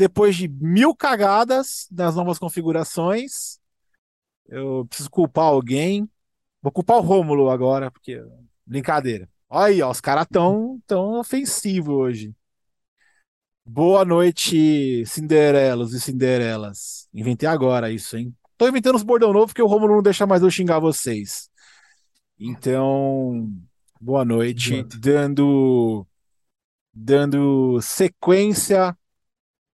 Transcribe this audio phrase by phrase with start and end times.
[0.00, 3.58] Depois de mil cagadas nas novas configurações,
[4.48, 6.08] eu preciso culpar alguém.
[6.62, 8.18] Vou culpar o Rômulo agora, porque.
[8.64, 9.28] Brincadeira.
[9.46, 12.34] Olha aí, ó, os caras tão, tão ofensivos hoje.
[13.62, 17.06] Boa noite, Cinderelos e Cinderelas.
[17.12, 18.34] Inventei agora isso, hein?
[18.56, 21.50] Tô inventando uns bordão novo porque o Rômulo não deixa mais eu xingar vocês.
[22.38, 23.52] Então,
[24.00, 26.06] boa noite, dando
[26.90, 28.96] dando sequência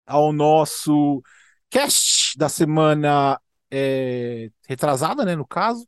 [0.05, 1.21] ao nosso
[1.69, 3.39] cast da semana
[3.71, 5.87] é, retrasada, né, no caso,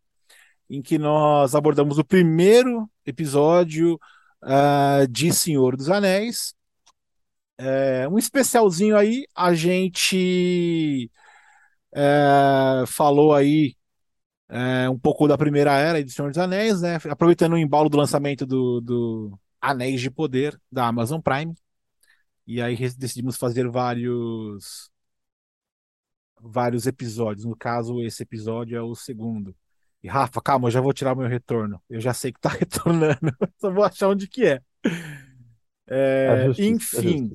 [0.70, 4.00] em que nós abordamos o primeiro episódio
[4.44, 6.56] uh, de Senhor dos Anéis.
[7.58, 11.10] É, um especialzinho aí, a gente
[11.96, 13.76] é, falou aí
[14.50, 16.98] é, um pouco da primeira era de Senhor dos Anéis, né?
[17.10, 21.56] Aproveitando o embalo do lançamento do, do Anéis de Poder da Amazon Prime.
[22.48, 24.92] E aí decidimos fazer vários
[26.40, 27.46] vários episódios.
[27.46, 29.56] No caso, esse episódio é o segundo.
[30.04, 31.82] E Rafa, calma, eu já vou tirar meu retorno.
[31.90, 33.36] Eu já sei que tá retornando.
[33.60, 34.62] Só vou achar onde que é.
[35.88, 37.32] é enfim.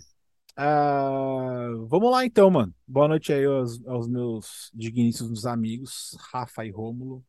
[0.52, 2.74] Uh, vamos lá então, mano.
[2.86, 7.24] Boa noite aí aos, aos meus digníssimos amigos, Rafa e Rômulo.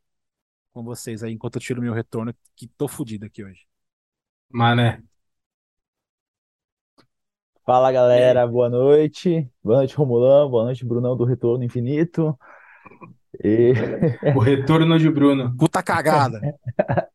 [0.74, 3.66] Com vocês aí, enquanto eu tiro meu retorno, que tô fudido aqui hoje.
[4.50, 5.02] Mané.
[7.64, 9.48] Fala galera, boa noite.
[9.64, 10.50] Boa noite, Romulão.
[10.50, 12.38] Boa noite, Brunão do Retorno Infinito.
[13.44, 13.73] E...
[14.36, 15.56] O retorno de Bruno.
[15.58, 16.40] Puta cagada.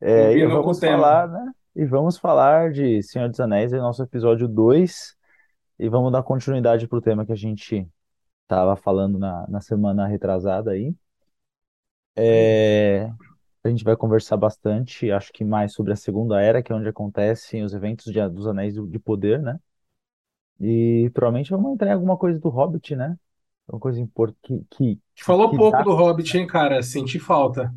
[0.00, 1.52] É, e vamos falar, né?
[1.74, 5.16] E vamos falar de Senhor dos Anéis, é nosso episódio 2.
[5.76, 7.88] E vamos dar continuidade pro tema que a gente
[8.46, 10.94] tava falando na, na semana retrasada aí.
[12.16, 13.10] É,
[13.68, 16.88] a gente vai conversar bastante, acho que mais sobre a Segunda Era, que é onde
[16.88, 19.58] acontecem os eventos de, dos Anéis de Poder, né?
[20.60, 23.16] E provavelmente vamos entrar em alguma coisa do Hobbit, né?
[23.68, 25.82] Uma coisa importante que, que, A gente falou que pouco dá.
[25.82, 26.82] do Hobbit, hein, cara?
[26.82, 27.72] Senti falta.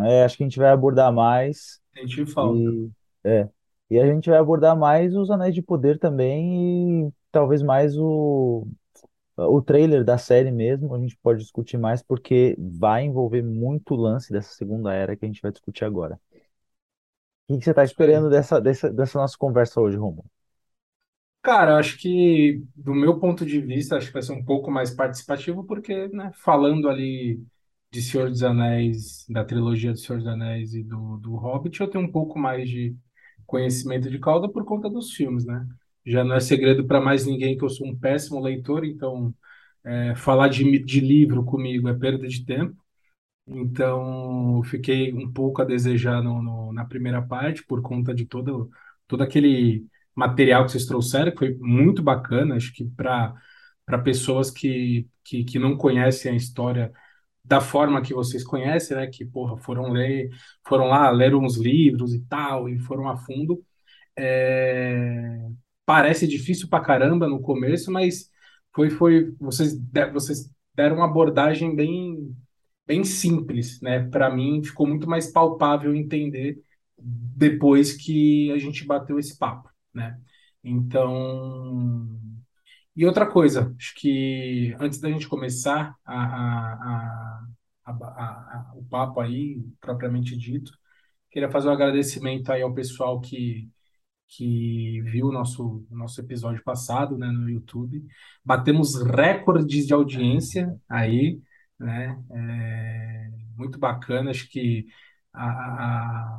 [0.00, 2.58] É, acho que a gente vai abordar mais Senti falta.
[2.58, 2.90] e
[3.24, 3.48] é,
[3.90, 8.66] e a gente vai abordar mais os Anéis de Poder também e talvez mais o
[9.38, 14.32] o trailer da série mesmo, a gente pode discutir mais porque vai envolver muito lance
[14.32, 16.18] dessa segunda era que a gente vai discutir agora.
[17.48, 20.24] O que você está esperando dessa, dessa, dessa nossa conversa hoje, Romulo?
[21.42, 24.90] Cara, acho que, do meu ponto de vista, acho que vai ser um pouco mais
[24.94, 27.42] participativo, porque, né, falando ali
[27.90, 31.88] de Senhor dos Anéis, da trilogia do Senhor dos Anéis e do, do Hobbit, eu
[31.88, 32.94] tenho um pouco mais de
[33.46, 35.66] conhecimento de causa por conta dos filmes, né?
[36.10, 39.34] Já não é segredo para mais ninguém que eu sou um péssimo leitor, então
[39.84, 42.76] é, falar de, de livro comigo é perda de tempo.
[43.46, 48.70] Então, fiquei um pouco a desejar no, no- na primeira parte por conta de todo,
[49.06, 52.56] todo aquele material que vocês trouxeram, que foi muito bacana.
[52.56, 53.34] Acho que para
[53.86, 56.92] para pessoas que, que, que não conhecem a história
[57.44, 59.06] da forma que vocês conhecem, né?
[59.08, 60.30] Que, porra, foram ler,
[60.66, 63.62] foram lá, leram uns livros e tal, e foram a fundo.
[64.16, 65.40] É,
[65.88, 68.30] Parece difícil pra caramba no começo, mas
[68.74, 72.36] foi, foi, vocês, de- vocês deram uma abordagem bem
[72.86, 74.08] bem simples, né?
[74.10, 76.60] Para mim ficou muito mais palpável entender
[76.98, 80.20] depois que a gente bateu esse papo, né?
[80.64, 82.08] Então,
[82.96, 87.42] e outra coisa, acho que antes da gente começar a, a,
[87.86, 90.72] a, o papo aí, propriamente dito,
[91.30, 93.70] queria fazer um agradecimento aí ao pessoal que
[94.28, 98.04] que viu o nosso, nosso episódio passado, né, no YouTube.
[98.44, 101.40] Batemos recordes de audiência aí,
[101.78, 102.22] né?
[102.32, 104.30] É, muito bacana.
[104.30, 104.86] Acho que
[105.32, 105.44] a,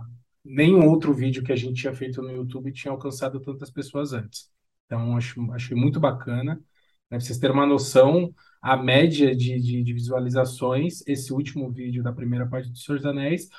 [0.01, 0.05] a-
[0.43, 4.49] nenhum outro vídeo que a gente tinha feito no YouTube tinha alcançado tantas pessoas antes.
[4.85, 6.55] Então, acho, achei muito bacana.
[6.55, 6.61] Né?
[7.09, 12.13] Pra vocês terem uma noção, a média de, de, de visualizações, esse último vídeo da
[12.13, 13.49] primeira parte do Senhor dos Anéis,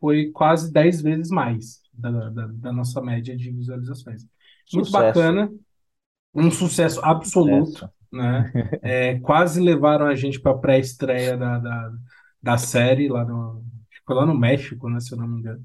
[0.00, 4.26] foi quase 10 vezes mais da, da, da nossa média de visualizações.
[4.72, 4.90] Muito Sucesso.
[4.90, 5.50] bacana,
[6.34, 7.90] um sucesso absoluto, Sucesso.
[8.12, 8.52] né?
[8.82, 11.92] É, quase levaram a gente para a pré-estreia da, da,
[12.42, 13.64] da série lá no,
[14.06, 15.64] foi lá no México, né, se eu não me engano.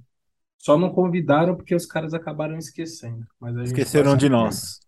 [0.58, 3.26] Só não convidaram porque os caras acabaram esquecendo.
[3.40, 4.80] Mas Esqueceram de nós.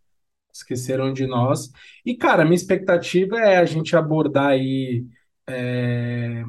[0.53, 1.71] esqueceram de nós.
[2.05, 5.05] E, cara, minha expectativa é a gente abordar aí
[5.49, 6.43] é,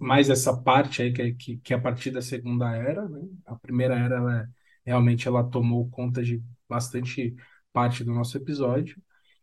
[0.00, 3.20] mais essa parte aí, que, é- que, que é a partir da Segunda Era, né?
[3.46, 4.48] A Primeira Era, ela,
[4.84, 7.34] realmente, ela tomou conta de bastante
[7.72, 8.96] parte do nosso episódio.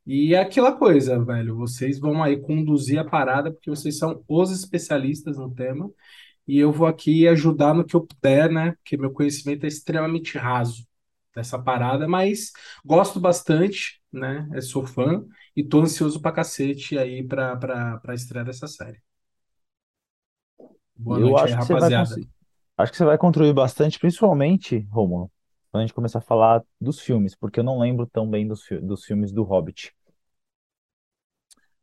[0.05, 4.51] E é aquela coisa, velho, vocês vão aí conduzir a parada, porque vocês são os
[4.51, 5.89] especialistas no tema,
[6.47, 8.73] e eu vou aqui ajudar no que eu puder, né?
[8.73, 10.85] Porque meu conhecimento é extremamente raso,
[11.35, 12.51] dessa parada, mas
[12.85, 14.47] gosto bastante, né?
[14.53, 15.25] Eu sou fã
[15.55, 19.01] e tô ansioso pra cacete aí pra, pra, pra estreia dessa série.
[20.95, 21.91] Boa Eu noite aí, acho que você vai rapaziada.
[21.91, 22.29] conseguir.
[22.77, 25.31] Acho que você vai contribuir bastante, principalmente, Romulo,
[25.71, 28.63] quando a gente começar a falar dos filmes, porque eu não lembro tão bem dos,
[28.63, 29.93] fi- dos filmes do Hobbit.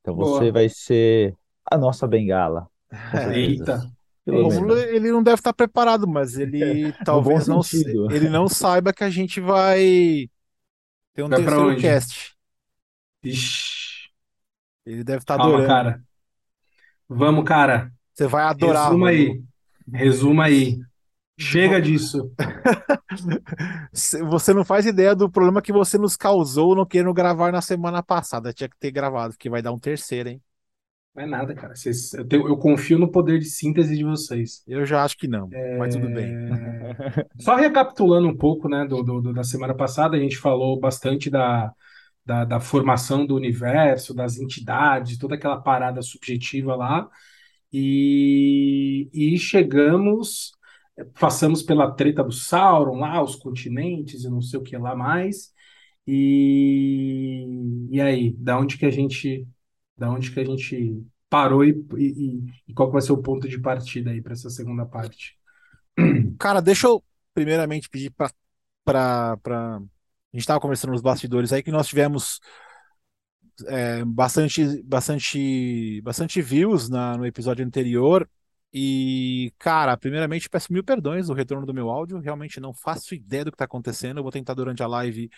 [0.00, 0.52] Então você Boa.
[0.52, 1.36] vai ser
[1.70, 2.68] a nossa bengala,
[3.06, 3.66] com certeza.
[3.66, 3.90] Eita.
[4.26, 4.60] Loucura.
[4.60, 8.08] Romulo, ele não deve estar preparado, mas ele talvez bom não, sentido.
[8.08, 10.28] ele não saiba que a gente vai
[11.14, 11.76] ter um Vai pra terceiro onde?
[11.76, 12.36] cast.
[13.22, 14.08] Ixi.
[14.86, 15.68] Ele deve estar Calma, adorando.
[15.68, 16.02] cara.
[17.08, 17.92] Vamos, cara.
[18.14, 19.30] Você vai adorar, Resuma Romulo.
[19.30, 19.42] aí.
[19.92, 20.78] Resuma aí.
[21.40, 22.32] Chega disso.
[24.28, 28.02] Você não faz ideia do problema que você nos causou não querendo gravar na semana
[28.02, 28.52] passada.
[28.52, 30.42] Tinha que ter gravado, porque vai dar um terceiro, hein?
[31.14, 31.74] Não é nada, cara.
[31.74, 34.62] Vocês- eu, tenho- eu confio no poder de síntese de vocês.
[34.66, 35.48] Eu já acho que não,
[35.78, 36.32] mas tudo bem.
[36.34, 40.78] É, Só recapitulando um pouco, né, do, do- do- da semana passada, a gente falou
[40.78, 41.72] bastante da,
[42.28, 47.08] da, da formação do universo, das entidades, toda aquela parada subjetiva lá,
[47.72, 50.52] e, e chegamos,
[51.18, 55.54] passamos pela treta do Sauron lá, os continentes e não sei o que lá mais,
[56.06, 57.46] e,
[57.90, 59.48] e aí, da onde que a gente,
[59.96, 63.58] da onde que a gente parou e, e, e qual vai ser o ponto de
[63.58, 65.34] partida aí para essa segunda parte?
[66.38, 67.02] Cara, deixa eu
[67.32, 68.12] primeiramente pedir
[68.84, 69.38] pra...
[70.32, 72.40] A gente estava conversando nos bastidores aí que nós tivemos
[73.66, 78.28] é, bastante, bastante, bastante views na, no episódio anterior.
[78.72, 82.18] E, cara, primeiramente peço mil perdões do retorno do meu áudio.
[82.18, 84.18] Realmente não faço ideia do que está acontecendo.
[84.18, 85.30] Eu vou tentar durante a live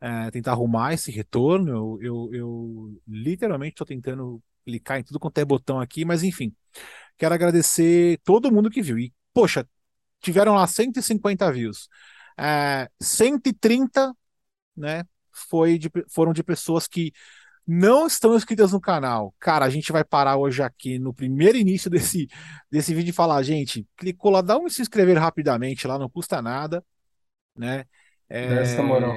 [0.00, 1.70] é, tentar arrumar esse retorno.
[1.70, 6.54] Eu, eu, eu literalmente estou tentando clicar em tudo quanto é botão aqui, mas enfim.
[7.16, 8.98] Quero agradecer todo mundo que viu.
[8.98, 9.66] E, poxa,
[10.20, 11.88] tiveram lá 150 views.
[12.38, 14.14] É, 130,
[14.78, 17.12] né, foi de, foram de pessoas que
[17.66, 19.34] não estão inscritas no canal.
[19.38, 22.26] Cara, a gente vai parar hoje aqui no primeiro início desse,
[22.70, 26.40] desse vídeo e falar, gente, clicou lá, dá um se inscrever rapidamente lá, não custa
[26.40, 26.82] nada,
[27.56, 27.84] né?
[28.28, 29.14] É, Dá moral.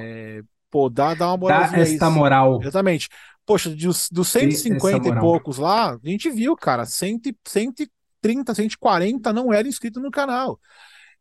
[0.70, 1.94] Pô, dá, dá uma Dá moralzinha aí.
[1.94, 2.60] esta moral.
[2.62, 3.08] Exatamente.
[3.44, 5.20] Poxa, dos, dos Dê 150 essa e moral.
[5.20, 10.58] poucos lá, a gente viu, cara, 100, 130, 140 não eram inscritos no canal.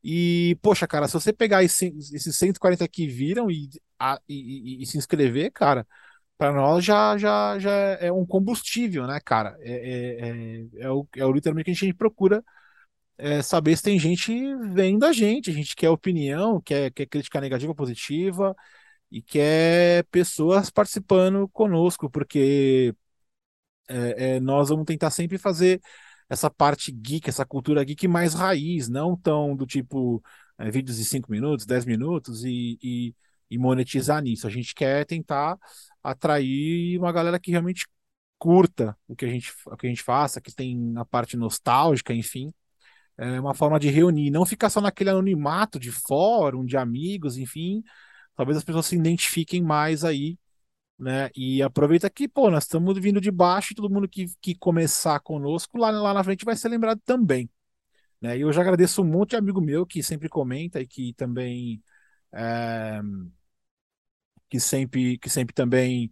[0.04, 3.70] E, poxa, cara, se você pegar esse- esses 140 que viram e,
[4.00, 5.86] a- e- e- e se inscrever, cara,
[6.38, 7.72] para nós já, já, já
[8.02, 9.58] é um combustível, né, cara?
[9.62, 9.72] É,
[10.22, 12.44] é, é, é o, é o literalmente que a gente procura
[13.18, 14.34] é, saber se tem gente
[14.74, 15.50] vendo a gente.
[15.52, 18.56] A gente quer opinião, quer, quer crítica negativa, positiva
[19.12, 22.96] e quer pessoas participando conosco, porque
[23.90, 25.82] é, é, nós vamos tentar sempre fazer
[26.32, 30.24] essa parte geek, essa cultura geek mais raiz, não tão do tipo
[30.58, 33.14] é, vídeos de 5 minutos, 10 minutos e, e,
[33.50, 34.48] e monetizar nisso.
[34.48, 35.58] A gente quer tentar
[36.02, 37.86] atrair uma galera que realmente
[38.40, 42.14] curta o que a gente, o que a gente faça, que tem a parte nostálgica,
[42.14, 42.54] enfim.
[43.18, 47.84] É uma forma de reunir, não ficar só naquele anonimato de fórum, de amigos, enfim.
[48.38, 50.38] Talvez as pessoas se identifiquem mais aí
[51.02, 51.32] né?
[51.36, 55.20] E aproveita que, pô, nós estamos vindo de baixo e todo mundo que, que começar
[55.22, 57.50] conosco lá, lá na frente vai ser lembrado também,
[58.22, 58.38] né?
[58.38, 61.84] E eu já agradeço um monte de amigo meu que sempre comenta e que também
[62.34, 63.02] é,
[64.50, 66.12] que sempre que sempre também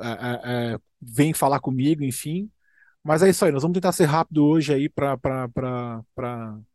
[0.00, 2.50] é, é, é, vem falar comigo, enfim.
[3.04, 5.16] Mas é isso aí, nós vamos tentar ser rápido hoje aí para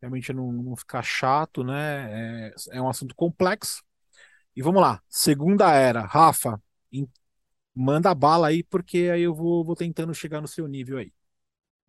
[0.01, 2.49] realmente não, não ficar chato, né?
[2.49, 3.83] É, é um assunto complexo.
[4.55, 6.61] E vamos lá, segunda era, Rafa,
[6.91, 7.09] em-
[7.75, 11.11] manda bala aí, porque aí eu vou, vou tentando chegar no seu nível aí.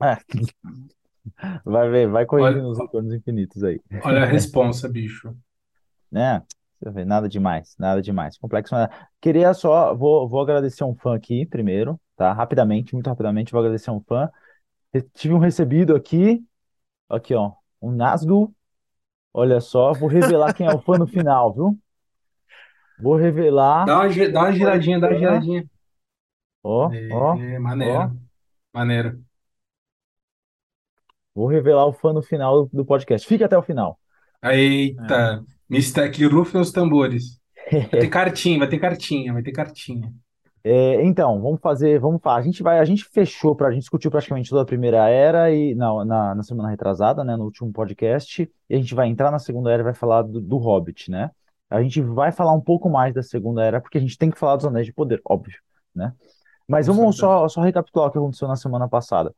[0.03, 0.17] É.
[1.65, 3.81] Vai ver, vai corrigindo Olha- os retornos infinitos aí.
[4.05, 5.37] Olha a responsa, bicho.
[6.11, 6.43] né?
[6.81, 8.39] Você vê, nada demais, nada demais.
[8.39, 8.75] Complexo.
[8.75, 8.89] Mas...
[9.21, 12.33] Queria só, vou, vou agradecer um fã aqui primeiro, tá?
[12.33, 14.31] Rapidamente, muito rapidamente, vou agradecer um fã.
[15.15, 16.45] Tive um recebido aqui,
[17.09, 17.53] aqui ó,
[17.83, 18.55] um Nazgûl.
[19.33, 21.79] Olha só, vou revelar quem é o fã no final, viu?
[22.99, 23.85] Vou revelar.
[23.87, 25.71] Dá uma, dá uma giradinha, dá uma giradinha.
[26.69, 28.19] Ó, ó, É, maneiro.
[28.75, 29.21] Maneiro.
[31.33, 33.25] vou revelar o fã no final do, podcast.
[33.29, 34.01] Fique até o final.
[34.43, 36.11] Eita, Mr.
[36.11, 37.41] que rufem os tambores.
[37.71, 40.13] Vai ter cartinha, vai ter cartinha, vai ter cartinha.
[40.63, 42.39] É, então, vamos fazer, vamos falar.
[42.39, 45.53] A gente vai, a gente fechou para a gente discutiu praticamente toda a primeira era
[45.53, 49.33] e não, na, na semana retrasada, né, no último podcast, e a gente vai entrar
[49.33, 51.31] na segunda era e vai falar do, do Hobbit, né?
[51.69, 54.39] A gente vai falar um pouco mais da segunda era porque a gente tem que
[54.39, 55.59] falar dos Anéis de Poder, óbvio,
[55.93, 56.13] né?
[56.69, 59.35] Mas vamos só, só recapitular o que aconteceu na semana passada,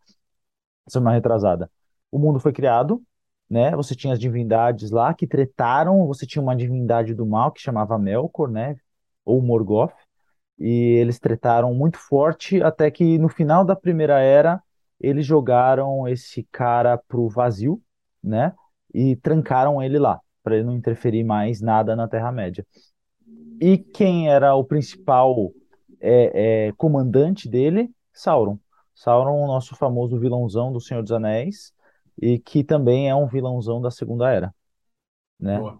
[0.89, 1.71] semana retrasada.
[2.11, 3.03] O mundo foi criado,
[3.49, 3.75] né?
[3.77, 7.99] Você tinha as divindades lá que tretaram, você tinha uma divindade do mal que chamava
[7.99, 8.77] Melkor, né?
[9.25, 9.93] Ou Morgoth,
[10.59, 14.63] e eles tretaram muito forte até que no final da Primeira Era
[15.01, 17.81] eles jogaram esse cara pro vazio,
[18.23, 18.55] né?
[18.93, 22.67] E trancaram ele lá, para ele não interferir mais nada na Terra-média.
[23.61, 25.53] E quem era o principal
[26.01, 27.91] é, é, comandante dele?
[28.13, 28.59] Sauron.
[28.95, 31.73] Sauron, o nosso famoso vilãozão do Senhor dos Anéis,
[32.21, 34.55] e que também é um vilãozão da Segunda Era,
[35.39, 35.59] né?
[35.59, 35.79] Boa.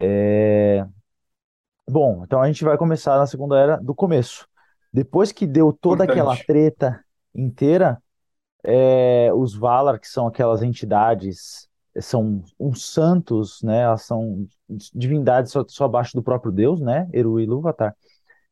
[0.00, 0.86] É...
[1.88, 4.48] Bom, então a gente vai começar na Segunda Era do começo.
[4.92, 6.46] Depois que deu toda aquela Importante.
[6.46, 8.02] treta inteira,
[8.62, 11.68] é, os Valar, que são aquelas entidades,
[12.00, 13.82] são uns santos, né?
[13.82, 14.46] Elas são
[14.94, 17.08] divindades só, só abaixo do próprio Deus, né?
[17.12, 17.94] Eru e Ilúvatar.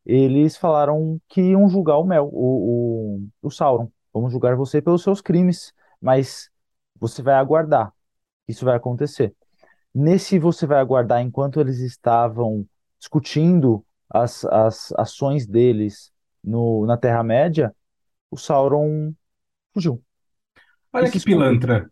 [0.05, 3.91] Eles falaram que iam julgar o Mel, o, o, o Sauron.
[4.13, 6.51] Vamos julgar você pelos seus crimes, mas
[6.99, 7.93] você vai aguardar.
[8.49, 9.35] Isso vai acontecer.
[9.95, 12.67] Nesse você vai aguardar enquanto eles estavam
[12.99, 17.75] discutindo as, as ações deles no, na Terra-média,
[18.31, 19.13] o Sauron
[19.73, 20.03] fugiu.
[20.93, 21.39] Olha que escondeu.
[21.39, 21.91] pilantra.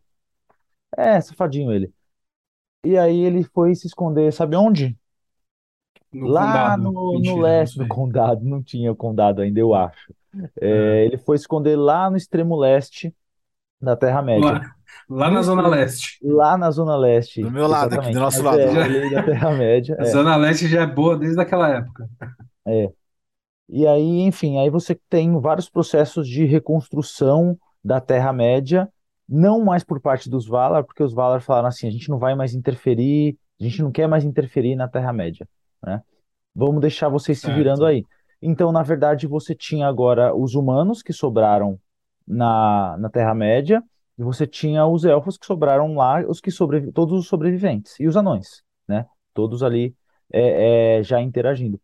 [0.96, 1.92] É, safadinho ele.
[2.84, 4.96] E aí ele foi se esconder, sabe onde?
[6.12, 6.82] No Lá condado.
[6.82, 10.12] no, no Mentira, leste do condado, não tinha o condado ainda, eu acho.
[10.60, 10.68] É.
[10.68, 13.14] É, ele foi esconder lá no extremo leste
[13.80, 14.50] da Terra-média.
[14.50, 14.74] Lá,
[15.08, 16.18] lá na Zona Leste.
[16.22, 18.60] Lá na Zona Leste, Do meu lado aqui, do nosso Mas lado.
[18.60, 19.96] é, Já- é da Terra-média.
[19.98, 20.06] A é.
[20.06, 22.08] Zona Leste já é boa desde aquela época.
[23.68, 28.88] E aí, enfim, aí você tem vários processos de reconstrução da Terra-média,
[29.28, 32.34] não mais por parte dos Valar, porque os Valar falaram assim, a gente não vai
[32.34, 35.48] mais interferir, a gente não quer mais interferir na Terra-média,
[35.84, 36.02] né?
[36.54, 37.56] Vamos deixar vocês se Certo.
[37.56, 38.04] virando aí.
[38.42, 41.78] Então, na verdade, você tinha agora os humanos que sobraram
[42.26, 43.82] na, na Terra-média,
[44.18, 48.06] e você tinha os elfos que sobraram lá, os que sobrevi todos os sobreviventes, e
[48.06, 49.06] os anões, né?
[49.34, 49.94] Todos ali
[50.32, 51.80] é, é, já interagindo.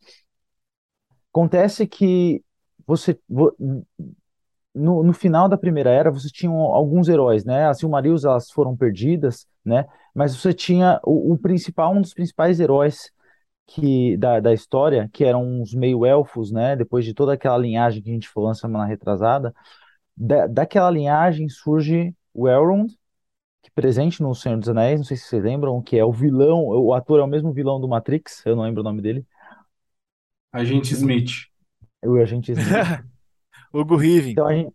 [1.33, 2.43] Acontece que
[2.87, 3.55] você vo-
[4.75, 7.67] no, no final da Primeira Era você tinha alguns heróis, né?
[7.67, 9.87] As Silmarils elas foram perdidas, né?
[10.15, 13.11] Mas você tinha o, o principal, um dos principais heróis
[13.67, 16.77] que da, da história, que eram os meio-elfos, né?
[16.77, 19.55] Depois de toda aquela linhagem que a gente falou na semana retrasada,
[20.17, 22.93] da, daquela linhagem surge o Elrond,
[23.63, 26.67] que presente no Senhor dos Anéis, não sei se vocês lembram, que é o vilão,
[26.67, 29.27] o ator é o mesmo vilão do Matrix, eu não lembro o nome dele,
[30.53, 31.31] Agente Smith.
[32.05, 33.05] o agente Smith.
[33.73, 34.33] Hugo Riven.
[34.33, 34.75] Então a gente,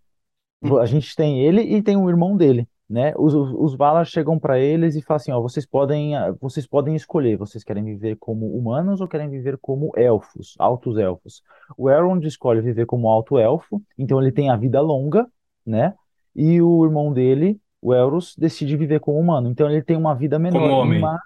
[0.82, 3.14] a gente tem ele e tem o irmão dele, né?
[3.18, 6.94] Os, os, Valar chegam para eles e falam assim, ó, vocês podem, ah, vocês podem
[6.94, 11.42] escolher, vocês querem viver como humanos ou querem viver como elfos, altos elfos.
[11.78, 15.26] O Elrond escolhe viver como alto elfo, então ele tem a vida longa,
[15.66, 15.94] né?
[16.36, 20.38] E o irmão dele, o Elros, decide viver como humano, então ele tem uma vida
[20.38, 21.00] menor, Como homem.
[21.00, 21.20] uma-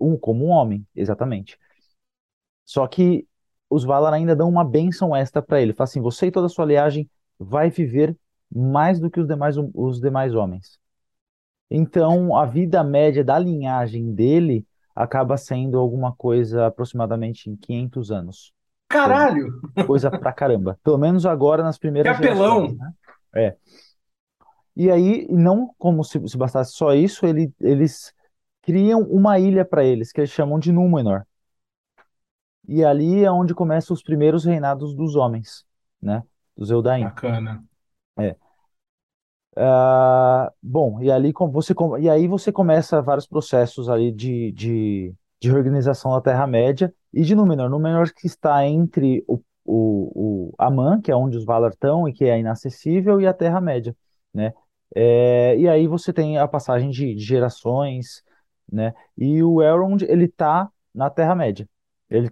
[0.00, 1.58] um, como um homem, exatamente.
[2.64, 3.26] Só que
[3.68, 5.72] os Valar ainda dão uma bênção extra para ele.
[5.74, 7.08] Fala assim: você e toda a sua linhagem
[7.38, 8.16] vai viver
[8.50, 10.78] mais do que os demais, os demais homens.
[11.76, 14.64] Então, a vida média da linhagem dele
[14.94, 18.52] acaba sendo alguma coisa aproximadamente em 500 anos.
[18.88, 19.60] Caralho!
[19.84, 20.78] Coisa pra caramba.
[20.84, 22.72] Pelo menos agora nas primeiras Que apelão!
[22.74, 22.92] né?
[23.34, 23.56] É.
[24.76, 28.12] E aí, não como se, se bastasse só isso, ele- eles
[28.62, 31.22] criam uma ilha para eles, que eles chamam de Númenor.
[32.68, 35.66] E ali é onde começam os primeiros reinados dos homens,
[36.00, 36.22] né?
[36.56, 37.02] Dos Eldain.
[37.04, 37.64] Bacana.
[39.56, 45.48] Ah, bom, e ali você e aí você começa vários processos ali de, de, de
[45.50, 47.70] reorganização da Terra-média e de Númenor.
[47.70, 52.12] Númenor que está entre o, o, o Aman, que é onde os Valar estão e
[52.12, 53.96] que é inacessível, e a Terra-média,
[54.32, 54.52] né?
[54.94, 58.22] É, e aí você tem a passagem de, de gerações,
[58.70, 58.92] né?
[59.16, 61.68] E o Elrond, ele tá na Terra-média.
[62.10, 62.30] Ele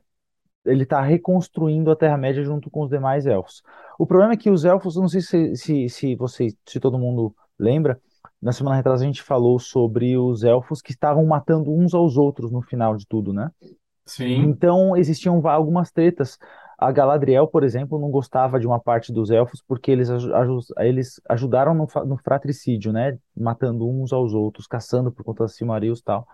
[0.64, 3.62] ele está reconstruindo a Terra-média junto com os demais elfos.
[3.98, 7.34] O problema é que os elfos, não sei se, se, se vocês, se todo mundo
[7.58, 8.00] lembra,
[8.40, 12.50] na semana retrasada a gente falou sobre os elfos que estavam matando uns aos outros
[12.50, 13.50] no final de tudo, né?
[14.04, 14.42] Sim.
[14.42, 16.38] Então existiam algumas tretas.
[16.76, 20.08] A Galadriel, por exemplo, não gostava de uma parte dos elfos porque eles,
[20.78, 23.16] eles ajudaram no, no fratricídio, né?
[23.36, 26.26] Matando uns aos outros, caçando por conta das Silmarils e tal.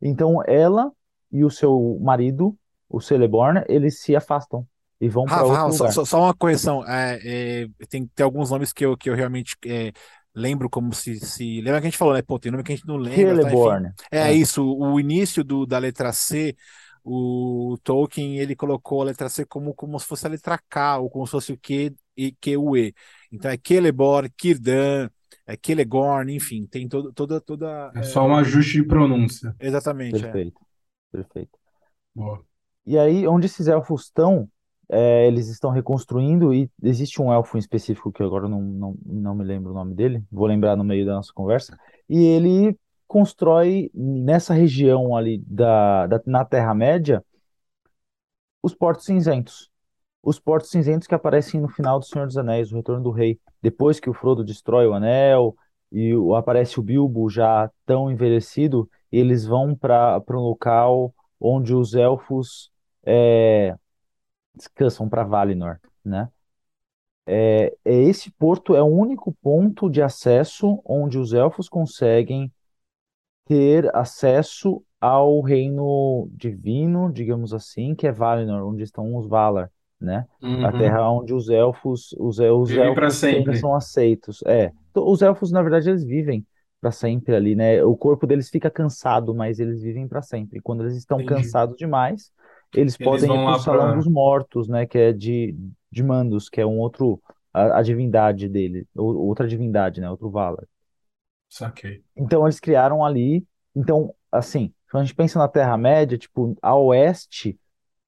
[0.00, 0.92] Então ela
[1.32, 2.56] e o seu marido,
[2.88, 4.66] o Celeborn, eles se afastam
[5.00, 5.92] e vão para outro Rafa, lugar.
[5.92, 6.86] só- só uma correção.
[6.88, 9.92] É, é, tem, tem alguns nomes que eu, que eu realmente é,
[10.34, 11.60] lembro como se, se.
[11.60, 12.22] Lembra que a gente falou, né?
[12.22, 13.50] Pô, tem nome que a gente não lembra, tá?
[13.50, 13.92] Celeborn.
[14.10, 14.32] É É.
[14.32, 16.56] isso, o início do, da letra C,
[17.04, 21.10] o Tolkien ele colocou a letra C como, como se fosse a letra K, ou
[21.10, 22.94] como se fosse o Q e Q, U, E.
[23.30, 25.10] Então é Celeborn, Círdan,
[25.46, 27.92] é Kelegorn, enfim, tem todo, toda, toda.
[27.94, 29.54] É só um ajuste de pronúncia.
[29.60, 30.26] Exatamente.
[30.26, 30.40] é.
[30.40, 30.60] Perfeito,
[31.12, 31.58] perfeito.
[32.14, 32.44] Boa.
[32.88, 34.48] E aí, onde esses elfos estão,
[34.88, 39.34] é, eles estão reconstruindo e existe um elfo em específico que agora não, não, não
[39.34, 41.78] me lembro o nome dele, vou lembrar no meio da nossa conversa,
[42.08, 47.22] e ele constrói nessa região ali da, da, na Terra-média
[48.62, 49.70] os Portos Cinzentos.
[50.22, 53.40] Os Portos Cinzentos que aparecem no final do Senhor dos Anéis, o Retorno do Rei,
[53.62, 55.56] depois que o Frodo destrói o Anel
[55.92, 61.94] e o- aparece o Bilbo já tão envelhecido, eles vão para um local onde os
[61.94, 62.70] elfos
[63.08, 63.76] é,
[64.56, 66.30] descansam para Valinor, né?
[67.26, 72.50] É, é esse porto é o único ponto de acesso onde os elfos conseguem
[73.46, 80.26] ter acesso ao reino divino, digamos assim, que é Valinor, onde estão os Valar, né?
[80.60, 80.72] A Uhum.
[80.72, 83.60] terra onde os elfos, os, os Vivem elfos sempre.
[83.60, 84.42] são aceitos.
[84.46, 86.46] É, To- os elfos na verdade eles vivem
[86.80, 87.82] para sempre ali, né?
[87.84, 90.60] O corpo deles fica cansado, mas eles vivem para sempre.
[90.60, 91.58] Quando eles estão Entendi.
[91.62, 92.32] cansados demais,
[92.74, 93.92] eles Eles podem ir para o Salão pra.
[93.92, 94.86] dos Mortos, né?
[94.86, 95.54] Que é de,
[95.90, 97.22] de Mandos, que é um outro
[97.52, 100.10] a, a divindade dele, ou- outra divindade, né?
[100.10, 100.64] Outro Valar.
[101.48, 102.04] Saquei.
[102.16, 103.46] Então eles criaram ali.
[103.74, 107.58] Então, assim, quando a gente pensa na Terra-média, tipo, a oeste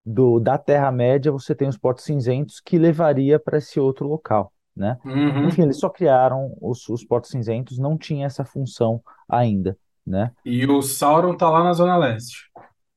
[0.07, 4.99] do, da Terra-média, você tem os Portos Cinzentos que levaria para esse outro local, né?
[5.05, 5.51] Uhum.
[5.51, 10.33] Enfim, eles só criaram os, os Portos Cinzentos, não tinha essa função ainda, né?
[10.45, 12.50] E o Sauron tá lá na Zona Leste.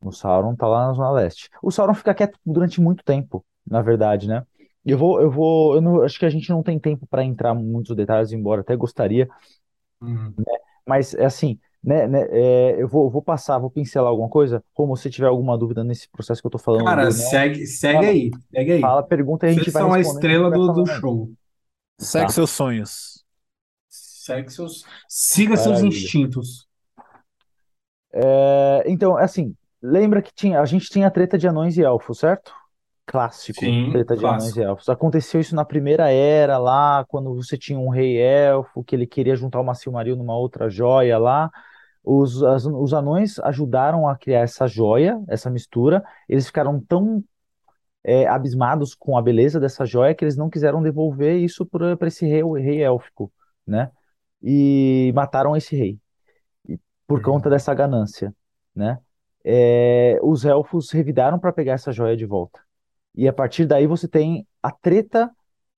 [0.03, 1.49] O Sauron tá lá na Zona Leste.
[1.61, 4.45] O Sauron fica quieto durante muito tempo, na verdade, né?
[4.85, 7.55] Eu vou, eu vou, eu não, acho que a gente não tem tempo para entrar
[7.55, 9.29] em muitos detalhes, embora até gostaria,
[10.03, 10.33] Uhum.
[10.85, 14.63] Mas é assim, né, né, é, eu vou, vou passar, vou pincelar alguma coisa.
[14.73, 17.97] Como se tiver alguma dúvida nesse processo que eu tô falando Cara, não, segue, segue
[17.97, 18.31] Mano, aí.
[18.53, 18.81] Segue aí.
[18.81, 20.85] fala, pergunta e a gente Vocês vai são a respondendo, a estrela vai do, do
[20.85, 21.31] falando show.
[21.97, 23.25] Segue Tá, seus sonhos.
[23.89, 26.67] Segue seus, siga seus instintos.
[28.13, 32.53] É, então, assim, lembra que tinha, a gente tinha treta de anões e elfos, certo?
[33.05, 34.63] Clássico, Sim, treta de anões e clássico.
[34.63, 34.89] elfos.
[34.89, 39.35] Aconteceu isso na primeira era lá, quando você tinha um rei elfo que ele queria
[39.35, 41.51] juntar uma Silmaril numa outra joia lá.
[42.03, 46.03] Os, as- os anões ajudaram a criar essa joia, essa mistura.
[46.29, 47.23] Eles ficaram tão
[48.03, 52.25] é, abismados com a beleza dessa joia que eles não quiseram devolver isso para esse
[52.27, 53.31] rei, rei élfico,
[53.67, 53.91] né?
[54.43, 55.99] E mataram esse rei
[57.07, 57.49] por conta Uhum.
[57.49, 58.33] dessa ganância,
[58.75, 58.99] né?
[59.43, 62.59] É, os elfos revidaram para pegar essa joia de volta.
[63.15, 65.31] E a partir daí você tem a treta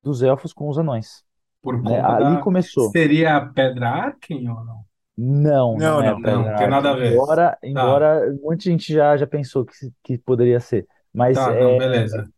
[0.03, 1.23] dos elfos com os anões,
[1.61, 1.99] Por né?
[1.99, 2.43] conta Ali da.
[2.43, 2.91] começou.
[2.91, 4.85] Seria a Pedra Arken ou não?
[5.17, 6.19] Não, Não, não é não.
[6.19, 7.13] Não, tem nada a ver.
[7.13, 9.73] Embora, Tá, embora muita gente já, já pensou que,
[10.03, 10.87] que poderia ser.
[11.13, 12.29] Mas tá, não, é beleza.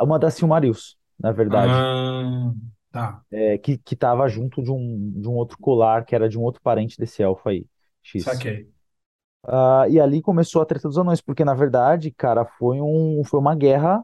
[0.00, 1.72] uma das Silmarils, na verdade.
[1.72, 2.52] Ah,
[2.90, 3.24] tá.
[3.30, 6.42] é, que que estava junto de um, de um outro colar que era de um
[6.42, 7.66] outro parente desse elfo aí,
[8.02, 8.24] X.
[8.24, 8.73] Saquei.
[9.46, 13.38] Ah, e ali começou a treta dos anões, porque na verdade, cara, foi um, foi
[13.40, 14.02] uma guerra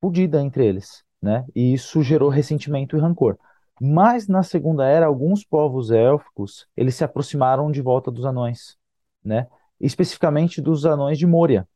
[0.00, 1.44] fodida entre eles, né?
[1.54, 3.38] E isso gerou ressentimento e rancor.
[3.80, 8.76] Mas na Segunda Era, alguns povos élficos, eles se aproximaram de volta dos anões,
[9.24, 9.46] né?
[9.80, 11.66] Especificamente dos anões de Moria,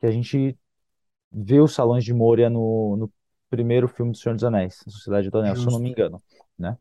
[0.00, 0.56] que a gente
[1.32, 3.12] vê os salões de Moria no, no
[3.50, 6.22] primeiro filme do Senhor dos Anéis, A Sociedade do Anel, se eu não me engano,
[6.58, 6.76] né?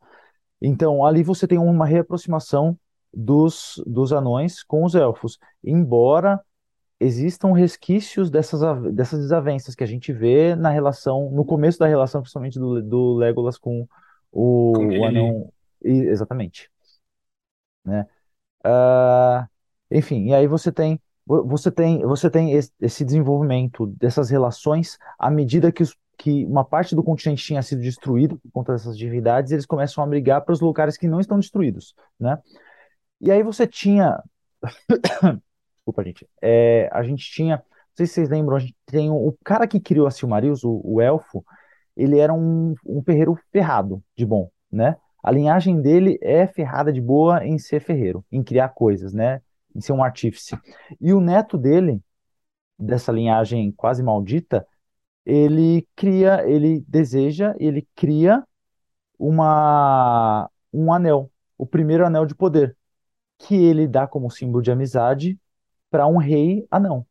[0.62, 2.78] Então, ali você tem uma reaproximação
[3.14, 6.42] dos, dos anões com os elfos, embora
[7.00, 8.62] existam resquícios dessas,
[8.94, 13.16] dessas desavenças que a gente vê na relação, no começo da relação, principalmente do, do
[13.16, 13.88] Legolas com
[14.72, 15.06] Com o, o Gimli.
[15.06, 15.52] anão.
[15.84, 16.70] Exatamente,
[17.86, 18.06] né?
[18.64, 19.48] Ah,
[19.92, 24.98] enfim, e aí você tem vo- você tem você tem esse, esse desenvolvimento dessas relações
[25.20, 28.98] à medida que, os, que uma parte do continente tinha sido destruído por conta dessas
[28.98, 32.38] divindades, eles começam a brigar para os lugares que não estão destruídos, né?
[33.24, 34.22] E aí você tinha,
[35.78, 37.64] desculpa, gente, é, a gente tinha, não
[37.96, 40.82] sei se vocês lembram, a gente tem o, o cara que criou a Silmarils, o,
[40.84, 41.44] o elfo,
[41.96, 44.98] ele era um, um ferreiro ferrado de bom, né?
[45.24, 49.42] A linhagem dele é ferrada de boa em ser ferreiro, em criar coisas, né?
[49.74, 50.58] Em ser um artífice.
[51.00, 52.02] E o neto dele,
[52.78, 54.68] dessa linhagem quase maldita,
[55.26, 58.44] ele cria, ele deseja, ele cria
[59.18, 62.76] uma, um anel, o primeiro anel de poder,
[63.40, 65.40] que ele dá como símbolo de amizade
[65.92, 67.06] para um rei anão.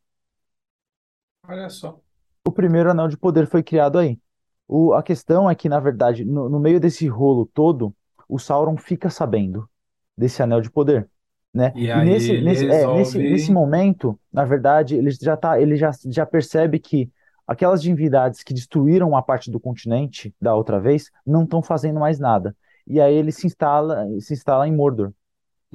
[1.47, 2.01] Olha só.
[2.45, 4.19] O primeiro anel de poder foi criado aí.
[4.67, 7.95] O, a questão é que, na verdade, no, no meio desse rolo todo,
[8.27, 9.69] o Sauron fica sabendo
[10.17, 11.09] desse anel de poder,
[11.53, 11.75] né?
[11.75, 13.51] E E nesse, ele nesse, é, nesse, nesse resolve.
[13.51, 17.11] momento, na verdade, ele já tá, ele já, já percebe que
[17.47, 22.19] aquelas divindades que destruíram uma parte do continente da outra vez não estão fazendo mais
[22.19, 22.55] nada.
[22.87, 25.11] e aí ele se instala, se instala em Mordor,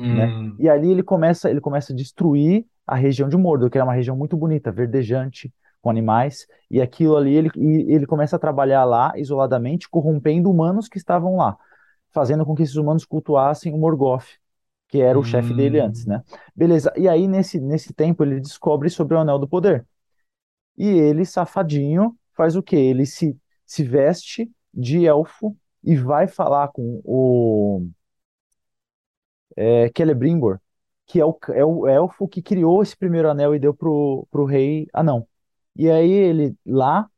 [0.05, 0.27] né?
[0.27, 3.85] Hum, E ali ele começa, ele começa a destruir a região de Mordor, que era
[3.85, 8.85] uma região muito bonita, verdejante, com animais, e aquilo ali ele, ele começa a trabalhar
[8.85, 11.57] lá isoladamente, corrompendo humanos que estavam lá,
[12.11, 14.25] fazendo com que esses humanos cultuassem o Morgoth,
[14.89, 16.11] que era o chefe dele antes, hum.
[16.11, 16.23] né?
[16.55, 16.93] Beleza.
[16.97, 19.87] E aí nesse nesse tempo ele descobre sobre o Anel do Poder.
[20.77, 22.77] E ele, safadinho, faz o quê?
[22.77, 27.87] Ele se se veste de elfo e vai falar com o
[29.57, 30.61] é, Celebrimbor,
[31.07, 34.45] que é o, é o elfo que criou esse primeiro anel e deu pro, pro
[34.45, 35.27] rei anão.
[35.77, 37.09] E aí ele lá,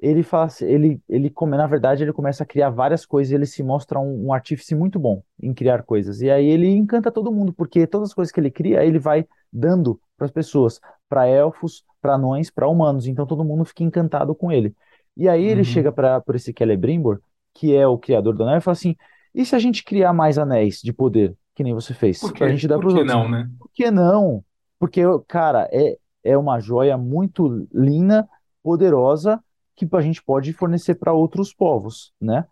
[0.00, 3.62] ele faz, ele, ele come, na verdade, ele começa a criar várias coisas, ele se
[3.62, 6.20] mostra um, um artífice muito bom em criar coisas.
[6.20, 9.26] E aí ele encanta todo mundo, porque todas as coisas que ele cria, ele vai
[9.52, 13.06] dando para as pessoas, para elfos, para anões, para humanos.
[13.08, 14.74] Então todo mundo fica encantado com ele.
[15.16, 15.92] E aí ele chega Uhum.
[15.92, 17.20] para por esse Celebrimbor,
[17.54, 18.94] que é o criador do anel, e fala assim:
[19.34, 22.46] "E se a gente criar mais anéis de poder, que nem você fez, Por para
[22.46, 22.52] a quê?
[22.52, 23.50] gente dar Por para os que outros?" não, né?
[23.58, 24.44] Por que não?
[24.78, 28.28] Porque, cara, é, é uma joia muito linda,
[28.62, 29.42] poderosa,
[29.76, 32.46] que a gente pode fornecer para outros povos, né?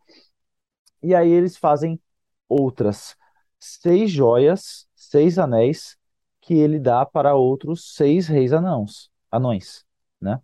[1.02, 2.00] E aí eles fazem
[2.48, 3.16] outras
[3.58, 5.96] seis joias, seis anéis,
[6.40, 9.84] que ele dá para outros seis reis anãos, anões,
[10.20, 10.40] né?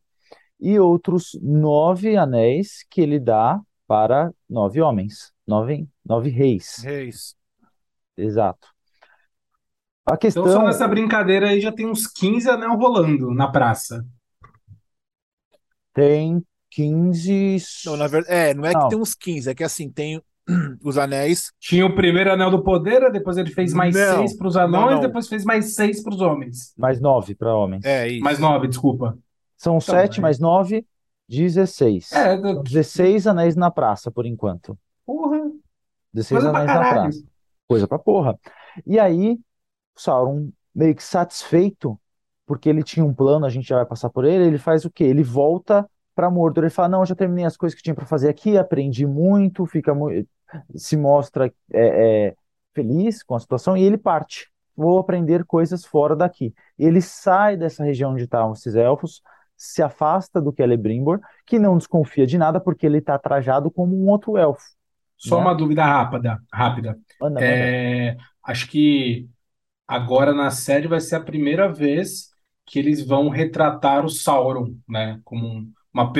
[0.60, 7.34] E outros nove anéis que ele dá para nove homens, nove, nove reis, Reis.
[8.16, 8.68] Exato.
[10.04, 14.04] A Então, só questão, nessa brincadeira aí já tem uns 15 anel rolando na praça.
[15.94, 17.58] Tem 15.
[17.86, 20.20] Não, na verdade, é, não é que Não, tem uns 15, é que assim, tem
[20.82, 21.52] os anéis.
[21.60, 24.94] Tinha o primeiro anel do poder, depois ele fez mais Não, seis para os anões,
[24.94, 25.00] não.
[25.02, 26.72] depois fez mais seis para os homens.
[26.76, 27.84] mais 9 para homens.
[27.84, 28.46] É Mais isso.
[28.46, 29.16] nove, desculpa.
[29.56, 30.84] São Então, 7 é, mais 9,
[31.28, 32.10] 16.
[32.12, 34.76] é, do- 16 anéis na praça, por enquanto.
[35.06, 35.38] porra,
[36.12, 37.24] 16 coisa pra anéis na praça.
[37.68, 38.38] Coisa pra porra.
[38.86, 39.34] E aí,
[39.96, 41.98] o Sauron, meio que satisfeito,
[42.46, 44.90] porque ele tinha um plano, a gente já vai passar por ele, ele faz o
[44.90, 45.04] quê?
[45.04, 46.64] Ele volta pra Mordor.
[46.64, 49.94] Ele fala: Não, já terminei as coisas que tinha pra fazer aqui, aprendi muito, fica
[50.76, 52.36] se mostra é, é,
[52.74, 54.50] feliz com a situação e ele parte.
[54.76, 56.54] Vou aprender coisas fora daqui.
[56.78, 59.22] Ele sai dessa região onde estavam esses elfos,
[59.56, 64.08] se afasta do Celebrimbor, que não desconfia de nada porque ele está trajado como um
[64.08, 64.64] outro elfo,
[65.22, 65.40] Só né?
[65.40, 66.98] uma dúvida rápida, rápida.
[67.20, 67.74] Manda, manda.
[67.74, 69.28] É, acho que
[69.88, 72.30] agora na série vai ser a primeira vez
[72.66, 76.12] que eles vão retratar o Sauron, né, como um- uma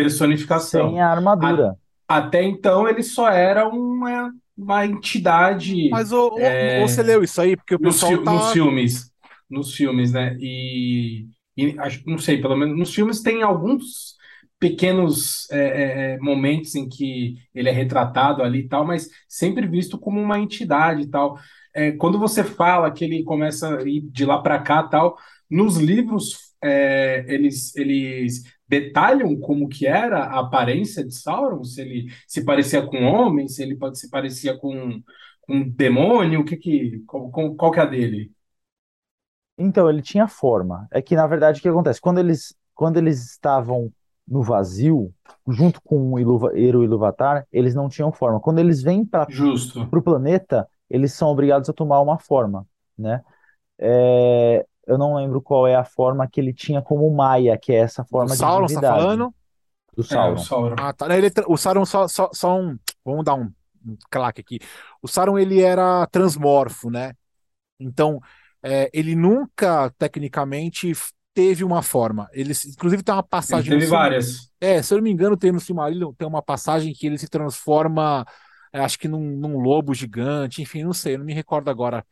[0.71, 1.01] Sem personificação.
[1.01, 1.11] a
[1.41, 1.77] A- armadura.
[2.09, 7.57] até então ele só era uma, uma entidade Mas ô, é, você leu isso aí,
[7.57, 8.53] porque o nos, pessoal nos tá.
[8.53, 9.11] filmes,
[9.51, 10.37] nos filmes, né?
[10.41, 14.17] E, e acho, não sei, pelo menos nos filmes tem alguns
[14.63, 19.67] pequenos é, é, é, momentos em que ele é retratado ali e tal, mas sempre
[19.67, 21.37] visto como uma entidade e tal.
[21.75, 25.19] É, quando você fala que ele começa a ir de lá para cá tal,
[25.51, 32.07] nos livros é, eles, eles detalham como que era a aparência de Sauron, se ele
[32.29, 35.03] se parecia com homem, se ele se parecia com
[35.41, 38.31] com um demônio, o que que qual, qual, qual que é a dele?
[39.59, 40.87] Então, ele tinha forma.
[40.93, 42.01] É que, na verdade, o que acontece?
[42.01, 43.93] Quando eles, quando eles estavam
[44.27, 45.13] no vazio,
[45.49, 48.41] junto com o Iluva, Eru e Ilúvatar, eles não tinham forma.
[48.41, 49.29] Quando eles vêm para
[49.99, 53.23] o planeta, eles são obrigados a tomar uma forma, né?
[53.79, 57.77] É, eu não lembro qual é a forma que ele tinha como Maia, que é
[57.77, 59.35] essa Do forma de Sauron, você tá falando?
[59.97, 60.39] do É, o Sauron.
[60.39, 60.77] Sauron.
[60.79, 61.17] Ah, tá.
[61.17, 62.79] Ele, o Sauron só, só, só um.
[63.05, 63.53] Vamos dar um,
[63.87, 64.59] um claque aqui.
[65.03, 67.15] O Sauron ele era transmorfo, né?
[67.79, 68.21] Então,
[68.63, 70.93] é, ele nunca, tecnicamente,
[71.35, 72.29] teve uma forma.
[72.33, 74.53] Ele, se- inclusive, tem uma Ele passagem no teve várias.
[74.61, 77.29] É, se eu não me engano, tem no Silmarillion, tem uma passagem que ele se
[77.29, 78.25] transforma,
[78.73, 82.05] é, acho que num, num lobo gigante, enfim, não sei, eu não me recordo agora.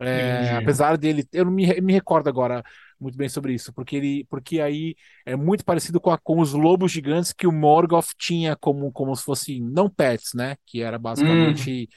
[0.00, 2.62] É, apesar dele, eu não me, me recordo agora
[3.00, 4.94] muito bem sobre isso, porque ele, porque aí
[5.26, 9.14] é muito parecido com, a- com os lobos gigantes que o Morgoth tinha como, como
[9.16, 10.56] se fossem, não pets, né?
[10.66, 11.88] Que era Hum, basicamente,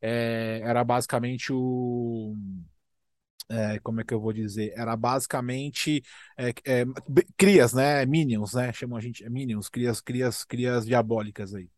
[0.00, 2.34] é, era basicamente o
[3.50, 4.72] é, como é que eu vou dizer?
[4.76, 6.02] Era basicamente
[6.38, 6.84] é, é,
[7.36, 8.04] crias, né?
[8.06, 8.72] Minions, né?
[8.72, 11.68] Chamam a gente é Minions, crias, crias, crias diabólicas aí.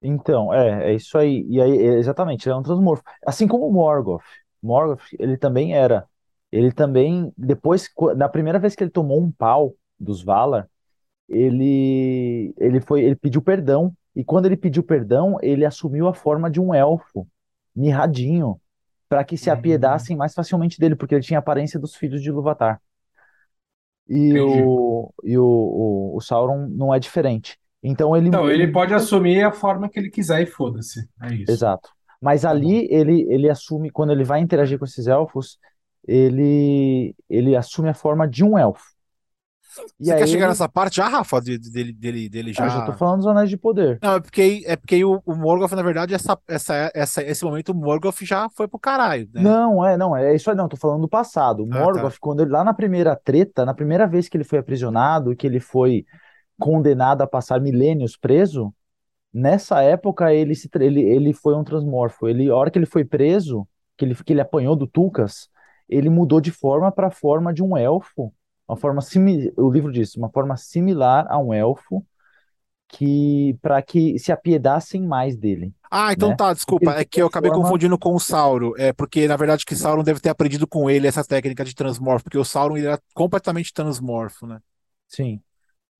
[0.00, 1.44] Então, é, é isso aí.
[1.48, 3.02] E aí, é, exatamente, ele é um transmorfo.
[3.26, 4.22] Assim como o Morgoth.
[4.62, 6.06] Morgoth, ele também era.
[6.52, 10.68] Ele também, depois, na primeira vez que ele tomou um pau dos Valar,
[11.28, 13.94] ele, ele foi, ele pediu perdão.
[14.16, 17.28] E quando ele pediu perdão, ele assumiu a forma de um elfo,
[17.74, 18.60] mirradinho,
[19.08, 22.22] para que se hum, apiedassem mais facilmente dele, porque ele tinha a aparência dos filhos
[22.22, 22.80] de Ilúvatar.
[24.08, 24.62] E entendi.
[24.62, 27.58] o, e o, o, o Sauron não é diferente.
[27.82, 31.08] Então ele, Então, ele pode assumir a forma que ele quiser e foda-se.
[31.22, 31.52] É isso.
[31.52, 31.90] Exato.
[32.20, 35.58] Mas Tá ali ele, ele assume, quando ele vai interagir com esses elfos,
[36.06, 38.97] ele, ele assume a forma de um elfo.
[40.00, 40.48] E Você aí quer chegar ele.
[40.48, 41.40] nessa parte já, Rafa?
[41.40, 42.92] De- de- Dele, dele, dele Ah, já tô já.
[42.92, 44.02] falando dos Anéis de Poder.
[44.02, 47.70] Não, é porque, é porque o, o Morgoth, na verdade, essa, essa, essa, esse momento,
[47.72, 49.56] o Morgoth já foi pro caralho, né?
[49.56, 51.62] Não, é, não, é isso aí, não, tô falando do passado.
[51.62, 52.02] O Ah, tá.
[52.02, 55.46] Morgoth, quando ele, lá na primeira treta, na primeira vez que ele foi aprisionado, que
[55.46, 56.04] ele foi
[56.58, 58.74] condenado a passar milênios preso,
[59.32, 62.28] nessa época ele, se, ele, ele foi um transmorfo.
[62.28, 65.48] Ele, a hora que ele foi preso, que ele, que ele apanhou do Tulkas,
[65.88, 68.32] ele mudou de forma para a forma de um elfo,
[68.68, 69.00] uma forma
[69.56, 72.06] o livro diz, uma forma similar a um elfo,
[72.88, 76.34] que para que se apiedassem mais dele, Ah, então né?
[76.34, 76.92] tá, desculpa.
[76.92, 78.72] É que eu acabei transforma confundindo com o Sauron.
[78.76, 82.24] É porque, na verdade, que Sauron deve ter aprendido com ele essa técnica de transmorfo,
[82.24, 84.60] porque o Sauron ele era completamente transmorfo, né?
[85.06, 85.42] Sim.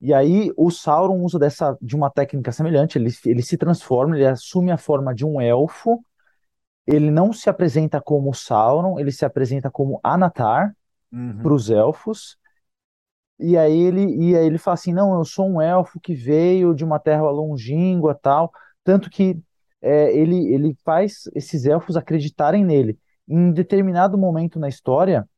[0.00, 4.26] E aí o Sauron usa dessa de uma técnica semelhante, ele, ele se transforma, ele
[4.26, 6.04] assume a forma de um elfo,
[6.86, 10.76] ele não se apresenta como Sauron, ele se apresenta como Anatar
[11.12, 11.42] Uhum.
[11.42, 12.38] para os elfos.
[13.40, 16.74] E aí ele e aí ele fala assim: "Não, eu sou um elfo que veio
[16.74, 18.52] de uma terra longínqua, tal".
[18.84, 19.40] Tanto que
[19.82, 22.98] é, ele ele faz esses elfos acreditarem nele.
[23.28, 25.28] Em determinado momento na história,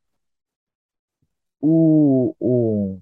[1.59, 2.99] o, o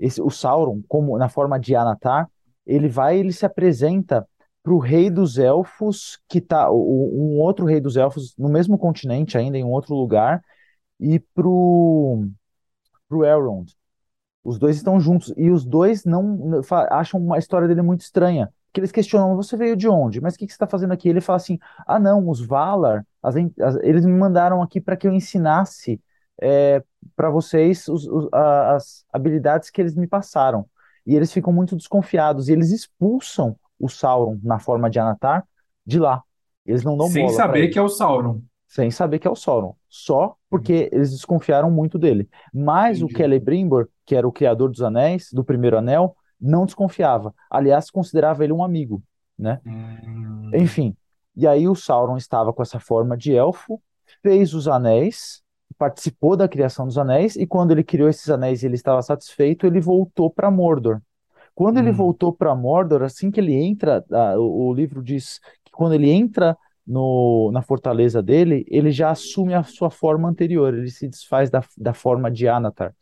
[0.00, 2.28] esse, o Sauron, como na forma de Anatar,
[2.66, 4.28] ele vai, ele se apresenta
[4.62, 8.78] para o rei dos elfos, que tá, o- um outro rei dos elfos no mesmo
[8.78, 10.42] continente ainda, em um outro lugar,
[11.00, 12.26] e pro,
[13.08, 13.72] pro Elrond.
[14.48, 16.38] Os dois estão juntos e os dois não
[16.90, 18.52] acham uma história dele muito estranha.
[18.72, 20.20] Que eles questionam, você veio de onde?
[20.20, 21.08] Mas o que que você está fazendo aqui?
[21.08, 25.06] Ele fala assim: ah, não, os Valar, as as- eles me mandaram aqui para que
[25.06, 26.00] eu ensinasse
[27.16, 30.66] para vocês os- os- as habilidades que eles me passaram.
[31.06, 35.46] E eles ficam muito desconfiados e eles expulsam o Sauron na forma de Anatar
[35.86, 36.22] de lá.
[36.66, 38.42] Eles não dão Sem saber que é o Sauron.
[38.66, 42.28] sem saber que é o Sauron, só porque eles desconfiaram muito dele.
[42.52, 43.16] Mas o Entendi.
[43.16, 47.34] Celebrimbor, que era o criador dos anéis, do primeiro anel, não desconfiava.
[47.50, 49.02] Aliás, considerava ele um amigo,
[49.38, 49.60] né?
[49.66, 50.96] Hum, Enfim,
[51.36, 53.82] e aí o Sauron estava com essa forma de elfo,
[54.22, 55.42] fez os anéis,
[55.76, 59.66] participou da criação dos anéis, e quando ele criou esses anéis e ele estava satisfeito,
[59.66, 61.02] ele voltou para Mordor.
[61.54, 61.94] Quando ele hum.
[61.94, 66.10] voltou para Mordor, assim que ele entra, ah, o, o livro diz que quando ele
[66.10, 71.50] entra no, na fortaleza dele, ele já assume a sua forma anterior, ele se desfaz
[71.50, 72.94] da, da forma de Anatar.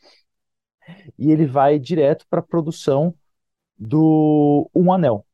[1.19, 3.15] E ele vai direto para a produção
[3.79, 5.27] do Um Anel,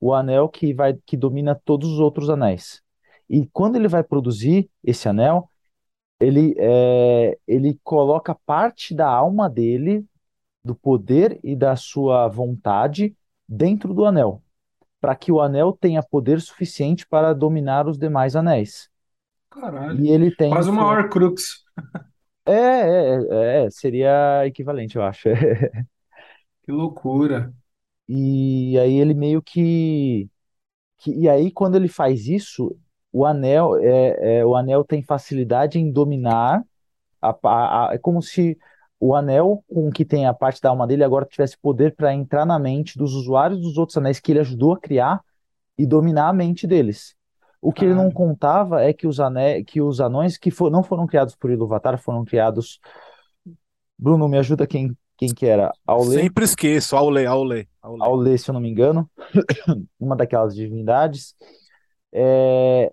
[0.00, 2.82] o anel que vai que domina todos os outros anéis.
[3.28, 5.50] E quando ele vai produzir esse anel,
[6.20, 10.04] ele, é, ele coloca parte da alma dele,
[10.62, 13.14] do poder e da sua vontade
[13.48, 14.42] dentro do anel
[15.04, 18.88] para que o anel tenha poder suficiente para dominar os demais anéis.
[19.50, 20.02] Caralho.
[20.02, 21.62] E ele tem Quase uma Horcrux.
[22.46, 25.28] É, é, é, é, seria equivalente, eu acho.
[26.62, 27.54] Que loucura.
[28.08, 30.28] E aí ele meio que,
[30.98, 32.76] que e aí quando ele faz isso,
[33.12, 36.64] o anel é, é, o anel tem facilidade em dominar
[37.22, 38.58] a, a- a- é como se
[39.00, 42.46] o anel com que tem a parte da alma dele agora tivesse poder para entrar
[42.46, 45.22] na mente dos usuários dos outros anéis que ele ajudou a criar
[45.78, 47.16] e dominar a mente deles.
[47.64, 49.64] O que ele não contava é que os, ane...
[49.64, 50.70] que os anões que for...
[50.70, 52.78] não foram criados por Ilúvatar, foram criados.
[53.98, 55.72] Bruno, me ajuda quem, quem que era?
[55.86, 56.20] Aulê?
[56.20, 56.94] Sempre esqueço.
[56.94, 58.04] Aulê, Aulê, Aulê.
[58.04, 59.10] Aulê, se eu não me engano,
[59.98, 61.34] uma daquelas divindades,
[62.12, 62.92] é,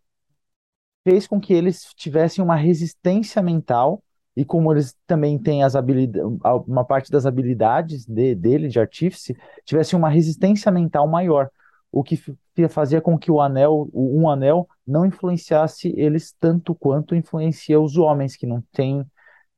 [1.03, 4.01] fez com que eles tivessem uma resistência mental
[4.37, 6.25] e como eles também têm as habilidades,
[6.65, 11.49] uma parte das habilidades de- dele de artífice, tivessem uma resistência mental maior,
[11.91, 12.17] o que
[12.69, 18.35] fazia com que o anel, um anel, não influenciasse eles tanto quanto influencia os homens
[18.35, 19.05] que não têm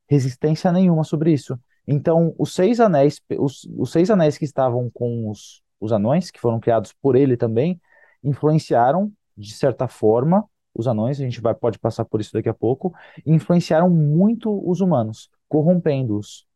[0.09, 1.59] resistência nenhuma sobre isso.
[1.87, 6.39] Então, os seis anéis, os, os seis anéis que estavam com os, os anões, que
[6.39, 7.79] foram criados por ele também,
[8.23, 12.53] influenciaram, de certa forma, os anões, a gente vai, pode passar por isso daqui a
[12.53, 12.93] pouco,
[13.25, 16.47] influenciaram muito os humanos, corrompendo-os.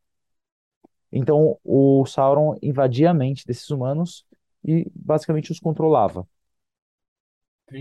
[1.12, 4.26] Então, o Sauron invadia a mente desses humanos
[4.64, 6.28] e basicamente os controlava.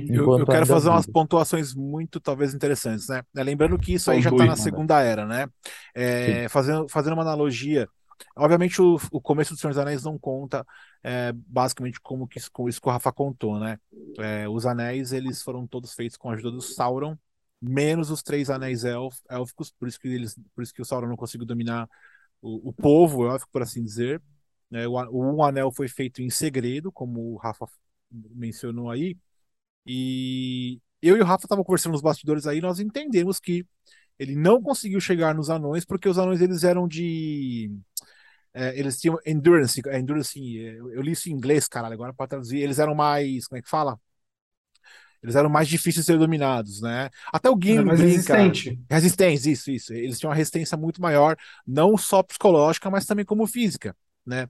[0.08, 3.22] Eu, eu quero fazer umas pontuações muito, talvez, interessantes, né?
[3.36, 4.56] É, Lembrando que isso aí já está na manda.
[4.56, 5.48] Segunda Era, né?
[5.94, 7.88] É, fazendo, fazendo uma analogia,
[8.36, 10.64] obviamente o, o começo do Senhor dos Anéis não conta
[11.02, 13.78] é, basicamente como, que, como isso que o Rafa contou, né?
[14.18, 17.16] É, os anéis, eles foram todos feitos com a ajuda do Sauron,
[17.60, 21.08] menos os três anéis élf- élficos, por isso que, eles, por isso que o Sauron
[21.08, 21.88] não conseguiu dominar
[22.42, 24.22] o, o povo élfico, por assim dizer.
[24.72, 27.66] É, o, o Um Anel foi feito em segredo, como o Rafa
[28.10, 29.16] mencionou aí.
[29.86, 33.64] E eu e o Rafa estavam conversando nos bastidores aí, nós entendemos que
[34.18, 37.70] ele não conseguiu chegar nos anões porque os anões eles eram de
[38.54, 42.26] é, eles tinham endurance, é, endurance, eu, eu li isso em inglês, caralho, agora para
[42.26, 44.00] traduzir, eles eram mais, como é que fala?
[45.22, 47.10] Eles eram mais difíceis de ser dominados, né?
[47.32, 48.12] Até o Gimli mais brinca.
[48.36, 48.80] resistente.
[48.88, 49.92] Resistência, isso, isso.
[49.92, 53.94] Eles tinham uma resistência muito maior, não só psicológica, mas também como física,
[54.26, 54.48] né?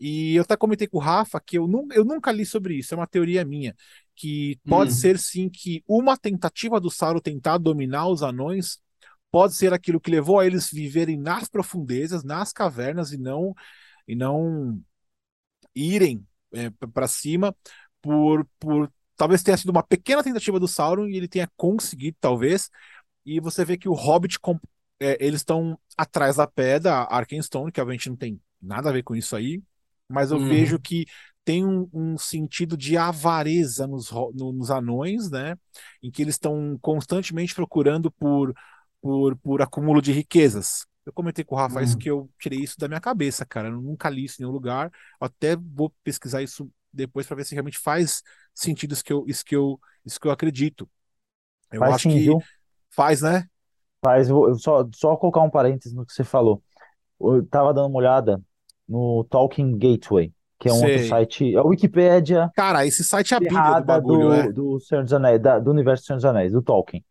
[0.00, 2.94] E eu até comentei com o Rafa que eu, nu eu nunca li sobre isso,
[2.94, 3.74] é uma teoria minha,
[4.16, 4.94] que pode Hum.
[4.94, 8.80] ser sim que uma tentativa do Sauron tentar dominar os anões
[9.30, 13.54] pode ser aquilo que levou a eles viverem nas profundezas, nas cavernas e não
[14.08, 14.82] e não
[15.74, 16.26] irem
[16.92, 17.54] para cima
[18.00, 22.68] por, por talvez tenha sido uma pequena tentativa do Sauron e ele tenha conseguido talvez
[23.24, 24.38] e você vê que o Hobbit
[25.00, 29.14] é, eles estão atrás da pedra Arkenstone que obviamente não tem nada a ver com
[29.16, 29.62] isso aí
[30.08, 30.38] mas eu Uhum.
[30.38, 31.06] vejo que
[31.44, 35.56] tem um, um sentido de avareza nos, no- nos anões, né?
[36.02, 38.54] Em que eles estão constantemente procurando por,
[39.00, 40.86] por, por acúmulo de riquezas.
[41.04, 41.98] Eu comentei com o Rafa isso Uhum.
[41.98, 43.68] que eu tirei isso da minha cabeça, cara.
[43.68, 44.90] Eu nunca li isso em nenhum lugar.
[45.20, 48.22] Eu até vou pesquisar isso depois para ver se realmente faz
[48.54, 50.88] sentido isso que eu, isso que eu, isso que eu acredito.
[51.72, 52.46] Eu Faz acho sim, que viu?
[52.90, 53.46] faz, né?
[54.04, 54.28] Faz,
[54.60, 56.62] só, só colocar um parênteses no que você falou.
[57.20, 58.42] Eu tava dando uma olhada
[58.88, 61.08] no Talking Gateway, que é um outro Sei.
[61.08, 64.52] site, é a Wikipédia Cara, esse site é a bíblia do bagulho, do, é.
[64.52, 67.04] do Senhor dos Anéis, da- do universo do Senhor dos Anéis, do Tolkien.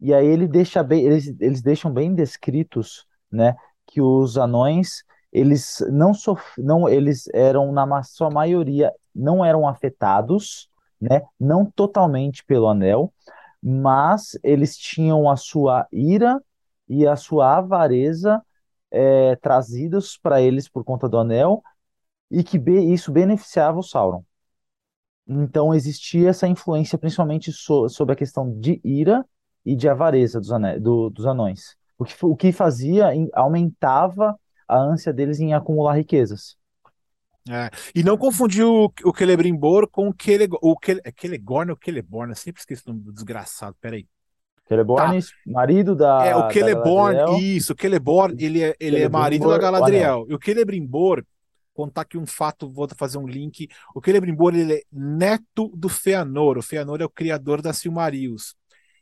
[0.00, 3.54] E aí ele deixa bem, eles, eles deixam bem descritos, né,
[3.86, 10.68] que os anões, eles não sof, não, eles eram na sua maioria não eram afetados,
[11.00, 13.12] né, não totalmente pelo anel,
[13.62, 16.40] mas eles tinham a sua ira
[16.88, 18.42] e a sua avareza
[18.94, 21.62] é, trazidos para eles por conta do anel
[22.30, 24.24] e que isso beneficiava o Sauron.
[25.26, 29.24] Então existia essa influência principalmente so- sobre a questão de ira
[29.64, 31.76] e de avareza dos, do- dos anões.
[31.98, 36.56] O que, o que fazia, aumentava a ânsia deles em acumular riquezas.
[37.48, 37.70] É.
[37.94, 40.58] E não confundir o, o Celebrimbor com o Kelegorn.
[40.62, 42.32] O Kele, é Kelegorn ou Celeborn?
[42.32, 43.76] Eu sempre esqueço o nome do desgraçado.
[43.80, 44.06] Peraí.
[44.66, 47.18] Celeborn, marido da, É, o Celeborn,
[47.56, 50.26] isso, o Celeborn, ele é, ele é marido da Galadriel.
[50.28, 51.24] E o Celebrimbor,
[51.74, 53.68] contar aqui um fato, vou fazer um link.
[53.94, 56.58] O Celebrimbor, ele é neto do Feanor.
[56.58, 58.54] O Feanor é o criador da Silmarils.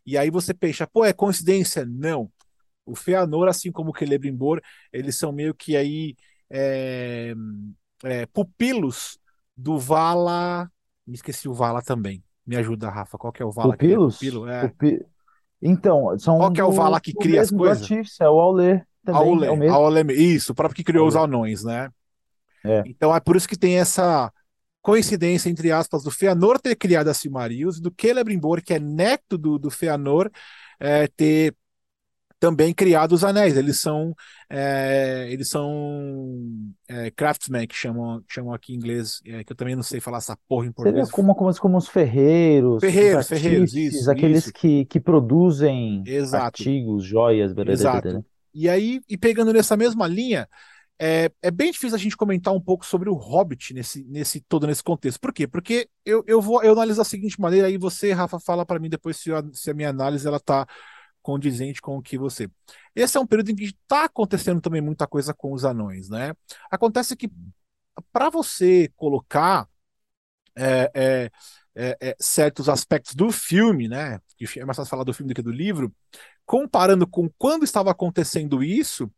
[0.04, 1.86] E aí você pensa, pô, é coincidência?
[1.86, 2.30] Não.
[2.84, 4.60] O Feanor, assim como o Celebrimbor,
[4.92, 6.16] eles são meio que aí
[6.50, 7.34] é,
[8.04, 9.18] é, pupilos
[9.56, 10.68] do Vala.
[11.06, 12.22] Me esqueci o Vala também.
[12.44, 13.16] Me ajuda, Rafa.
[13.16, 13.74] Qual que é o Vala?
[13.74, 14.16] é Pupilos?
[14.16, 14.48] pupilo?
[14.48, 14.68] É.
[14.68, 15.06] Pupi-
[15.62, 17.88] Então, são Qual que é o do- Vala que cria as mesmo, coisas?
[18.20, 19.72] É o Aulê também, Aule, é o.
[19.72, 21.32] Aule, isso, o próprio que criou os Aule.
[21.34, 21.88] anões, né?
[22.64, 22.82] É.
[22.86, 24.32] Então é por isso que tem essa
[24.80, 29.58] coincidência, entre aspas, do Feanor ter criado a Silmarils, do Celebrimbor, que é neto do,
[29.58, 30.28] do Feanor,
[30.80, 31.54] é, ter
[32.42, 33.56] também criado os anéis.
[33.56, 34.12] Eles são
[34.50, 36.40] é, eles são
[36.88, 40.18] é, craftsmen, que chamam, chamam aqui em inglês, é, que eu também não sei falar
[40.18, 41.10] essa porra em Seria português.
[41.10, 44.52] como, como, como os ferreiros, os Ferreiros, ferreiros, artífices, isso, aqueles isso.
[44.52, 46.64] que, que produzem Exato.
[46.64, 48.20] artigos, joias, blá, blá, blá, blá, blá.
[48.20, 48.24] Exato.
[48.52, 50.48] E aí, e pegando nessa mesma linha,
[51.00, 54.66] é, é bem difícil a gente comentar um pouco sobre o Hobbit nesse, nesse todo
[54.66, 55.20] nesse contexto.
[55.20, 55.46] Por quê?
[55.48, 58.88] Porque eu, eu vou eu analiso da seguinte maneira, aí você, Rafa, fala para mim
[58.90, 60.66] depois se, a- se a minha análise ela tá
[61.22, 62.48] condizente com o que você.
[62.94, 66.34] Esse é um período em que está acontecendo também muita coisa com os anões, né?
[66.70, 67.30] Acontece que
[68.12, 69.68] para você colocar
[70.56, 71.30] é, é,
[71.74, 74.20] é, é, certos aspectos do filme, né?
[74.56, 75.92] É mais fácil falar do filme do que do livro,
[76.46, 79.10] comparando com quando estava acontecendo isso,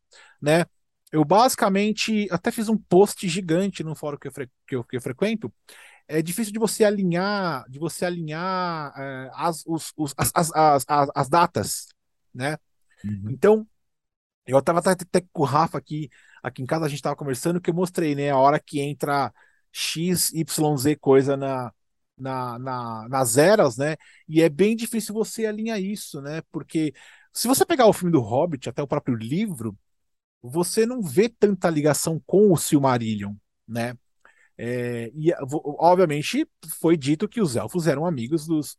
[0.43, 0.65] né?
[1.13, 4.97] Eu basicamente até fiz um post gigante no fórum que eu, fre- que eu, que
[4.97, 5.53] eu frequento.
[6.09, 11.09] É difícil de você alinhar, de você alinhar é, as, os, os- as, as, as,
[11.15, 11.89] as datas,
[12.35, 12.59] né?
[13.05, 13.31] Uhum.
[13.31, 13.67] Então,
[14.47, 16.11] eu estava até, com o Rafa aqui,
[16.43, 18.31] aqui em casa, a gente estava conversando, que eu mostrei, né?
[18.31, 19.33] A hora que entra
[19.73, 21.73] X, Y, Z coisa na,
[22.19, 23.97] na, na- nas eras, né?
[24.29, 26.43] E é bem difícil você alinhar isso, né?
[26.53, 26.93] Porque
[27.33, 29.77] se você pegar o filme do Hobbit, até o próprio livro,
[30.43, 33.35] você não vê tanta ligação com o Silmarillion,
[33.67, 33.95] né?
[34.57, 35.33] É, e
[35.79, 36.47] obviamente
[36.81, 38.77] foi dito que os elfos eram amigos dos,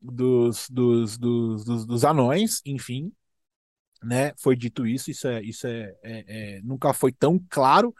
[0.00, 3.12] dos, dos, dos, dos, dos anões, enfim,
[4.02, 4.32] né?
[4.38, 7.94] Foi dito isso, isso é, isso é, é- é- nunca foi tão claro,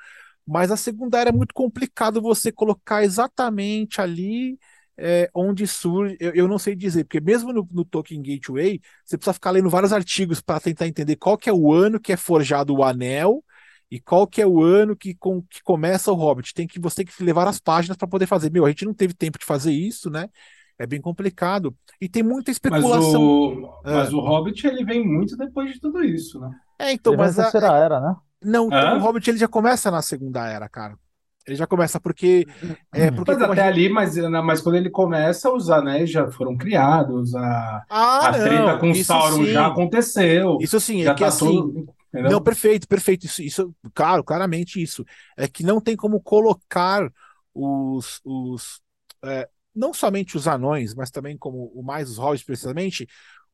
[0.47, 4.59] mas a segunda era muito complicado você colocar exatamente ali
[4.99, 6.17] é, onde surge.
[6.21, 9.71] Eu, eu não sei dizer, porque mesmo no, no Tolkien Gateway, você precisa ficar lendo
[9.71, 13.45] vários artigos para tentar entender qual que é o ano que é forjado o anel
[13.91, 16.53] e qual que é o ano que, com, que começa o Hobbit.
[16.55, 18.51] Tem que você tem que levar as páginas para poder fazer.
[18.51, 20.29] Meu, a gente não teve tempo de fazer isso, né?
[20.79, 21.77] É bem complicado.
[22.01, 23.13] E tem muita especulação.
[23.13, 26.51] Mas o, mas o Hobbit ele vem muito depois de tudo isso, né?
[26.79, 28.17] É, então, Ele mas na a- terceira era, né?
[28.43, 30.99] não, então, o Hobbit ele já começa na segunda era, cara.
[31.47, 32.47] Ele já começa porque
[32.93, 36.57] é porque Mas até gente- ali, mas, mas quando ele começa, os anéis já foram
[36.57, 39.53] criados, a, Ah, a treta não, com isso Sauron sim.
[39.53, 40.59] já aconteceu.
[40.59, 41.87] Isso sim, já é que tá assim.
[42.09, 42.33] Entendeu?
[42.33, 43.27] Não, perfeito, perfeito.
[43.27, 45.05] Isso, isso, claro, claramente isso.
[45.37, 47.09] É que não tem como colocar
[47.55, 48.81] os, os
[49.25, 53.07] é, não somente os anões, mas também como o mais os hobbits precisamente,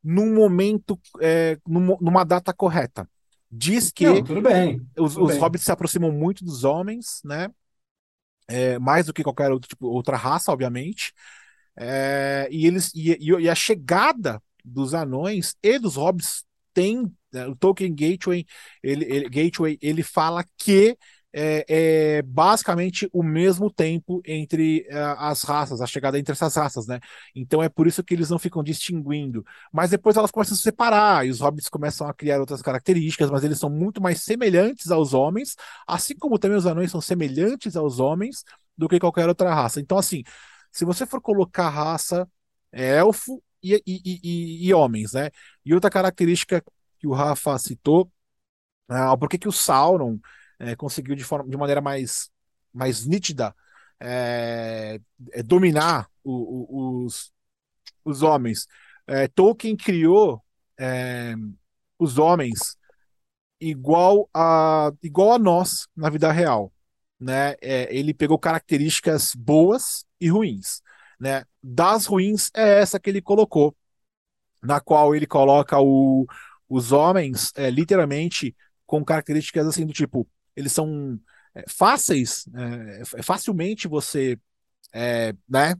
[0.02, 3.08] num momento, é, num- numa data correta.
[3.50, 4.80] Diz que Não, tudo bem.
[4.98, 5.40] os, tudo os bem.
[5.40, 7.48] hobbits se aproximam muito dos homens, né?
[8.48, 11.12] É, mais do que qualquer outro tipo, outra raça, obviamente.
[11.76, 16.44] É, e eles e, e- e a chegada dos anões e dos hobbits
[16.74, 18.46] tem né, o Tolkien Gateway
[18.82, 20.96] ele, ele- Gateway ele fala que
[21.32, 21.64] é,
[22.18, 27.00] é basicamente o mesmo tempo entre eh, as raças, a chegada entre essas raças, né?
[27.34, 29.44] Então é por isso que eles não ficam distinguindo.
[29.72, 33.30] Mas depois elas começam a se separar e os hobbits começam a criar outras características,
[33.30, 35.56] mas eles são muito mais semelhantes aos homens,
[35.86, 38.44] assim como também os anões são semelhantes aos homens
[38.76, 39.80] do que qualquer outra raça.
[39.80, 40.22] Então, assim,
[40.70, 42.28] se você for colocar raça,
[42.72, 45.30] é elfo e, e, e, e- e homens, né?
[45.64, 46.62] E outra característica
[46.98, 48.10] que o Rafa citou,
[48.88, 50.18] ah, por que que o Sauron
[50.62, 52.30] eh, conseguiu de, forma, de maneira mais,
[52.74, 53.56] mais nítida
[54.00, 55.00] eh,
[55.32, 57.32] eh, dominar o- o- os,
[58.04, 58.66] os homens?
[59.08, 60.42] Eh, Tolkien criou
[60.78, 61.34] eh,
[61.98, 62.76] os homens
[63.60, 66.72] igual a, igual a nós na vida real,
[67.20, 67.54] né?
[67.60, 70.82] É, ele pegou características boas e ruins,
[71.20, 71.44] né?
[71.62, 73.76] Das ruins é essa que ele colocou,
[74.62, 76.26] na qual ele coloca o,
[76.68, 78.56] os homens é, literalmente
[78.86, 81.18] com características assim do tipo, eles são
[81.54, 84.38] é, fáceis, é, é facilmente você
[84.92, 85.74] é, né,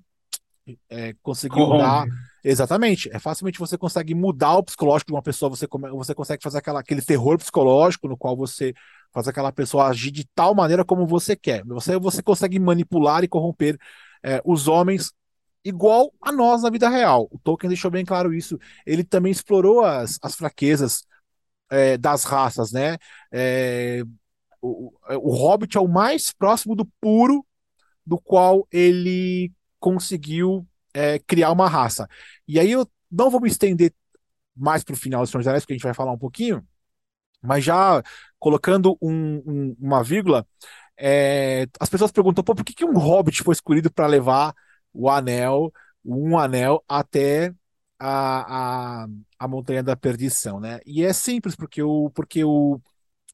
[0.89, 2.07] é, conseguir mudar.
[2.45, 3.09] Exatamente.
[3.13, 6.59] É facilmente você consegue mudar o psicológico de uma pessoa, você, come- você consegue fazer
[6.59, 8.75] aquela, aquele terror psicológico no qual você
[9.13, 11.65] faz aquela pessoa agir de tal maneira como você quer.
[11.67, 13.79] Você, você consegue manipular e corromper
[14.25, 15.13] é, os homens
[15.65, 17.29] igual a nós na vida real.
[17.31, 18.59] O Tolkien deixou bem claro isso.
[18.85, 21.05] Ele também explorou as, as fraquezas
[21.71, 22.99] é, das raças, né?
[23.33, 24.03] É,
[24.63, 27.47] o, o Hobbit é o mais próximo do puro
[28.07, 32.09] do qual ele conseguiu é, criar uma raça.
[32.49, 33.95] E aí eu não vou me estender
[34.57, 36.67] mais para o final do Senhor dos Anéis, porque a gente vai falar um pouquinho,
[37.43, 38.03] mas já
[38.39, 40.47] colocando um- um- uma vírgula,
[40.99, 44.55] é, as pessoas perguntam, por que, que um hobbit foi escolhido para levar
[44.93, 45.73] o anel,
[46.05, 47.55] um anel, até
[47.99, 49.09] a, a,
[49.39, 50.81] a Montanha da Perdição, né?
[50.87, 52.81] E é simples, porque o, porque o,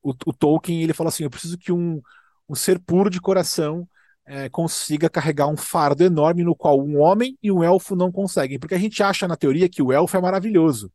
[0.03, 2.01] o, o Tolkien ele fala assim: eu preciso que um,
[2.49, 3.89] um ser puro de coração
[4.27, 8.59] é, consiga carregar um fardo enorme no qual um homem e um elfo não conseguem.
[8.59, 10.93] Porque a gente acha na teoria que o elfo é maravilhoso.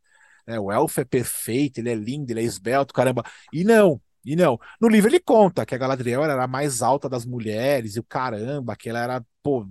[0.48, 0.60] né?
[0.60, 3.24] O elfo é perfeito, ele é lindo, ele é esbelto, caramba.
[3.52, 4.60] E não, e não.
[4.80, 8.04] No livro ele conta que a Galadriel era a mais alta das mulheres, e o
[8.04, 9.66] caramba, que ela era, pô,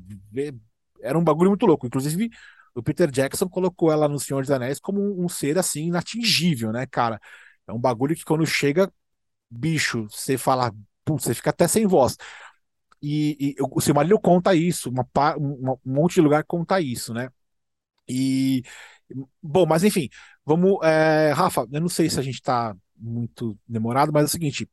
[1.00, 1.86] era um bagulho muito louco.
[1.86, 2.30] Inclusive,
[2.74, 6.72] o Peter Jackson colocou ela no Senhor dos Anéis como um, um ser assim inatingível,
[6.72, 7.20] né, cara?
[7.66, 8.90] É um bagulho que quando chega,
[9.52, 10.72] bicho, você fala,
[11.04, 12.16] putz, você fica até sem voz.
[13.02, 17.30] E, e o Silmarillion conta isso, uma, uma- um monte de lugar conta isso, né?
[18.08, 18.62] E
[19.42, 20.08] bom, mas enfim,
[20.44, 24.28] vamos, é, Rafa, eu não sei se a gente tá muito demorado, mas é o
[24.28, 24.68] seguinte,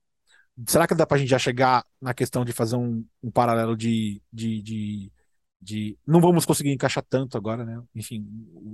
[0.67, 4.21] será que dá pra gente já chegar na questão de fazer um, um paralelo de,
[4.31, 5.11] de, de,
[5.61, 7.81] de- Não vamos conseguir encaixar tanto agora, né?
[7.95, 8.25] Enfim,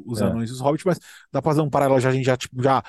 [0.05, 0.21] os É.
[0.21, 0.99] anões e os hobbits, mas
[1.31, 2.83] dá pra fazer um paralelo já, a gente já, tipo, já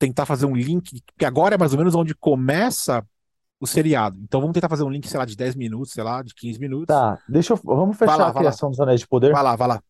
[0.00, 3.06] tentar fazer um link, que agora é mais ou menos onde começa
[3.60, 4.18] o seriado.
[4.22, 6.58] Então vamos tentar fazer um link, sei lá, de 10 minutos, sei lá, de 15
[6.58, 6.86] minutos.
[6.86, 7.60] Tá, deixa eu.
[7.62, 8.40] Vamos fechar lá, a vai lá.
[8.40, 9.30] criação dos Anéis de Poder.
[9.32, 9.82] Vai lá, vai lá.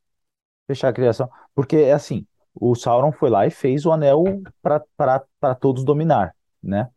[0.66, 1.30] Fechar a criação.
[1.54, 4.24] Porque é assim: o Sauron foi lá e fez o anel
[4.60, 6.88] para todos dominar, né?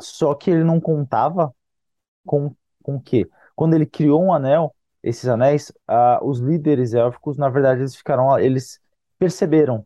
[0.00, 1.54] Só que ele não contava
[2.24, 2.50] com
[2.82, 3.28] com o quê?
[3.56, 8.38] Quando ele criou um anel, esses anéis, ah, os líderes élficos, na verdade, eles ficaram,
[8.38, 8.78] eles
[9.18, 9.84] perceberam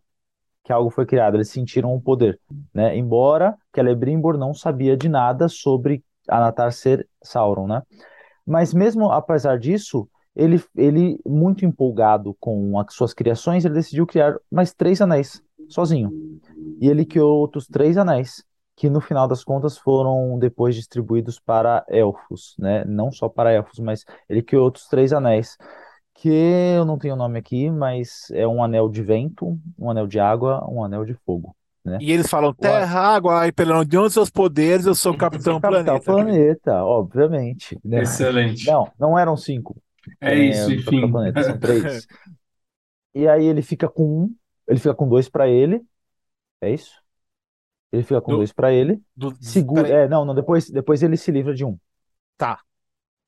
[0.71, 2.39] que algo foi criado, eles sentiram o poder,
[2.73, 2.97] né?
[2.97, 7.83] Embora Celebrimbor não sabia de nada sobre Anatar ser Sauron, né?
[8.47, 14.37] Mas mesmo apesar disso, ele, ele muito empolgado com as suas criações, ele decidiu criar
[14.49, 16.13] mais três anéis, sozinho.
[16.81, 18.45] E ele criou outros três anéis,
[18.77, 22.85] que no final das contas foram depois distribuídos para elfos, né?
[22.85, 25.59] Não só para elfos, mas ele criou outros três anéis,
[26.21, 26.29] que
[26.77, 30.21] eu não tenho o nome aqui, mas é um anel de vento, um anel de
[30.21, 31.57] água, um anel de fogo,
[31.99, 35.59] E eles falam terra, água, e pelo de onde seus poderes, eu sou o Capitão
[35.61, 36.13] Capitão Planeta.
[36.13, 37.79] Planeta, obviamente.
[37.83, 38.03] né?
[38.03, 38.67] Excelente.
[38.67, 39.77] Não, não eram cinco.
[40.21, 41.11] É isso, Capitão enfim.
[41.11, 42.07] Planeta, são três.
[43.15, 44.35] E aí ele fica com um,
[44.69, 45.83] ele fica com dois pra ele.
[46.61, 46.93] É isso?
[47.91, 49.01] Ele fica com Do- dois pra ele.
[49.17, 51.79] Do- Segura, é, não, não, depois, depois ele se livra de um.
[52.37, 52.61] Tá.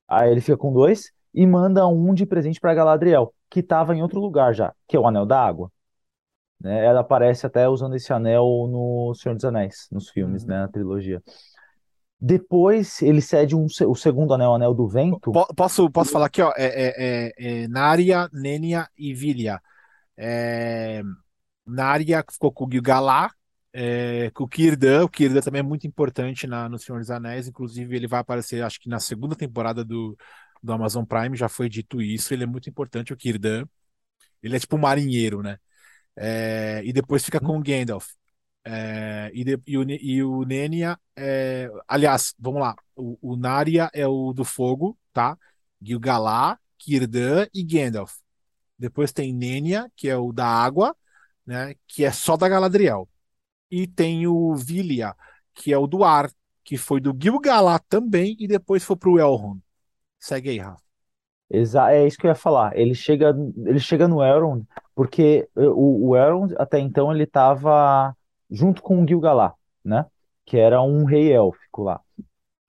[0.06, 4.02] Aí ele fica com dois e manda um de presente pra Galadriel, que estava em
[4.02, 5.70] outro lugar já, que é o Anel da Água.
[6.60, 6.84] Né?
[6.84, 10.48] Ela aparece até usando esse anel no Senhor dos Anéis, nos filmes, Uhum.
[10.48, 11.22] né, na trilogia.
[12.20, 15.32] Depois ele cede um, o segundo anel, o Anel do Vento.
[15.32, 16.52] Po- Posso, posso falar aqui, ó?
[16.56, 19.60] É, é, é, é Narya, Nenya e Vilya.
[20.16, 21.02] É,
[21.66, 23.32] Narya ficou com o Gil-galad,
[23.72, 25.04] é, com o Círdan.
[25.04, 27.48] O Círdan também é muito importante na, no Senhor dos Anéis.
[27.48, 30.16] Inclusive, ele vai aparecer, acho que na segunda temporada do,
[30.62, 32.32] do Amazon Prime, já foi dito isso.
[32.34, 33.66] Ele é muito importante, o Círdan.
[34.42, 35.58] Ele é tipo um marinheiro, né?
[36.16, 38.08] É, e depois fica com o Gandalf.
[38.64, 42.76] É, e, de- e o, e o Nenya, é, aliás, vamos lá.
[42.96, 45.38] O, o Narya é o do fogo, tá?
[45.82, 48.14] Gil-galad, Círdan e Gandalf.
[48.78, 50.96] Depois tem Nenya, que é o da água,
[51.46, 51.74] né?
[51.86, 53.08] Que é só da Galadriel.
[53.70, 55.16] E tem o Vilya,
[55.54, 56.30] que é o do ar,
[56.64, 59.60] que foi do Gil-galad também e depois foi pro Elrond.
[60.22, 60.80] Segue aí, Rafa.
[61.50, 62.78] Exa é isso que eu ia falar.
[62.78, 63.34] Ele chega,
[63.66, 64.64] ele chega no Elrond,
[64.94, 68.16] porque eh, o, o Elrond, até então, ele estava
[68.48, 69.52] junto com o Gil-galad,
[69.84, 70.06] né?
[70.46, 72.00] Que era um rei élfico lá.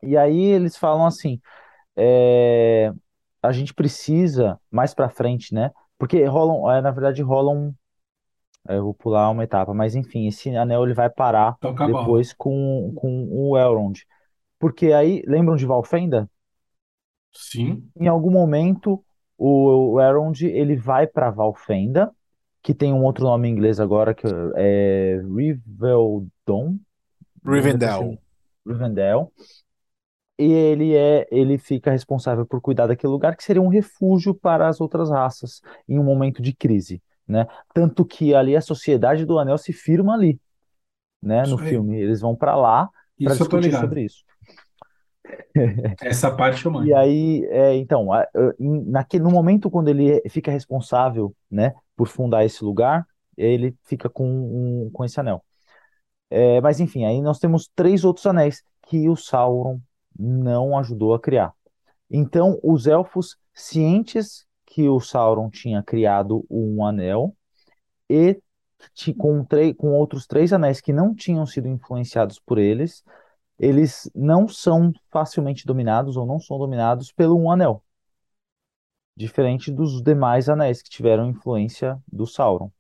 [0.02, 1.40] E aí eles falam assim,
[1.96, 2.92] é,
[3.42, 5.70] a gente precisa, mais pra frente, né?
[5.98, 7.72] Porque rolam, é, na verdade, rolam,
[8.68, 12.02] é, eu vou pular uma etapa, mas enfim, esse anel ele vai parar bola.
[12.02, 14.02] depois com, com o Elrond.
[14.58, 16.28] Porque aí, lembram de Valfenda?
[17.34, 17.84] Sim.
[18.00, 19.04] em algum momento
[19.38, 22.12] o, Elrond ele vai para Valfenda,
[22.62, 26.78] que tem um outro nome em inglês agora que é Riveldon,
[27.46, 28.18] Rivendell.
[28.66, 29.32] Rivendell.
[30.40, 34.68] E ele é, ele fica responsável por cuidar daquele lugar que seria um refúgio para
[34.68, 37.48] as outras raças em um momento de crise, né?
[37.74, 40.40] Tanto que ali a Sociedade do Anel se firma ali,
[41.22, 41.42] né?
[41.42, 41.70] No Isso aí.
[41.70, 42.90] filme, eles vão para lá
[43.24, 44.24] para discutir sobre isso.
[46.02, 46.90] Essa parte eu manjo.
[46.90, 48.08] E aí, é, então,
[48.86, 53.06] naquele, no momento quando ele fica responsável, né, por fundar esse lugar,
[53.38, 55.44] ele fica com, um- com esse anel.
[56.30, 59.80] É, mas enfim, aí nós temos três outros anéis que o Sauron
[60.18, 61.54] não ajudou a criar.
[62.12, 67.36] Então, os elfos, cientes que o Sauron tinha criado um anel
[68.10, 68.40] e
[69.18, 69.46] com,
[69.78, 73.04] com outros três anéis que não tinham sido influenciados por eles,
[73.60, 77.84] eles não são facilmente dominados ou não são dominados pelo um anel,
[79.16, 82.72] diferente dos demais anéis que tiveram influência do Sauron,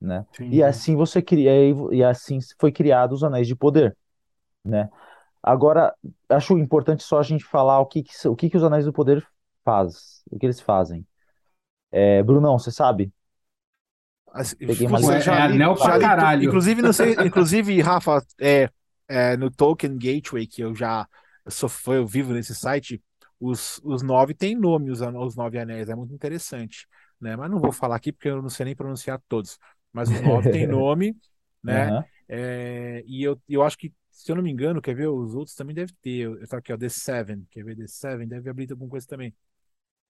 [0.00, 0.26] né?
[0.34, 0.56] Entendi.
[0.56, 1.52] E assim você cria
[1.92, 3.96] e assim foi criado os anéis de poder,
[4.64, 4.90] né?
[5.42, 5.94] Agora,
[6.28, 8.92] acho importante só a gente falar o que que, o que que os anéis do
[8.94, 9.26] poder
[9.64, 11.06] faz, o que eles fazem.
[11.92, 13.12] É, Brunão, você sabe?
[14.64, 16.44] Peguei uma você já É li- anel já li caralho.
[16.44, 18.68] Inclusive, não sei, inclusive, Rafa, é,
[19.08, 21.06] é, no Tolkien Gateway, que eu já
[21.44, 23.02] eu sou fã, eu vivo nesse site,
[23.40, 26.86] os, os nove têm nome, os, os nove anéis, é muito interessante,
[27.20, 27.36] né?
[27.36, 29.58] Mas não vou falar aqui porque eu não sei nem pronunciar todos.
[29.92, 31.16] Mas os nove têm nome,
[31.62, 31.92] né?
[31.92, 32.08] Aham.
[32.28, 35.54] É, e eu, eu acho que, se eu não me engano, quer ver, os outros
[35.56, 36.10] também devem ter.
[36.20, 39.06] Eu, eu tô aqui, ó, The Seven, quer ver, The Seven, deve abrir alguma coisa
[39.06, 39.34] também.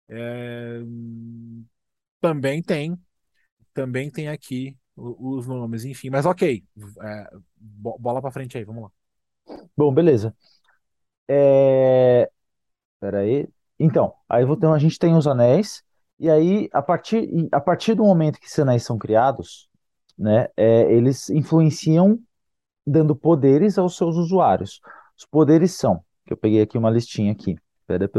[0.09, 1.65] É, hum,
[2.21, 2.99] também tem,
[3.75, 4.77] também tem aqui
[5.39, 6.65] os nomes, enfim, mas ok,
[7.03, 8.91] é, bo- bola pra frente aí, vamos lá.
[9.77, 10.35] Bom, beleza.
[11.29, 12.31] É...
[13.79, 15.83] Então, aí vou ter- a gente tem os anéis,
[16.19, 19.69] e aí, a partir, a partir do momento que esses anéis são criados,
[20.19, 22.19] né, é, eles influenciam
[22.87, 24.81] dando poderes aos seus usuários.
[25.19, 27.57] Os poderes são, que eu peguei aqui uma listinha aqui.
[27.87, 28.11] Pera,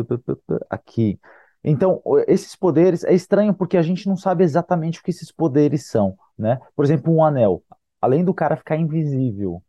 [0.70, 1.20] Aqui.
[1.64, 5.88] Então, esses poderes é estranho porque a gente não sabe exatamente o que esses poderes
[5.88, 6.60] são, né?
[6.76, 7.64] Por exemplo, um anel.
[8.02, 9.62] Além do cara ficar invisível,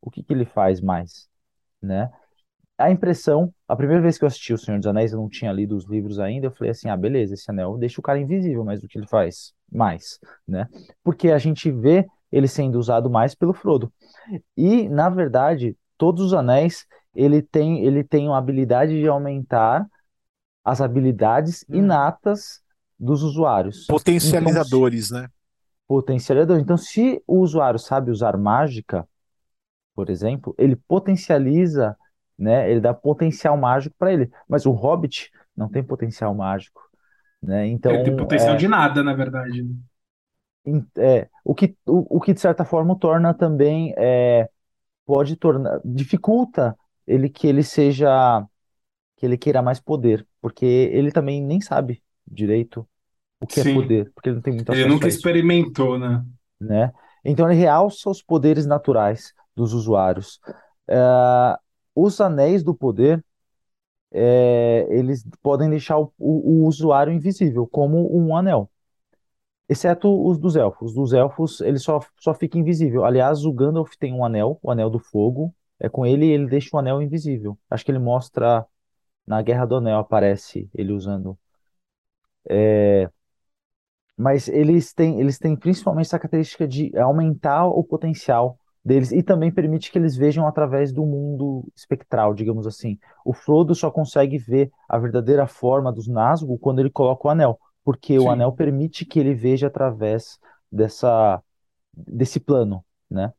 [0.00, 1.28] o que que ele faz mais,
[1.82, 2.10] né?
[2.76, 5.52] A impressão, a primeira vez que eu assisti O Senhor dos Anéis, eu não tinha
[5.52, 8.64] lido os livros ainda, eu falei assim, ah, beleza, esse anel deixa o cara invisível,
[8.64, 9.54] mas o que ele faz?
[9.70, 10.68] Mais, né?
[11.02, 13.92] Porque a gente vê ele sendo usado mais pelo Frodo.
[14.56, 19.86] E, na verdade, todos os anéis, ele tem, ele tem uma habilidade de aumentar
[20.64, 21.76] as habilidades Hum.
[21.76, 22.62] inatas
[22.98, 23.86] dos usuários.
[23.86, 25.28] Potencializadores, né?
[25.86, 26.58] Potencializador.
[26.58, 29.06] Então, se o usuário sabe usar mágica,
[29.94, 31.96] por exemplo, ele potencializa,
[32.38, 32.70] né?
[32.70, 34.30] Ele dá potencial mágico para ele.
[34.48, 36.80] Mas o Hobbit não tem potencial mágico,
[37.42, 37.66] né?
[37.66, 39.62] Então, Ele tem potencial é, de nada, na verdade.
[39.62, 39.74] né?
[40.96, 44.48] é, o que, o, o que de certa forma o torna também é,
[45.04, 48.44] pode tornar dificulta ele que ele seja
[49.16, 52.86] que ele queira mais poder, porque ele também nem sabe direito
[53.40, 53.66] o que é Sim.
[53.66, 56.24] poder, porque ele não tem muito Ele acesso nunca a isso, experimentou, né?
[56.60, 56.92] né?
[57.24, 60.40] Então ele realça os poderes naturais dos usuários.
[60.88, 60.96] É,
[61.94, 63.24] os anéis do poder,
[64.12, 68.70] é, eles podem deixar o, o- o usuário invisível, como um anel.
[69.68, 70.90] Exceto os dos elfos.
[70.90, 73.04] Os dos elfos, ele só, só fica invisível.
[73.04, 75.54] Aliás, o Gandalf tem um anel, o Anel do Fogo.
[75.80, 77.58] É com ele ele deixa o anel invisível.
[77.70, 78.64] Acho que ele mostra
[79.26, 81.38] na Guerra do Anel, aparece ele usando.
[84.16, 89.50] Mas eles têm, eles têm principalmente essa característica de aumentar o potencial deles e também
[89.50, 92.98] permite que eles vejam através do mundo espectral, digamos assim.
[93.24, 97.58] O Frodo só consegue ver a verdadeira forma dos Nazgûl quando ele coloca o anel,
[97.82, 98.56] porque o anel Sim.
[98.56, 100.38] permite que ele veja através
[100.70, 101.42] dessa
[101.96, 103.32] desse plano, né?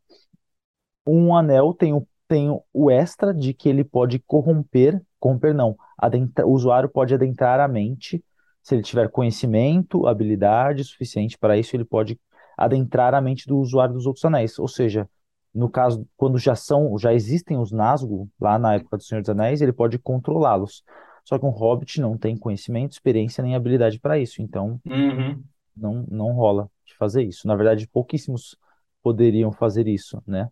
[1.06, 6.46] Um anel tem o, tem o extra de que ele pode corromper, corromper não, adentra-
[6.46, 8.24] o usuário pode adentrar a mente,
[8.64, 12.20] se ele tiver conhecimento, habilidade suficiente para isso, ele pode
[12.58, 14.58] adentrar a mente do usuário dos outros anéis.
[14.60, 15.10] Ou seja,
[15.54, 19.30] no caso, quando já são, já existem os Nazgûl, lá na época do Senhor dos
[19.30, 20.84] Anéis, ele pode controlá-los.
[21.24, 25.48] Só que um hobbit não tem conhecimento, experiência nem habilidade para isso, então Uhum.
[25.76, 27.48] não, não rola de fazer isso.
[27.48, 28.56] Na verdade, pouquíssimos
[29.02, 30.50] poderiam fazer isso, né?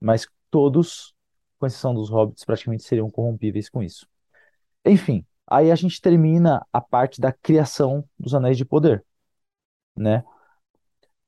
[0.00, 1.14] mas todos,
[1.58, 4.06] com exceção dos hobbits, praticamente seriam corrompíveis com isso.
[4.84, 9.04] Enfim, aí a gente termina a parte da criação dos Anéis de Poder,
[9.96, 10.24] né?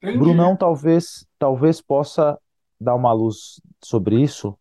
[0.03, 0.59] Brunão Entendi.
[0.59, 2.39] talvez talvez possa
[2.81, 4.59] dar uma luz sobre isso.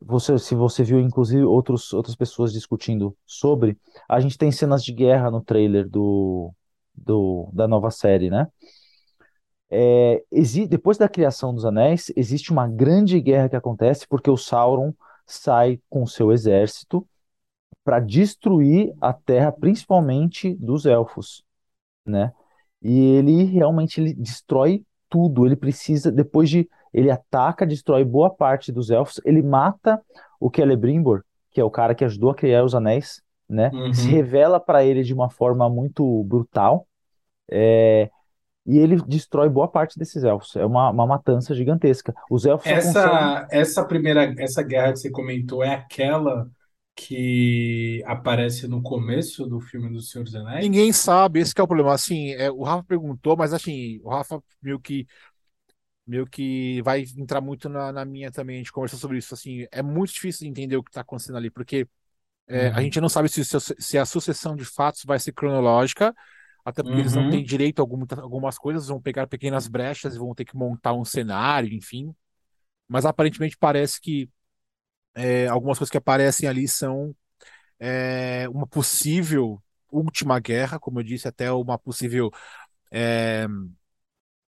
[0.00, 4.92] Você, se você viu, inclusive, outros, outras pessoas discutindo sobre, a gente tem cenas de
[4.92, 6.52] guerra no trailer do,
[6.94, 8.48] do, da nova série, né?
[9.74, 10.22] É,
[10.68, 14.92] depois da criação dos anéis, existe uma grande guerra que acontece porque o Sauron
[15.26, 17.06] sai com seu exército
[17.84, 21.42] para destruir a terra, principalmente dos elfos,
[22.06, 22.32] né?
[22.82, 25.46] E ele realmente ele destrói tudo.
[25.46, 30.00] Ele precisa, depois de ele ataca, destrói boa parte dos elfos, ele mata
[30.40, 33.72] o Celebrimbor, que é o cara que ajudou a criar os anéis, né?
[33.92, 34.14] Se Uhum.
[34.16, 36.86] revela para ele de uma forma muito brutal.
[37.50, 38.10] é,
[38.66, 40.56] e ele destrói boa parte desses elfos.
[40.56, 42.14] É uma, uma matança gigantesca.
[42.30, 43.34] Os elfos só conseguem.
[43.34, 46.48] Essa, essa primeira, essa guerra que você comentou é aquela
[46.94, 50.92] que aparece no começo do filme do Senhor dos Ninguém Anéis?
[50.92, 51.94] sabe, esse que é o problema.
[51.94, 55.06] Assim, é, o Rafa perguntou, mas assim, o Rafa meio que
[56.06, 59.34] meio que vai entrar muito na, na minha também, a gente conversou sobre isso.
[59.34, 61.86] Assim, é muito difícil entender o que está acontecendo ali, porque
[62.48, 62.82] é, a Uhum.
[62.82, 66.14] gente não sabe se, se a sucessão de fatos vai ser cronológica,
[66.64, 67.44] até porque eles não têm Uhum.
[67.44, 71.04] direito a alguma, algumas coisas, vão pegar pequenas brechas e vão ter que montar um
[71.04, 72.14] cenário, enfim.
[72.88, 74.30] Mas aparentemente parece que
[75.14, 77.14] é, algumas coisas que aparecem ali são
[77.80, 82.30] é, uma possível última guerra, como eu disse, até uma possível
[82.92, 83.46] é,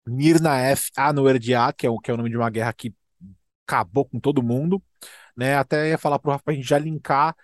[0.05, 2.93] Nirnaeth Anuerdiat, que é, o, que é o nome de uma guerra que
[3.68, 4.84] acabou com todo mundo,
[5.38, 5.55] né?
[5.57, 7.36] Até ia falar pro Rafa pra gente já linkar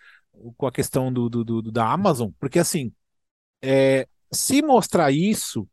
[0.58, 2.94] com a questão do, do, do- da Amazon, porque assim,
[3.64, 5.68] é, se mostrar isso,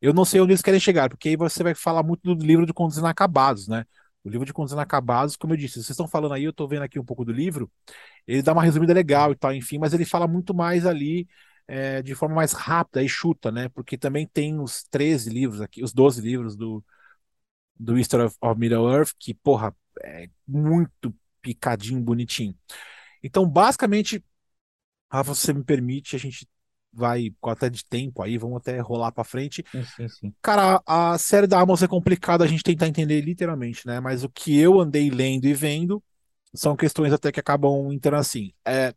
[0.00, 2.66] eu não sei onde eles querem chegar, porque aí você vai falar muito do livro
[2.66, 3.84] de Contos Inacabados, né?
[4.24, 6.82] O livro de Contos Inacabados, como eu disse, vocês estão falando aí, eu tô vendo
[6.82, 7.70] aqui um pouco do livro,
[8.26, 11.28] ele dá uma resumida legal e tal, enfim, mas ele fala muito mais ali
[11.68, 13.68] é, de forma mais rápida e chuta, né?
[13.70, 16.84] Porque também tem os 13 livros aqui, os 12 livros do,
[17.78, 22.54] do History of, of Middle-earth, que, porra, é muito picadinho, bonitinho.
[23.22, 24.24] Então, basicamente,
[25.12, 26.48] se você me permite, a gente
[26.92, 29.64] vai até de tempo aí, vamos até rolar pra frente.
[29.96, 30.34] Sim, sim.
[30.42, 34.00] Cara, a série da Amazon é complicada a gente tentar entender literalmente, né?
[34.00, 36.02] Mas o que eu andei lendo e vendo
[36.54, 38.52] são questões até que acabam entrando assim.
[38.66, 38.92] É,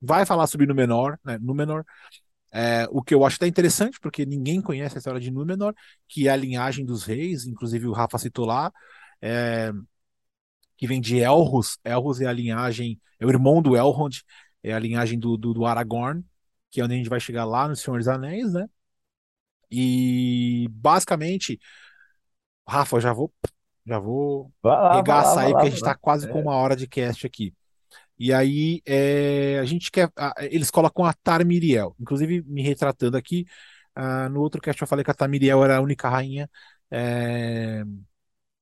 [0.00, 1.38] vai falar sobre Númenor, né?
[1.38, 1.84] Númenor,
[2.52, 5.74] é, o que eu acho até interessante, porque ninguém conhece a história de Númenor,
[6.08, 8.72] que é a linhagem dos reis, inclusive o Rafa citou lá,
[9.22, 9.72] é,
[10.76, 11.78] que vem de Elros.
[11.84, 14.22] Elros é a linhagem, é o irmão do Elrond,
[14.62, 16.24] é a linhagem do, do, do Aragorn,
[16.72, 18.68] que é onde a gente vai chegar lá no Senhor dos Anéis, né?
[19.70, 21.58] E basicamente,
[22.68, 23.32] Rafa, eu já vou,
[23.86, 24.52] já vou
[24.90, 25.92] lá, aí, lá, porque a gente lá.
[25.92, 27.54] tá quase com É, uma hora de cast aqui.
[28.18, 30.10] E aí, é, a gente quer.
[30.50, 31.96] Eles colocam a Tarmiriel.
[32.00, 33.46] Inclusive, me retratando aqui,
[33.94, 36.50] ah, no outro cast eu falei que a Tarmiriel era a única rainha
[36.90, 37.84] é,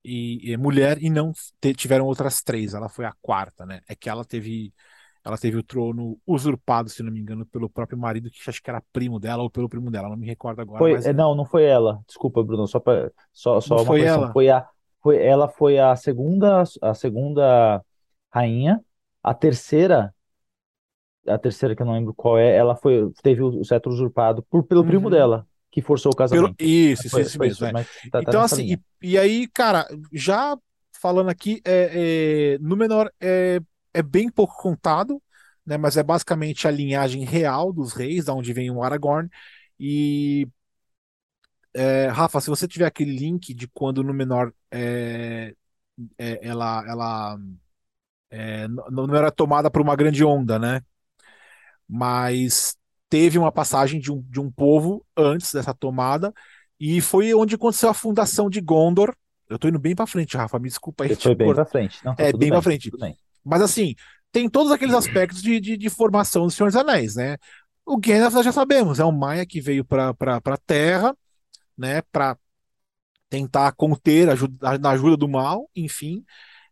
[0.05, 2.75] e, e mulher e não te- tiveram outras três.
[2.75, 3.81] Ela foi a quarta, né?
[3.89, 4.75] É que ela teve.
[5.25, 8.71] Ela teve o trono usurpado, se não me engano, pelo próprio marido, que acho que
[8.71, 10.79] era primo dela ou pelo primo dela, não me recordo agora.
[10.79, 12.01] Foi, Mas é, não, não foi ela.
[12.07, 14.23] Desculpa, Bruno, só pra, só, só não uma foi correção.
[14.25, 14.33] ela.
[14.33, 14.69] Foi a,
[15.03, 17.85] foi, ela foi a segunda, a segunda
[18.33, 18.81] rainha.
[19.23, 20.15] A terceira,
[21.27, 24.63] a terceira que eu não lembro qual é, ela foi, teve o cetro usurpado por,
[24.65, 25.11] pelo primo Uhum.
[25.11, 26.51] dela, que forçou o Pelo...
[26.51, 26.57] casamento.
[26.59, 27.53] Isso, isso, Foi, isso foi mesmo.
[27.53, 27.73] isso, é.
[27.73, 30.57] mas tá, tá Então, assim, e, e aí, cara, já
[31.01, 33.61] falando aqui, é, é, Númenor é,
[33.95, 35.23] é bem pouco contado,
[35.67, 35.77] né?
[35.77, 39.29] Mas é basicamente a linhagem real dos reis, da onde vem o Aragorn.
[39.79, 40.49] E,
[41.75, 45.55] é, Rafa, se você tiver aquele link de quando Númenor é,
[46.19, 47.39] é, ela, ela
[48.31, 50.83] é, não era tomada por uma grande onda, né?
[51.89, 52.77] Mas
[53.09, 56.33] teve uma passagem de um, de um povo antes dessa tomada,
[56.79, 59.15] e foi onde aconteceu a fundação de Gondor.
[59.49, 62.05] Eu tô indo bem pra frente, Rafa, me desculpa aí foi bem pra frente.
[62.05, 62.91] Não, tá É, bem bem, tá frente.
[63.51, 63.95] Mas assim,
[64.33, 67.37] tem todos aqueles aspectos de, de, de formação do Senhor dos Anéis, né?
[67.85, 71.17] O Gandalf nós já sabemos, é um Maia que veio pra, pra Terra,
[71.77, 72.03] né?
[72.13, 72.37] Pra
[73.29, 74.29] tentar conter,
[74.81, 76.25] na ajuda do mal, enfim.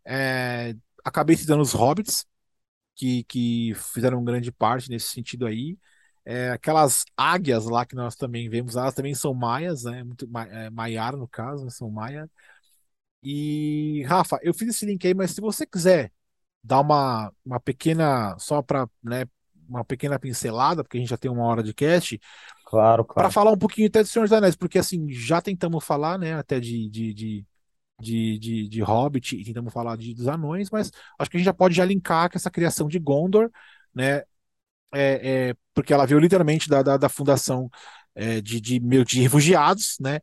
[0.05, 2.25] É, acabei citando os hobbits,
[2.95, 5.77] que, que fizeram grande parte nesse sentido aí.
[6.25, 10.03] É, aquelas águias lá que nós também vemos, elas também são maias, né?
[10.03, 11.71] Muito, é, Maiar, no caso, né?
[11.71, 12.29] São maia.
[13.23, 16.11] E, Rafa, eu fiz esse link aí, mas se você quiser
[16.63, 19.25] dar uma, uma pequena, só para, né,
[19.67, 22.19] uma pequena pincelada, porque a gente já tem uma hora de cast,
[22.63, 23.31] Claro, para claro.
[23.31, 26.59] falar um pouquinho até do Senhor dos Anéis, porque assim, já tentamos falar, né, até
[26.59, 27.45] de, de, de,
[27.99, 31.45] de, de, de Hobbit e tentamos falar de, dos anões, mas acho que a gente
[31.47, 33.51] já pode já linkar com essa criação de Gondor,
[33.95, 34.19] né,
[34.93, 37.69] é, é, porque ela veio literalmente da, da, da fundação
[38.15, 40.19] é, de, de, meio de refugiados, né,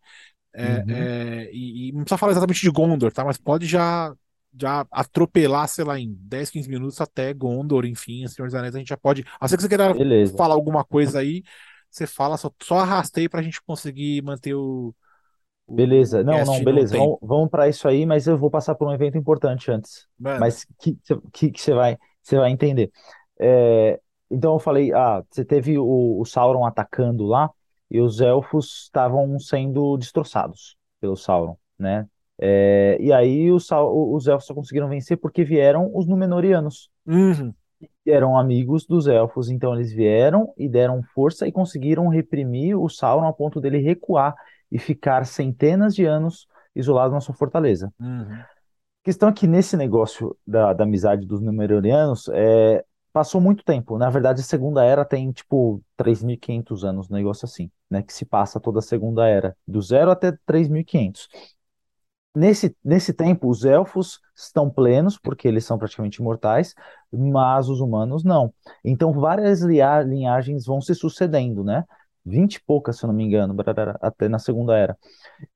[0.55, 1.11] é, Uhum.
[1.47, 4.14] é, e, e não precisa falar exatamente de Gondor, tá, mas pode já
[4.59, 8.78] já atropelar, sei lá, em 10, 15 minutos até Gondor, enfim, Senhor dos Anéis, a
[8.78, 10.36] gente já pode, a ser que você queira Beleza.
[10.36, 11.42] falar alguma coisa aí,
[11.90, 14.94] você fala, só, só arrastei pra gente conseguir manter o,
[15.68, 16.22] Beleza.
[16.22, 16.96] Não, não, beleza.
[16.96, 20.07] Vamos, vamos para isso aí, mas eu vou passar por um evento importante antes.
[20.18, 20.96] Mano, Mas que
[21.32, 22.90] que, que você vai, você vai entender.
[23.38, 24.00] É,
[24.30, 27.50] então eu falei, ah, você teve o, o Sauron atacando lá
[27.90, 32.07] e os elfos estavam sendo destroçados pelo Sauron, né?
[32.39, 36.91] É, e aí os, os elfos só conseguiram vencer porque vieram os Númenóreanos.
[37.07, 37.55] uhum,
[38.05, 42.89] que eram amigos dos elfos, então eles vieram e deram força e conseguiram reprimir o
[42.89, 44.34] Sauron a ponto dele recuar
[44.70, 47.93] e ficar centenas de anos isolado na sua fortaleza.
[48.01, 48.47] uhum,
[49.03, 53.97] A questão é que nesse negócio da, da amizade dos Númenóreanos, é, passou muito tempo.
[53.99, 58.03] Na verdade, a Segunda Era tem tipo 3.500 anos, um negócio assim, né?
[58.03, 61.28] Que se passa toda a Segunda Era, do zero até 3.500.
[62.37, 66.74] Nesse, nesse tempo, os elfos estão plenos, porque eles são praticamente imortais,
[67.11, 68.53] mas os humanos não.
[68.84, 71.82] Então, várias linhagens vão se sucedendo, né?
[72.22, 73.57] Vinte e poucas, se eu não me engano,
[74.03, 74.99] até na Segunda Era.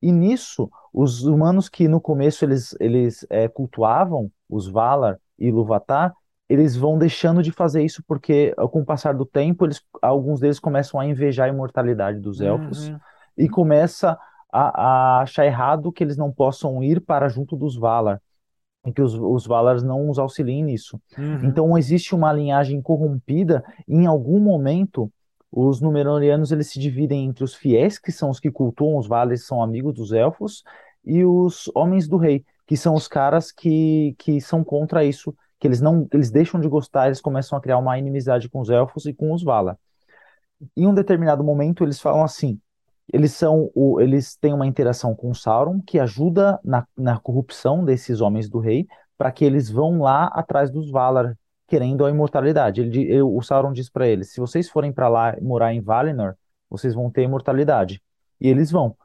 [0.01, 6.14] E nisso, os humanos que no começo eles, eles eh, cultuavam os Valar e Ilúvatar,
[6.49, 10.59] eles vão deixando de fazer isso porque, com o passar do tempo, eles, alguns deles
[10.59, 12.99] começam a invejar a imortalidade dos elfos uhum,
[13.37, 14.18] e começa
[14.53, 18.20] a, a achar errado que eles não possam ir para junto dos Valar
[18.86, 21.01] e que os, os Valars não os auxiliem nisso.
[21.18, 23.62] uhum, Então existe uma linhagem corrompida.
[23.86, 25.12] Em algum momento,
[25.53, 29.46] os Númenóreanos eles se dividem entre os fiéis, que são os que cultuam os Valars,
[29.46, 30.62] são amigos dos elfos,
[31.05, 35.66] e os homens do rei, que são os caras que, que são contra isso, que
[35.66, 39.07] eles não eles deixam de gostar, eles começam a criar uma inimizade com os elfos
[39.07, 39.78] e com os Valar.
[40.76, 42.61] Em um determinado momento, eles falam assim.
[43.12, 48.20] Eles são o, eles têm uma interação com Sauron que ajuda na, na corrupção desses
[48.20, 48.86] homens do rei
[49.18, 51.36] para que eles vão lá atrás dos Valar
[51.66, 52.80] querendo a imortalidade.
[52.80, 56.34] Ele, ele- o Sauron diz para eles: se vocês forem para lá morar em Valinor,
[56.68, 58.02] vocês vão ter imortalidade.
[58.40, 58.96] E eles vão.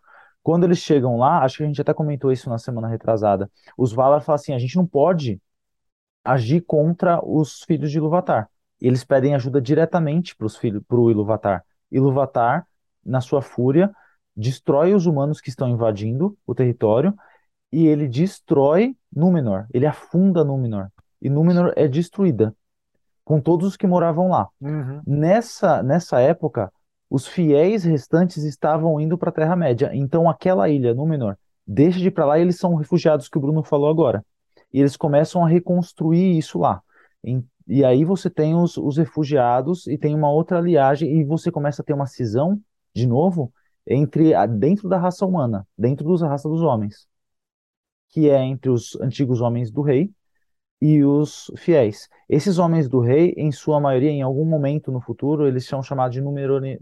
[0.44, 3.50] Quando eles chegam lá, acho que a gente até comentou isso na semana retrasada.
[3.78, 5.42] Os Valar falam assim: a gente não pode
[6.24, 8.50] agir contra os filhos de Ilúvatar.
[8.82, 11.64] E eles pedem ajuda diretamente para os filhos, para o Ilúvatar.
[11.92, 12.68] Ilúvatar,
[13.06, 13.92] na sua fúria,
[14.36, 17.14] destrói os humanos que estão invadindo o território
[17.72, 19.66] e ele destrói Númenor.
[19.74, 20.88] Ele afunda Númenor.
[21.22, 22.56] E Númenor é destruída
[23.24, 24.48] com todos os que moravam lá.
[24.62, 26.72] uhum, Nessa, nessa época,
[27.10, 29.92] os fiéis restantes estavam indo para a Terra-média.
[29.94, 31.36] Então, aquela ilha, Númenor,
[31.66, 34.24] deixa de ir para lá e eles são refugiados que o Bruno falou agora.
[34.72, 36.82] E eles começam a reconstruir isso lá.
[37.24, 41.52] Em- e aí você tem os, os refugiados e tem uma outra aliagem e você
[41.52, 42.60] começa a ter uma cisão,
[42.96, 43.54] de novo,
[43.86, 47.08] entre a, dentro da raça humana, dentro da raça dos homens,
[48.10, 50.10] que é entre os antigos homens do rei
[50.82, 52.10] e os fiéis.
[52.30, 56.14] Esses homens do rei, em sua maioria, em algum momento no futuro, eles são chamados
[56.16, 56.22] de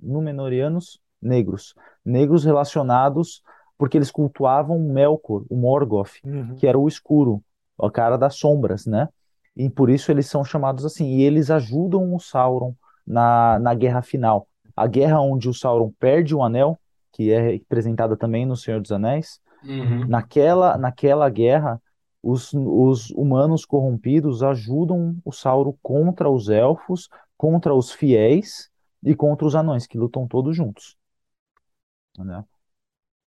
[0.01, 1.73] Númenóreanos negros.
[2.05, 3.41] Negros relacionados
[3.77, 6.55] porque eles cultuavam Melkor, o Morgoth, Uhum.
[6.55, 7.43] que era o escuro,
[7.77, 9.09] o cara das sombras, né?
[9.55, 11.17] E por isso eles são chamados assim.
[11.17, 12.73] E eles ajudam o Sauron
[13.05, 14.47] na, na guerra final.
[14.75, 16.79] A guerra onde o Sauron perde o anel,
[17.11, 19.39] que é representada também no Senhor dos Anéis.
[19.63, 20.07] Uhum.
[20.07, 21.81] Naquela, naquela guerra,
[22.21, 28.69] os, os humanos corrompidos ajudam o Sauron contra os elfos, contra os fiéis
[29.03, 30.97] e contra os anões, que lutam todos juntos.
[32.17, 32.43] Né?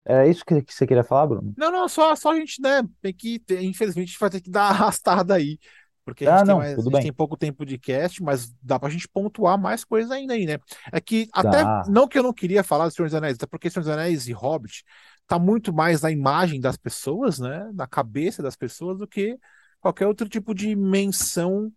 [0.04, 1.54] É isso que, que você queria falar, Bruno?
[1.56, 4.40] Não, não, só, só a gente, né, tem que, ter- infelizmente, a gente vai ter
[4.40, 5.58] que dar uma arrastada aí,
[6.04, 8.52] porque a Ah, gente tem não, mais, a gente tem pouco tempo de cast, mas
[8.62, 10.58] dá pra gente pontuar mais coisas ainda aí, né?
[10.92, 11.84] É que até, Dá.
[11.84, 14.28] não que eu não queria falar do Senhor dos Anéis, até porque Senhor dos Anéis
[14.28, 14.84] e Hobbit
[15.26, 19.38] tá muito mais na imagem das pessoas, né, na cabeça das pessoas, do que
[19.80, 21.72] qualquer outro tipo de menção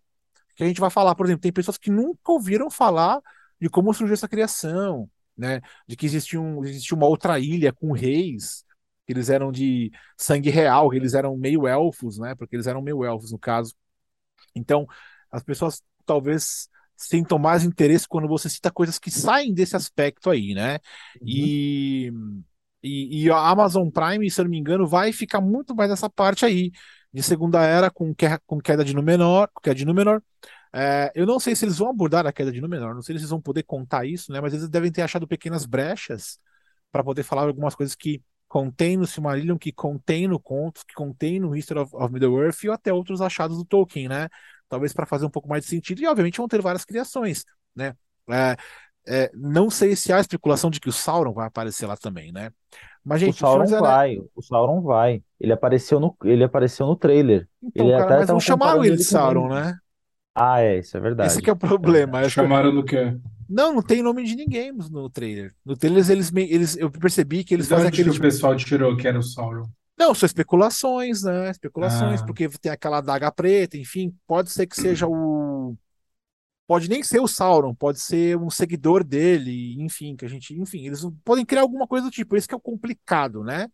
[0.54, 1.14] que a gente vai falar.
[1.14, 3.20] Por exemplo, tem pessoas que nunca ouviram falar
[3.60, 5.60] de como surgiu essa criação, né?
[5.86, 8.64] De que existia, um, existia uma outra ilha com reis,
[9.06, 12.34] que eles eram de sangue real, que eles eram meio elfos, né?
[12.34, 13.74] Porque eles eram meio elfos, no caso.
[14.54, 14.86] Então,
[15.30, 20.54] as pessoas talvez sintam mais interesse quando você cita coisas que saem desse aspecto aí,
[20.54, 20.78] né?
[21.20, 21.26] Uhum.
[21.26, 22.12] E,
[22.82, 26.08] e, e a Amazon Prime, se eu não me engano, vai ficar muito mais nessa
[26.10, 26.70] parte aí,
[27.12, 30.22] de Segunda Era com, que- com queda de Númenor, com queda de Númenor.
[30.74, 33.20] É, eu não sei se eles vão abordar a queda de Númenor, não sei se
[33.22, 34.40] eles vão poder contar isso, né?
[34.40, 36.38] Mas eles devem ter achado pequenas brechas
[36.92, 38.22] para poder falar algumas coisas que
[38.54, 42.70] contém no Silmarillion, que contém no Contos, que contém no History of, of Middle-earth e
[42.70, 44.28] até outros achados do Tolkien, né?
[44.68, 47.44] Talvez para fazer um pouco mais de sentido, e obviamente vão ter várias criações,
[47.74, 47.96] né?
[48.30, 48.56] É,
[49.08, 52.52] é, não sei se há especulação de que o Sauron vai aparecer lá também, né?
[53.04, 53.80] Mas, gente, o Sauron Anéis.
[53.80, 55.20] vai, o Sauron vai.
[55.40, 57.48] Ele apareceu no, ele apareceu no trailer.
[57.60, 59.76] Então, Ele cara, mas não tava chamaram ele de Sauron, né?
[60.34, 61.30] Ah, é, isso é verdade.
[61.30, 62.22] Esse que é o problema.
[62.22, 63.16] Que- Chamaram do quê?
[63.48, 65.54] Não, não tem nome de ninguém no, trailer.
[65.64, 68.22] No trailer eles, me- eles eu percebi que eles De fazem que aquele o tipo
[68.24, 69.68] pessoal tirou que era o Sauron?
[69.96, 71.50] Não, são especulações, né?
[71.50, 72.26] Especulações, Ah.
[72.26, 75.76] porque tem aquela adaga preta, enfim, pode ser que seja o.
[76.66, 80.54] Pode nem ser o Sauron, pode ser um seguidor dele, enfim, que a gente.
[80.58, 83.68] Enfim, eles podem criar alguma coisa do tipo, esse que é o complicado, né?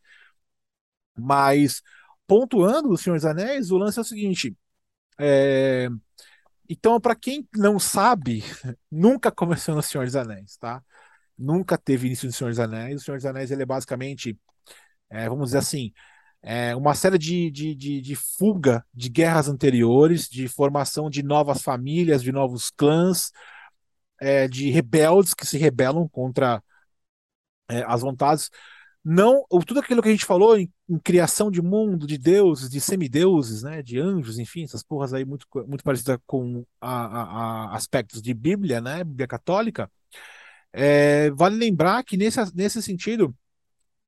[1.17, 1.83] Mas,
[2.27, 4.57] pontuando o Senhor dos Anéis, o lance é o seguinte.
[5.19, 5.89] é,
[6.73, 8.45] Então, para quem não sabe,
[8.91, 10.81] nunca começou no Senhor dos Anéis, tá?
[11.37, 13.03] Nunca teve início no Senhor dos Anéis.
[13.03, 14.39] O Senhor dos Anéis ele é basicamente,
[15.11, 15.93] é, vamos dizer assim,
[16.43, 21.61] é uma série de, de, de, de fuga de guerras anteriores, de formação de novas
[21.61, 23.33] famílias, de novos clãs,
[24.21, 26.62] é, de rebeldes que se rebelam contra
[27.68, 28.51] é, as vontades.
[29.03, 32.81] Não, tudo aquilo que a gente falou em, em criação de mundo, de deuses, de
[32.81, 37.77] semideuses, né, de anjos, enfim, essas porras aí muito, muito parecidas com a- a- a
[37.77, 39.91] aspectos de Bíblia, né, Bíblia católica.
[40.73, 43.35] É, vale lembrar que nesse, nesse sentido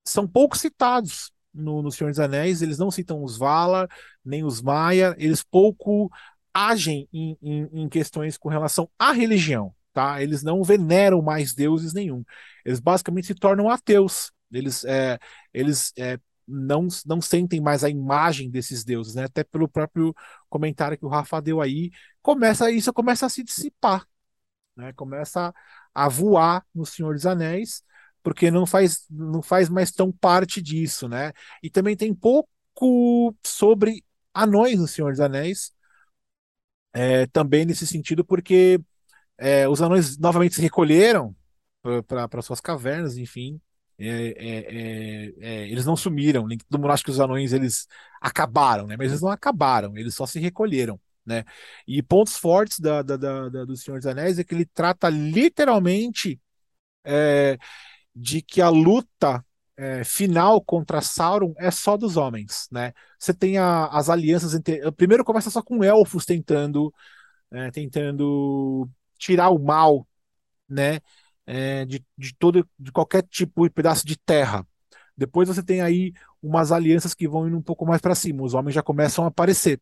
[0.06, 3.88] são pouco citados no, no Senhor dos Anéis, eles não citam os Valar,
[4.24, 6.10] nem os Maia, eles pouco
[6.54, 10.22] agem em, em, em questões com relação à religião, tá?
[10.22, 12.24] Eles não veneram mais deuses nenhum.
[12.64, 14.30] Eles basicamente se tornam ateus.
[14.52, 15.18] Eles, é,
[15.52, 19.24] eles é, não, não sentem mais a imagem desses deuses, né?
[19.24, 20.14] Até pelo próprio
[20.48, 21.90] comentário que o Rafa deu aí,
[22.22, 24.06] começa isso começa a se dissipar,
[24.76, 24.92] né?
[24.94, 25.54] Começa
[25.94, 27.82] a voar no Senhor dos Anéis
[28.22, 31.32] porque não faz, não faz mais tão parte disso, né?
[31.62, 35.72] E também tem pouco sobre anões no Senhor dos Anéis,
[36.92, 38.80] é, também nesse sentido, porque
[39.38, 41.36] é, os anões novamente se recolheram
[42.08, 43.60] para suas cavernas, enfim.
[44.04, 47.86] É, é, é, é, eles não sumiram, todo mundo acha que os anões eles
[48.20, 48.96] acabaram, né?
[48.96, 51.44] Mas eles não acabaram, eles só se recolheram, né?
[51.86, 55.08] E pontos fortes da, da, da, da- do Senhor dos Anéis é que ele trata
[55.08, 56.40] literalmente
[57.04, 57.58] é,
[58.14, 59.44] de que a luta
[59.76, 62.92] é, final contra Sauron é só dos homens, né?
[63.18, 64.90] Você tem a- as alianças entre.
[64.92, 66.92] Primeiro começa só com elfos tentando,
[67.52, 68.88] é, tentando
[69.18, 70.06] tirar o mal,
[70.68, 71.00] né?
[71.46, 74.66] É, de, de todo, de qualquer tipo de pedaço de terra.
[75.16, 76.12] Depois você tem aí
[76.42, 78.42] umas alianças que vão indo um pouco mais para cima.
[78.42, 79.80] Os homens já começam a aparecer,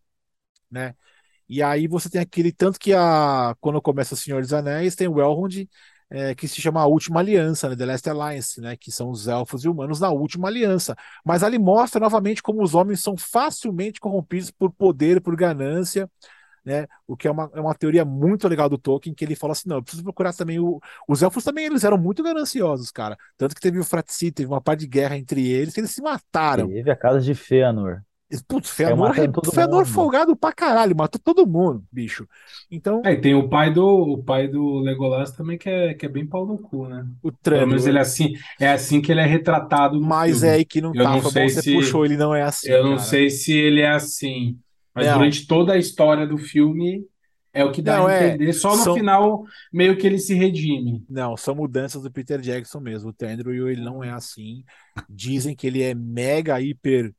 [0.71, 0.95] né?
[1.49, 5.09] E aí você tem aquele tanto que a quando começa o Senhor dos Anéis tem
[5.09, 5.69] o Elrond
[6.11, 7.77] é, que se chama a Última Aliança, né?
[7.77, 8.77] The Last Alliance, né?
[8.77, 10.97] Que são os elfos e humanos na Última Aliança.
[11.25, 16.11] Mas ali mostra novamente como os homens são facilmente corrompidos por poder, por ganância.
[16.65, 16.87] Né?
[17.07, 19.69] O que é uma, é uma teoria muito legal do Tolkien, que ele fala assim:
[19.69, 20.81] não, eu preciso procurar também o.
[21.09, 23.17] Os elfos também eles eram muito gananciosos, cara.
[23.37, 26.03] Tanto que teve o Fratricida, teve uma parte de guerra entre eles, que eles se
[26.03, 26.69] mataram.
[26.69, 28.03] Teve a casa de Fëanor.
[28.47, 32.29] Putz, Fëanor, todo Fëanor folgado pra caralho, matou todo mundo, bicho.
[32.71, 36.05] Então, É, e tem o pai do, o pai do Legolas também que é, que
[36.07, 37.07] é bem pau no cu, né?
[37.23, 37.87] o Pelo menos Trandor.
[37.87, 40.49] ele é assim, é assim que ele é retratado no Mas filme.
[40.49, 41.09] é aí que não Eu tá.
[41.09, 42.73] não Foi sei bom você se- puxou, ele não é assim.
[42.73, 42.99] Eu não cara.
[42.99, 44.59] sei se ele é assim,
[44.95, 45.14] mas Não.
[45.18, 47.05] durante toda a história do filme
[47.53, 48.53] é o que dá Não, a é, entender.
[48.53, 51.05] Só no são- final meio que ele se redime.
[51.09, 53.11] Não, são mudanças do Peter Jackson mesmo.
[53.11, 54.64] O Tendril, ele não é assim.
[55.09, 57.12] Dizem que ele é mega, hiper.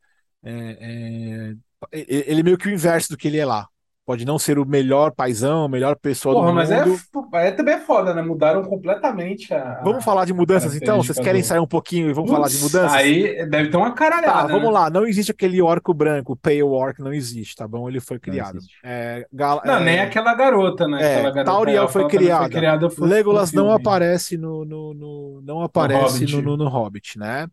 [0.43, 1.55] é, é,
[1.91, 3.67] ele ele é meio que o inverso do que ele é lá.
[4.03, 6.99] Pode não ser o melhor paizão, a melhor pessoa Porra, do mas é, mundo.
[7.35, 8.21] é também é foda, né?
[8.23, 9.79] Mudaram completamente a.
[9.83, 10.97] Vamos falar de mudanças então?
[11.03, 12.93] Vocês querem do- sair um pouquinho e vamos falar de mudanças?
[12.93, 14.47] Aí deve ter uma Tá, caralhada.
[14.47, 14.71] vamos né?
[14.71, 14.89] lá.
[14.89, 17.87] Não existe aquele orco branco, Pale Orc, não existe, tá bom?
[17.87, 18.57] Ele foi criado.
[18.57, 18.75] existe.
[18.83, 20.99] É, Gal- Não, é, nem aquela garota, né?
[21.01, 22.49] é, Aquela garota, Tauriel foi criada.
[22.49, 26.35] criada foi- Legolas foi no não aparece no, no, no- não aparece Hobbit.
[26.37, 27.47] no, no, no Hobbit, né?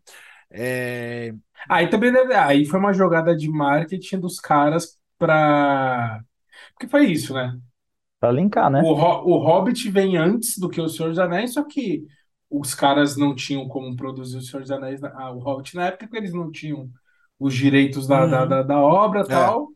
[0.51, 1.31] É,
[1.69, 2.33] Aí também deve.
[2.33, 6.21] Aí foi uma jogada de marketing dos caras pra.
[6.79, 7.59] Porque foi isso, né?
[8.19, 8.81] Pra linkar, né?
[8.81, 12.05] O, Ho- o Hobbit vem antes do que o Senhor dos Anéis, só que
[12.49, 16.05] os caras não tinham como produzir o Senhor dos Anéis, ah, o Hobbit na época,
[16.07, 16.89] porque eles não tinham
[17.39, 18.29] os direitos da, Uhum.
[18.29, 19.33] da, da, da obra e É.
[19.33, 19.69] tal,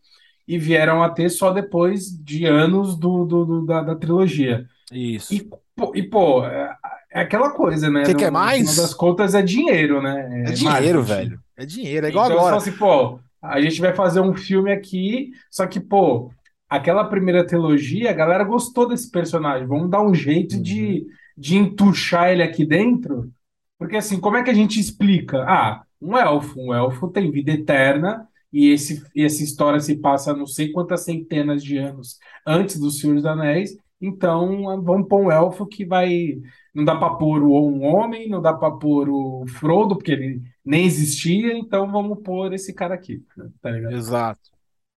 [0.48, 4.66] e vieram a ter só depois de anos do, do, do- da, da trilogia.
[4.92, 5.30] isso.
[5.30, 5.42] E,
[5.76, 6.76] pô, e, pô, é,
[7.12, 8.06] é aquela coisa, né?
[8.06, 8.68] Você No- quer no mais?
[8.70, 10.46] final das contas é dinheiro, né?
[10.46, 11.04] É dinheiro, marketing.
[11.04, 11.40] velho.
[11.58, 12.06] É dinheiro.
[12.06, 12.52] É igual Então, agora.
[12.52, 16.32] só assim, pô, a gente vai fazer um filme aqui, só que, pô,
[16.70, 19.68] aquela primeira trilogia, a galera gostou desse personagem.
[19.68, 21.06] Vamos dar um jeito de,
[21.38, 23.32] de entuchar ele aqui dentro.
[23.78, 25.44] Porque, assim, como é que a gente explica?
[25.48, 26.60] Ah, um elfo.
[26.60, 31.64] Um elfo tem vida eterna e esse, essa história se passa não sei quantas centenas
[31.64, 33.76] de anos antes do Senhor dos Anéis.
[34.02, 36.38] Então, vamos pôr um elfo que vai.
[36.74, 40.42] Não dá pra pôr o- um homem, não dá pra pôr o Frodo, porque ele
[40.66, 43.24] nem existia, então vamos pôr esse cara aqui,
[43.62, 43.94] tá ligado?
[43.94, 44.52] Exato.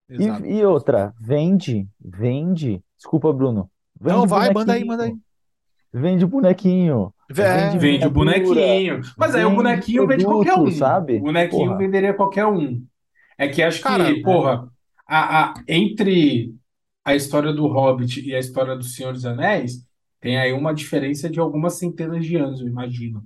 [0.08, 0.46] Exato.
[0.46, 2.82] E, e outra, vende, vende.
[2.96, 3.70] Desculpa, Bruno.
[4.00, 5.16] Vende Não, vai, manda aí, manda aí.
[5.92, 7.12] Vende bonequinho.
[7.30, 9.00] É, Vende o bonequinho.
[9.16, 10.70] Mas aí o vende bonequinho vende produto, qualquer um.
[10.70, 11.16] sabe?
[11.16, 11.78] O bonequinho Porra.
[11.78, 12.84] venderia qualquer um.
[13.38, 14.68] É que acho Cara, que, porra,
[15.06, 16.54] a, a- entre
[17.04, 19.86] a história do Hobbit e a história do Senhor dos Anéis,
[20.20, 23.24] tem aí uma diferença de algumas centenas de anos, eu imagino,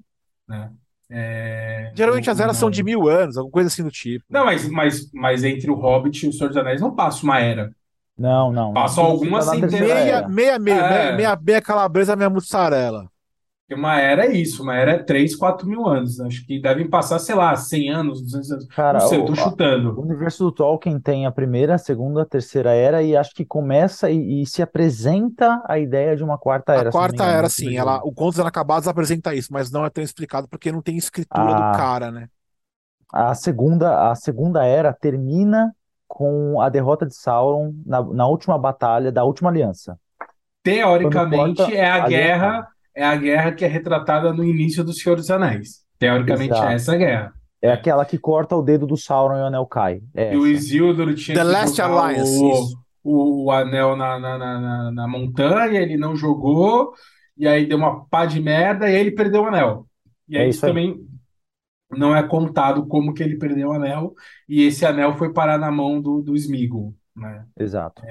[0.48, 0.72] né?
[1.10, 4.24] É, Geralmente o- as eras são de mil anos, alguma coisa assim do tipo.
[4.30, 7.38] Não, mas, mas, mas entre o Hobbit e o Senhor dos Anéis não passa uma
[7.40, 7.72] era.
[8.16, 8.72] Não, não.
[8.72, 9.70] Passou Não algumas centenas.
[9.70, 10.28] terceira Meia, era.
[10.28, 10.90] meia, meia, É.
[10.90, 13.10] meia, meia, meia calabresa, meia mussarela.
[13.70, 16.18] Porque uma era é isso, uma era é 3, 4 mil anos.
[16.20, 18.66] Acho que devem passar, sei lá, 100 anos, 200 anos.
[18.66, 20.00] Cara, não sei, eu tô o- O chutando.
[20.00, 24.10] universo do Tolkien tem a primeira, a segunda, a terceira era e acho que começa
[24.10, 26.88] e, e se apresenta a ideia de uma quarta era.
[26.88, 30.02] A quarta engano, era primeiro ela, o Contos Inacabados apresenta isso, mas não é tão
[30.02, 31.70] explicado porque não tem escritura Ah.
[31.70, 32.28] do cara, né?
[33.12, 35.72] A segunda, a segunda era termina
[36.08, 39.96] com a derrota de Sauron na, na última batalha da última aliança.
[40.62, 42.68] Teoricamente, corta é a a guerra, guerra.
[42.94, 45.84] É a guerra que é retratada no início do Senhor dos Anéis.
[45.98, 46.68] Teoricamente, Exato.
[46.68, 47.34] é essa guerra.
[47.62, 50.02] É aquela que corta o dedo do Sauron e o anel cai.
[50.14, 50.46] É E o.
[50.46, 54.92] Isildur tinha The que Last jogar Alliance, o, o, o anel na, na, na, na,
[54.92, 56.92] na montanha, ele não jogou,
[57.36, 59.86] e aí deu uma pá de merda, e aí ele perdeu o anel.
[60.28, 60.74] E É aí isso isso aí.
[60.74, 60.96] também
[61.90, 64.14] não é contado como que ele perdeu o anel,
[64.48, 67.46] e esse anel foi parar na mão do, do Sméagol, né?
[67.58, 68.02] Exato.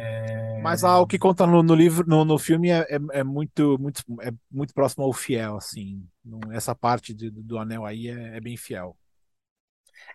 [0.56, 3.78] Mas ah, o que conta no, no livro, no, no filme é, é, é muito,
[3.80, 6.08] muito, é muito próximo ao fiel, assim.
[6.24, 8.98] Não- Essa parte de- do anel aí é, é bem fiel.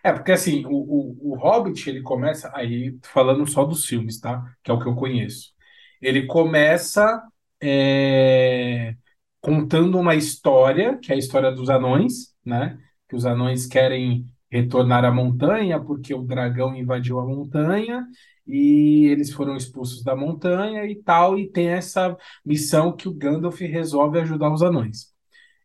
[0.03, 4.43] É, porque assim, o, o, o Hobbit, ele começa, aí falando só dos filmes, tá?
[4.63, 5.53] Que é o que eu conheço.
[6.01, 7.23] Ele começa
[7.61, 8.95] é,
[9.41, 12.77] contando uma história, que é a história dos anões, né?
[13.09, 18.05] Que os anões querem retornar à montanha porque o dragão invadiu a montanha
[18.47, 22.15] e eles foram expulsos da montanha e tal, e tem essa
[22.45, 25.13] missão que o Gandalf resolve ajudar os anões.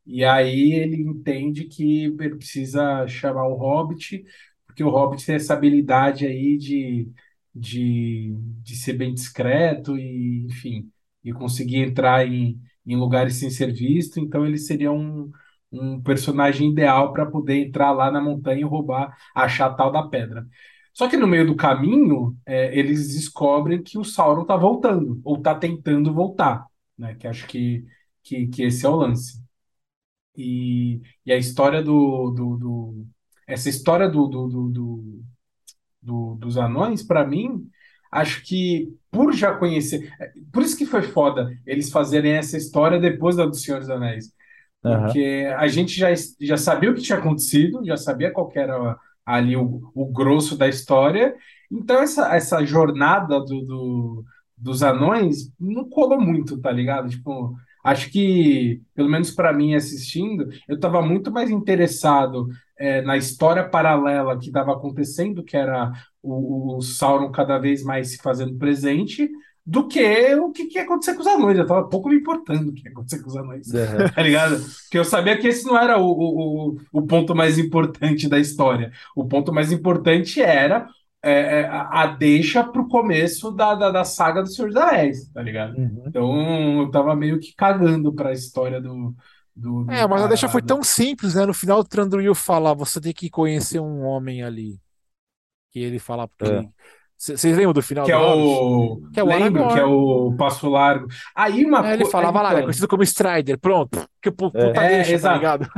[0.07, 4.25] E aí ele entende que ele precisa chamar o Hobbit,
[4.67, 7.09] porque o Hobbit tem essa habilidade aí de,
[7.55, 10.91] de, de ser bem discreto e, enfim,
[11.25, 14.19] e conseguir entrar em, em lugares sem ser visto.
[14.21, 15.31] Então ele seria um,
[15.71, 20.03] um personagem ideal para poder entrar lá na montanha e roubar, achar a tal da
[20.09, 20.47] pedra.
[20.95, 25.37] Só que no meio do caminho, é, eles descobrem que o Sauron está voltando, ou
[25.37, 26.67] está tentando voltar,
[26.99, 27.15] né?
[27.17, 27.85] Que acho que,
[28.23, 29.41] que, que esse é o lance.
[30.37, 33.07] E, e a história do, do, do-
[33.47, 35.23] essa história do, do, do, do-
[36.03, 37.69] do- dos anões, para mim,
[38.13, 43.01] acho que por já conhecer, é, por isso que foi foda eles fazerem essa história
[43.01, 44.33] depois da do Senhor dos Anéis,
[44.87, 46.09] porque a gente já,
[46.41, 48.99] já sabia o que tinha acontecido, já sabia qual era
[49.35, 51.35] ali o, o grosso da história,
[51.71, 54.25] Então essa, essa jornada do, do-
[54.57, 57.09] dos anões não colou muito, tá ligado?
[57.09, 57.55] Tipo,
[57.85, 63.67] acho que, pelo menos pra mim assistindo, eu tava muito mais interessado é, na história
[63.69, 69.31] paralela que estava acontecendo, que era o, o Sauron cada vez mais se fazendo presente,
[69.67, 71.59] do que o que, que ia acontecer com os anões.
[71.59, 73.73] Eu tava pouco me importando o que ia acontecer com os anões.
[73.73, 74.09] Aham.
[74.15, 74.57] Tá ligado?
[74.61, 78.93] Porque eu sabia que esse não era o, o, o, ponto mais importante da história.
[79.15, 80.89] O ponto mais importante era
[81.23, 85.29] é, é, a, a deixa pro começo da, da, da saga do Senhor dos Anéis,
[85.29, 85.77] tá ligado?
[85.77, 86.05] Uhum.
[86.07, 89.15] Então eu tava meio que cagando pra história do,
[89.55, 91.45] do, do É, mas a deixa foi tão simples, né?
[91.45, 94.81] No final o Thranduil fala, você tem que conhecer um homem ali.
[95.71, 96.69] Que ele fala porque É.
[97.23, 99.05] Vocês lembram do final Que é do Hobbit?
[99.07, 99.11] o.
[99.13, 99.75] Que é o Lembro Aragorn.
[99.75, 101.07] que é o Passo Largo.
[101.37, 102.55] Aí uma É, ele co- falava lá, né?
[102.55, 103.59] então, Conhecido como Strider.
[103.61, 104.09] Pronto.
[104.23, 105.37] Que pu- puta É, deixa, tá exato.
[105.37, 105.69] ligado?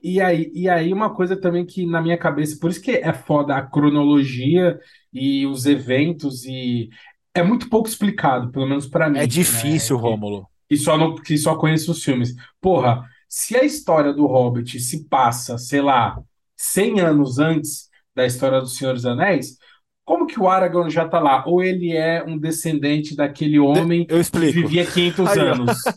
[0.00, 3.12] E aí, e aí uma coisa também que na minha cabeça, por isso que é
[3.12, 4.78] foda a cronologia
[5.12, 6.88] e os eventos e
[7.34, 9.26] é muito pouco explicado, pelo menos pra mim, É né?
[9.26, 10.46] difícil, Que- Rômulo.
[10.68, 12.34] que só não, que só conheço os filmes.
[12.60, 16.20] Porra, se a história do Hobbit se passa, sei lá,
[16.56, 19.56] 100 anos antes da história do Senhor dos Anéis,
[20.04, 21.44] como que o Aragorn já tá lá?
[21.46, 25.76] Ou ele é um descendente daquele homem Eu que vivia 500 Aí, anos?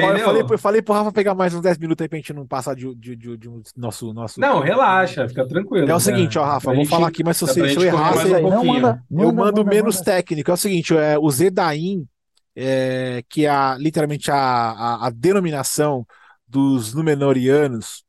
[0.00, 2.46] Eu falei, eu falei pro Rafa pegar mais uns 10 minutos aí pra gente não
[2.46, 4.38] passar de, de, de, de um nosso, nosso.
[4.40, 5.80] Não, relaxa, fica tranquilo.
[5.82, 5.98] É o cara.
[5.98, 8.28] seguinte, ó, Rafa, Pra vou gente- falar aqui, mas se, você, se eu errar, mais
[8.28, 8.74] você- um Não, pouquinho.
[8.74, 10.04] manda, eu manda, mando manda, menos manda.
[10.04, 10.52] técnico.
[10.52, 12.06] É o seguinte, é, o Zedain,
[12.54, 16.06] é, que é a- literalmente a, a, a denominação
[16.46, 18.04] dos Númenóreanos,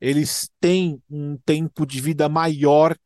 [0.00, 2.96] eles têm um tempo de vida maior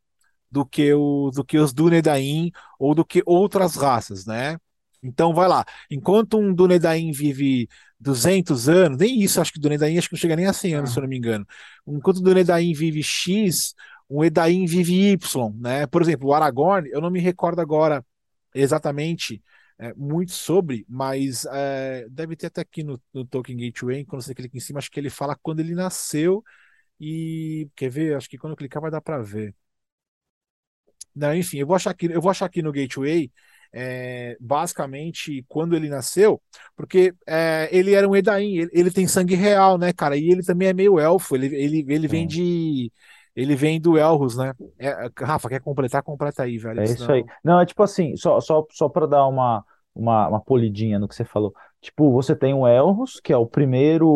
[0.51, 4.59] do que, o, do que os Dúnedain ou do que outras raças, né?
[5.03, 5.65] Então, vai lá.
[5.91, 7.69] Enquanto um Dúnedain vive
[8.01, 10.75] 200 anos, nem isso, acho que o Dúnedain acho que não chega nem a 100
[10.75, 10.93] anos, Ah.
[10.93, 11.47] se eu não me engano.
[11.87, 13.75] Enquanto o Dúnedain vive X,
[14.11, 15.87] um Edain vive Y, né?
[15.87, 18.05] Por exemplo, o Aragorn, eu não me recordo agora
[18.55, 19.43] exatamente
[19.79, 24.35] é, muito sobre, mas é, deve ter até aqui no, no Tolkien Gateway, quando você
[24.35, 26.43] clica em cima, acho que ele fala quando ele nasceu
[27.01, 28.17] e quer ver?
[28.17, 29.55] Acho que quando eu clicar vai dar para ver.
[31.19, 33.31] Não, enfim, eu vou achar aqui, eu vou achar aqui no Gateway,
[33.73, 36.41] é, basicamente quando ele nasceu,
[36.77, 40.17] porque é, ele era um Edain, ele, ele tem sangue real, né, cara?
[40.17, 42.27] E ele também é meio elfo, ele, ele, ele vem Sim.
[42.27, 42.93] de.
[43.37, 44.53] Ele vem do Elros, né?
[44.81, 46.03] É, Rafa, quer completar?
[46.03, 46.81] Completa aí, velho.
[46.81, 47.25] É isso senão- aí.
[47.45, 49.65] Não, é tipo assim, só, só, só para dar uma,
[49.95, 51.55] uma, uma polidinha no que você falou.
[51.81, 54.09] Tipo, você tem o Elros, que é o primeiro,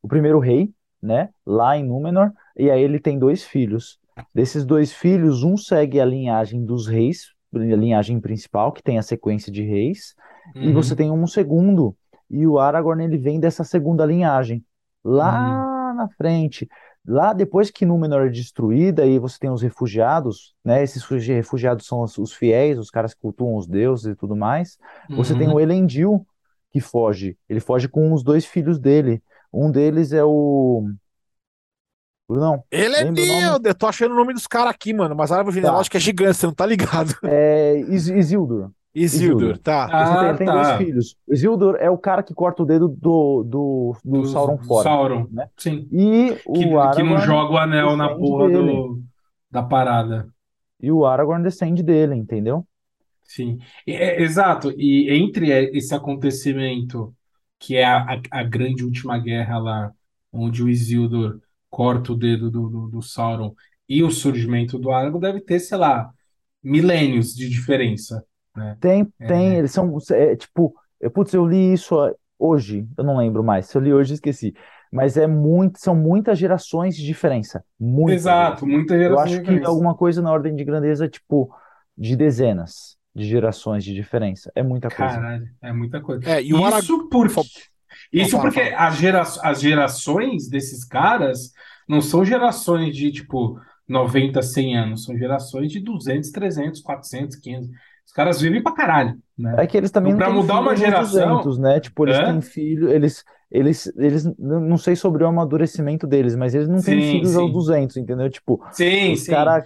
[0.00, 0.72] o primeiro rei,
[1.02, 1.28] né?
[1.44, 3.98] Lá em Númenor, e aí ele tem dois filhos.
[4.34, 9.02] Desses dois filhos, um segue a linhagem dos reis, a linhagem principal, que tem a
[9.02, 10.14] sequência de reis,
[10.54, 10.74] e Uhum.
[10.74, 11.96] você tem um segundo,
[12.30, 14.64] e o Aragorn ele vem dessa segunda linhagem.
[15.04, 16.68] Lá na frente,
[17.06, 20.82] lá depois que Númenor é destruída, aí você tem os refugiados, né?
[20.82, 24.36] Esses refugi- refugiados são os, os fiéis, os caras que cultuam os deuses e tudo
[24.36, 24.78] mais.
[25.08, 25.54] Você tem Uhum.
[25.54, 26.26] o Elendil
[26.70, 27.36] que foge.
[27.48, 29.22] Ele foge com os dois filhos dele.
[29.52, 30.86] Um deles é o.
[32.28, 35.32] Não, Ele é o meu, eu tô achando o nome dos caras aqui, mano, mas
[35.32, 37.14] a árvore genealógica é gigante, você não tá ligado.
[37.24, 38.70] é Is- Isildur.
[38.94, 39.58] Isildur, Isildur.
[39.58, 39.86] tá.
[39.86, 40.52] Você tem, Ah, tem tá.
[40.52, 41.16] dois filhos.
[41.28, 44.82] Isildur é o cara que corta o dedo do, do, do Do- Sauron do fora.
[44.84, 45.48] Sauron, né?
[45.56, 45.88] sim.
[45.90, 49.00] E Que, o que não Aragorn joga o anel na porra do,
[49.50, 50.28] da parada.
[50.82, 52.66] E o Aragorn descende dele, entendeu?
[53.22, 54.70] Sim, E- é, exato.
[54.76, 57.14] E entre esse acontecimento,
[57.58, 59.92] que é a, a, a grande última guerra lá,
[60.32, 61.40] onde o Isildur
[61.70, 63.54] corta o dedo do, do, do Sauron,
[63.88, 66.10] e o surgimento do Aragorn, deve ter, sei lá,
[66.62, 68.24] milênios de diferença,
[68.56, 68.76] né?
[68.80, 69.26] Tem, É.
[69.26, 71.94] tem, eles são, é, tipo, eu, putz, eu li isso
[72.38, 74.54] hoje, eu não lembro mais, se eu li hoje, eu esqueci,
[74.92, 79.60] mas é muito, são muitas gerações de diferença, muitas Exato, muita Eu geração acho de
[79.60, 81.54] que alguma coisa na ordem de grandeza, tipo,
[81.96, 85.14] de dezenas de gerações de diferença, é muita coisa.
[85.14, 86.30] Caralho, é muita coisa.
[86.30, 86.82] É, e o Aragorn.
[86.84, 87.28] Isso por...
[88.12, 89.22] Isso Não, porque as, gera...
[89.22, 91.52] as gerações desses caras
[91.88, 95.04] não são gerações de, tipo, 90, 100 anos.
[95.04, 97.70] São gerações de 200, 300, 400, 500.
[98.08, 99.54] Os caras vivem pra caralho, né?
[99.62, 101.78] É que eles também Pra não têm mudar uma filhos aos geração- 200, né?
[101.78, 102.24] Tipo, eles Hã?
[102.24, 106.94] têm filho, eles, eles, eles, não sei sobre o amadurecimento deles, mas eles não têm
[106.94, 107.52] Sim, filhos aos sim.
[107.52, 108.30] 200, entendeu?
[108.30, 109.30] Tipo, Sim, os sim.
[109.30, 109.64] caras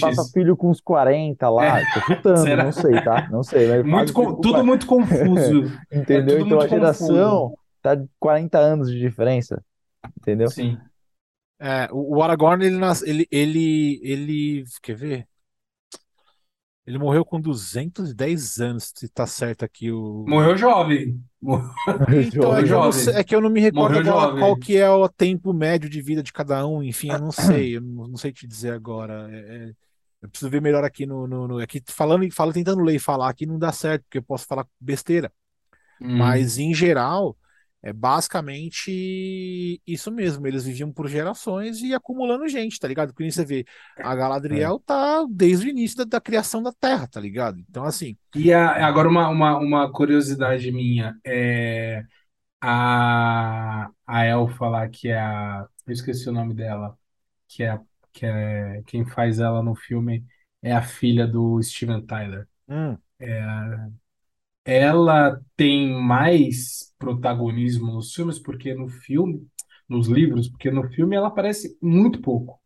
[0.00, 3.24] façam filho com uns 40 lá, tô chutando, não sei, tá?
[3.30, 5.70] Não sei, mas Muito com- Tudo muito confuso.
[5.92, 6.38] Entendeu?
[6.40, 9.62] tudo Então a geração tá de 40 anos de diferença.
[10.20, 10.50] Entendeu?
[10.50, 10.78] Sim.
[11.60, 15.28] É, o, o Aragorn, ele, nas- ele, ele, ele, quer ver?
[16.86, 20.24] Ele morreu com 210 anos, se tá certo aqui o...
[20.26, 21.22] Morreu jovem.
[21.40, 21.72] Mor-
[22.08, 22.92] Então, é que, eu não jovem.
[22.92, 24.38] sei, é que eu não me recordo Morreu agora jovem.
[24.38, 27.76] qual que é o tempo médio de vida de cada um, enfim, eu não sei,
[27.76, 29.28] eu não, não sei te dizer agora.
[29.32, 29.74] É, é-
[30.22, 33.28] Eu preciso ver melhor aqui no, no, no- aqui falando, falo, tentando ler e falar
[33.28, 35.32] aqui não dá certo, porque eu posso falar besteira.
[36.00, 36.16] Hum.
[36.18, 37.36] Mas em geral,
[37.82, 40.46] é basicamente isso mesmo.
[40.46, 43.12] Eles viviam por gerações e acumulando gente, tá ligado?
[43.14, 43.64] Porque você vê,
[44.00, 47.58] a Galadriel tá desde o início da, da criação da Terra, tá ligado?
[47.60, 52.04] Então, assim, E a- agora uma, uma, uma curiosidade minha é
[52.60, 55.68] a, a elfa lá, que é a.
[55.86, 56.98] Eu esqueci o nome dela,
[57.48, 57.80] que é,
[58.12, 60.26] que é quem faz ela no filme
[60.62, 62.48] é a filha do Steven Tyler.
[62.68, 63.02] hum,
[64.64, 69.46] Ela tem mais protagonismo nos filmes, porque no filme,
[69.88, 72.60] nos livros, porque no filme ela aparece muito pouco.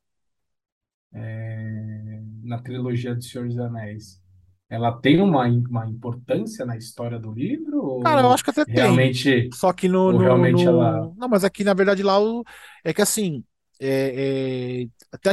[1.13, 4.21] É, na trilogia do Senhor dos Anéis.
[4.69, 7.81] Ela tem uma, uma importância na história do livro?
[8.01, 9.17] cara, eu acho que até tem.
[9.17, 12.45] realmente, Só que no, no, realmente no- ela, Não, mas aqui na verdade lá o...
[12.85, 13.45] é que assim.
[13.81, 14.89] É, é,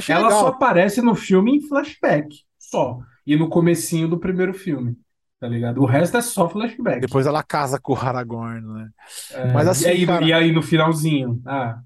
[0.08, 0.48] ela só legal.
[0.48, 2.28] aparece no filme em flashback,
[2.58, 3.00] só.
[3.26, 4.98] E no comecinho do primeiro filme,
[5.44, 5.82] tá ligado?
[5.82, 7.02] O resto é só flashback.
[7.02, 8.90] Depois ela casa com o Aragorn, né?
[9.30, 10.26] É, Mas e assim, aí, cara.
[10.26, 11.42] e aí no finalzinho?
[11.46, 11.82] Ah,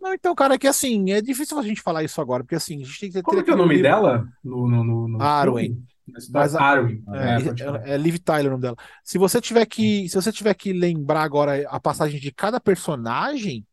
[0.00, 2.82] Não, então, cara, é que assim, é difícil a gente falar isso agora, porque assim,
[2.82, 3.82] a gente tem que ter como que é o nome livro.
[3.82, 5.86] dela no, no, no, no Arwen.
[6.32, 7.02] Mas a- Arwen.
[7.14, 8.76] É, É, é, Liv Tyler o nome dela.
[9.02, 13.66] Se você tiver que, se você tiver que lembrar agora a passagem de cada personagem,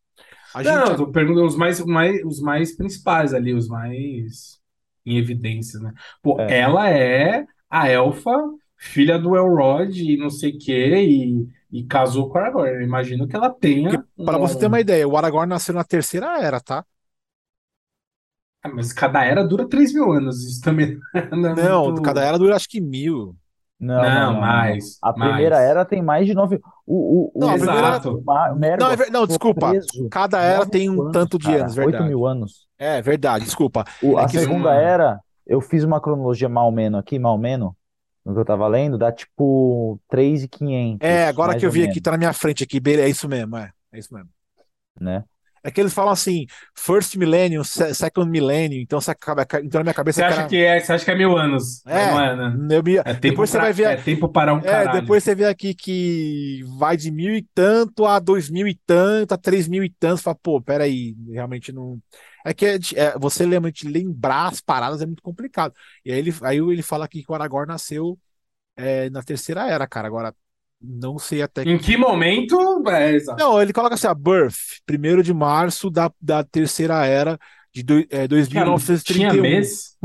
[0.53, 4.59] a Não, gente tô perguntando os mais, mais, os mais principais ali, os mais
[5.05, 5.93] em evidência, né?
[6.21, 6.59] Pô, É.
[6.59, 8.31] ela é a elfa,
[8.81, 12.71] filha do Elrond e não sei o quê, e, e casou com a Aragorn.
[12.75, 15.83] Eu imagino que ela tenha Para você ter um- uma ideia, o Aragorn nasceu na
[15.83, 16.85] terceira era, tá?
[18.63, 20.99] Ah, mas cada era dura 3 mil anos, isso também
[21.31, 23.35] não é Não, muito- cada era dura acho que mil.
[23.79, 25.59] Não, Não, não, mais, A primeira mais.
[25.59, 26.59] era tem mais de nove.
[26.85, 28.09] O, o, Não, o, primeira- Exato.
[28.09, 28.23] o
[28.77, 29.79] Não, é ver- não, desculpa.
[29.79, 32.03] preso Cada era tem um anos, tanto de cara, anos, Oito verdade.
[32.03, 32.67] mil anos.
[32.77, 33.85] É verdade, desculpa.
[33.99, 37.73] O- É a que segunda era, eu fiz uma cronologia mal menos aqui, mal menos,
[38.25, 41.99] no que eu tava lendo, dá tipo 3,500, É, agora que eu vi menos, aqui,
[42.01, 43.71] tá na minha frente aqui, beleza, é isso mesmo, é.
[43.91, 44.29] É isso mesmo.
[44.99, 45.25] né?
[45.63, 49.83] É que eles falam assim, first millennium, se- second millennium, então, você acaba, então na
[49.83, 52.19] minha cabeça Você acha cara, que é, você acha que é mil anos, É, não
[52.19, 52.59] é, né?
[52.69, 54.83] eu me- É tempo depois você pra- vai ver, é tempo para um é, caralho.
[54.87, 59.33] depois você vê aqui que vai de mil e tanto a dois mil e tanto,
[59.33, 62.01] a três mil e tanto, você fala, pô, peraí, realmente não.
[62.45, 65.73] É que é de- é, você realmente lembrar as paradas é muito complicado.
[66.05, 68.17] E aí ele, aí ele fala aqui que o Aragorn nasceu
[68.75, 70.07] é, na terceira era, cara.
[70.07, 70.35] Agora,
[70.81, 72.57] não sei até Em que momento?
[72.87, 73.17] É.
[73.37, 77.39] Não, ele coloca assim, a birth, 1 de março da, da terceira era
[77.73, 79.31] de do, é, Cara, 2931.
[79.31, 79.97] tinha mês?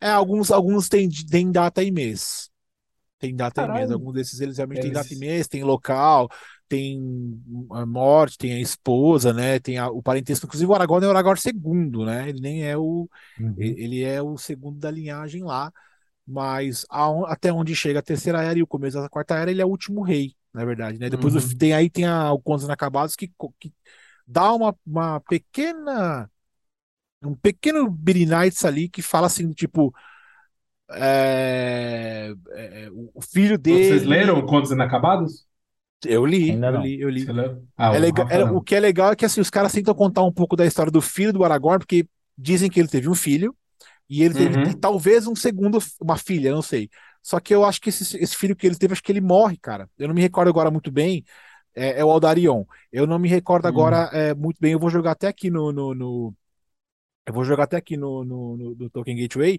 [0.00, 2.50] É, alguns, alguns têm, têm data e mês.
[3.18, 3.90] Tem data e mês.
[3.90, 3.94] Caralho.
[3.94, 6.28] Alguns desses eles realmente têm data e mês, tem local,
[6.70, 7.42] tem
[7.72, 9.60] a morte, tem a esposa, né?
[9.60, 10.46] Tem a- o parentesco.
[10.46, 12.28] Inclusive, o Aragorn é o Aragorn segundo, né?
[12.30, 13.10] Ele nem é o.
[13.40, 13.56] Uhum.
[13.58, 15.72] Ele é o segundo da linhagem lá.
[16.26, 19.62] Mas aon- até onde chega a terceira era e o começo da quarta era, ele
[19.62, 21.10] é o último rei, na verdade, né?
[21.10, 21.58] Depois Uhum.
[21.58, 23.28] tem aí tem a, o Contos Inacabados que,
[23.60, 23.74] que
[24.26, 26.30] dá uma, uma pequena
[27.22, 28.26] um pequeno Billy
[28.64, 29.94] ali que fala assim, tipo
[30.92, 33.84] é, é, o o filho dele.
[33.84, 35.46] Vocês leram Contos Inacabados?
[36.06, 36.76] Eu li, Ainda eu não.
[36.76, 37.34] li, eu li.
[37.76, 39.94] Ah, É o legal, é- o que é legal é que assim, os caras tentam
[39.94, 42.08] contar um pouco da história do filho do Aragorn, porque
[42.38, 43.56] dizem que ele teve um filho
[44.08, 44.66] e ele teve Uhum.
[44.66, 46.90] e talvez um segundo, uma filha, não sei.
[47.22, 49.58] Só que eu acho que esse, esse filho que ele teve, acho que ele morre,
[49.58, 49.90] cara.
[49.98, 51.24] Eu não me recordo agora muito bem.
[51.74, 52.64] É, é o Aldarion.
[52.92, 53.68] Eu não me recordo Hum.
[53.68, 54.72] agora é, muito bem.
[54.74, 56.34] Eu vou jogar até aqui no, no, no-
[57.26, 59.58] eu vou jogar até aqui no, no, no, no Tolkien Gateway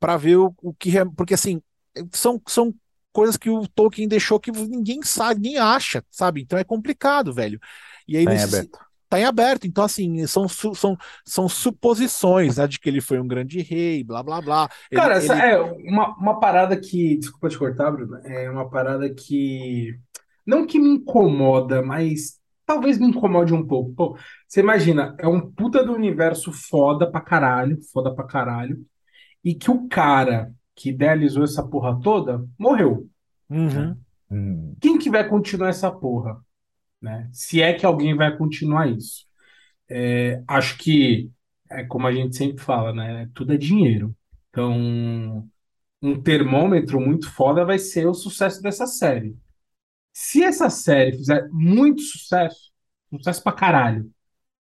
[0.00, 0.92] para ver o, o que.
[1.16, 1.62] Porque assim,
[2.14, 2.74] são, são
[3.16, 6.42] coisas que o Tolkien deixou que ninguém sabe, ninguém acha, sabe?
[6.42, 7.58] Então é complicado, velho.
[8.06, 8.78] E aí Tá em nesse- aberto.
[9.08, 9.66] tá em aberto.
[9.66, 12.66] Então, assim, são, su- são, são suposições, né?
[12.66, 14.68] De que ele foi um grande rei, blá, blá, blá.
[14.90, 15.60] Ele- Cara, essa ele- é
[15.90, 17.16] uma, uma parada que.
[17.16, 18.16] Desculpa te cortar, Bruno.
[18.24, 19.98] É uma parada que.
[20.46, 23.94] Não que me incomoda, mas talvez me incomode um pouco.
[23.94, 28.84] Pô, você imagina, é um puta do universo foda pra caralho, foda pra caralho,
[29.42, 33.08] e que o cara que idealizou essa porra toda morreu.
[33.50, 33.96] Uhum.
[34.30, 34.76] Hum.
[34.80, 36.40] Quem que vai continuar essa porra?
[37.02, 37.28] Né?
[37.32, 39.26] Se é que alguém vai continuar isso.
[39.88, 41.30] É, acho que,
[41.70, 43.28] é como a gente sempre fala, né?
[43.34, 44.14] Tudo é dinheiro.
[44.50, 45.48] Então,
[46.02, 49.36] um termômetro muito foda vai ser o sucesso dessa série.
[50.12, 52.72] Se essa série fizer muito sucesso,
[53.10, 54.10] sucesso pra caralho,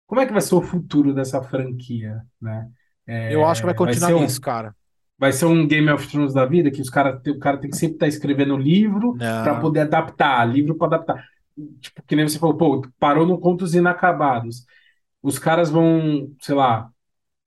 [0.07, 2.69] como é que vai ser o futuro dessa franquia, né?
[3.07, 4.75] É, Eu acho que vai continuar ser um- isso, cara.
[5.19, 7.77] Vai ser um Game of Thrones da vida, que os cara, o cara tem que
[7.77, 11.25] sempre estar escrevendo livro para poder adaptar, livro para adaptar.
[11.81, 14.65] Tipo, que nem você falou, pô, parou no Contos Inacabados.
[15.21, 16.91] Os caras vão, sei lá,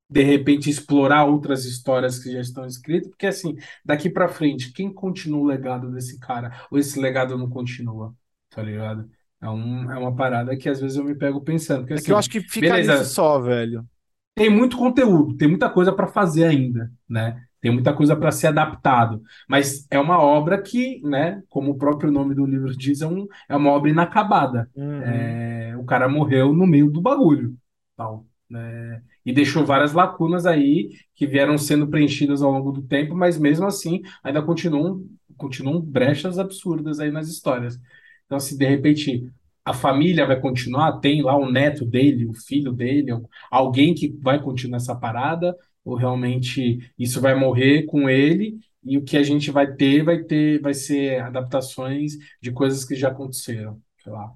[0.09, 4.93] de repente explorar outras histórias que já estão escritas, porque assim, daqui para frente, quem
[4.93, 6.66] continua o legado desse cara?
[6.70, 8.15] Ou esse legado não continua?
[8.51, 9.11] Tá ligado?
[9.40, 11.81] É, um, é uma parada que às vezes eu me pego pensando.
[11.81, 13.89] Porque, É assim, que eu acho que fica beleza, só, velho.
[14.35, 17.47] tem muito conteúdo, tem muita coisa para fazer ainda, né?
[17.62, 22.10] Tem muita coisa para ser adaptado, mas é uma obra que, né, como o próprio
[22.10, 24.68] nome do livro diz, é, um, é uma obra inacabada.
[24.74, 25.01] Uhum.
[25.01, 27.55] É, o cara morreu no meio do bagulho,
[27.97, 29.01] tal, né?
[29.24, 33.64] E deixou várias lacunas aí que vieram sendo preenchidas ao longo do tempo, mas mesmo
[33.64, 35.06] assim ainda continuam,
[35.36, 37.80] continuam brechas absurdas aí nas histórias.
[38.26, 39.30] Então, se de repente
[39.64, 43.12] a família vai continuar, tem lá o neto dele, o filho dele,
[43.48, 49.05] alguém que vai continuar essa parada, ou realmente isso vai morrer com ele e o
[49.05, 53.81] que a gente vai ter vai ter vai ser adaptações de coisas que já aconteceram,
[54.03, 54.33] sei lá.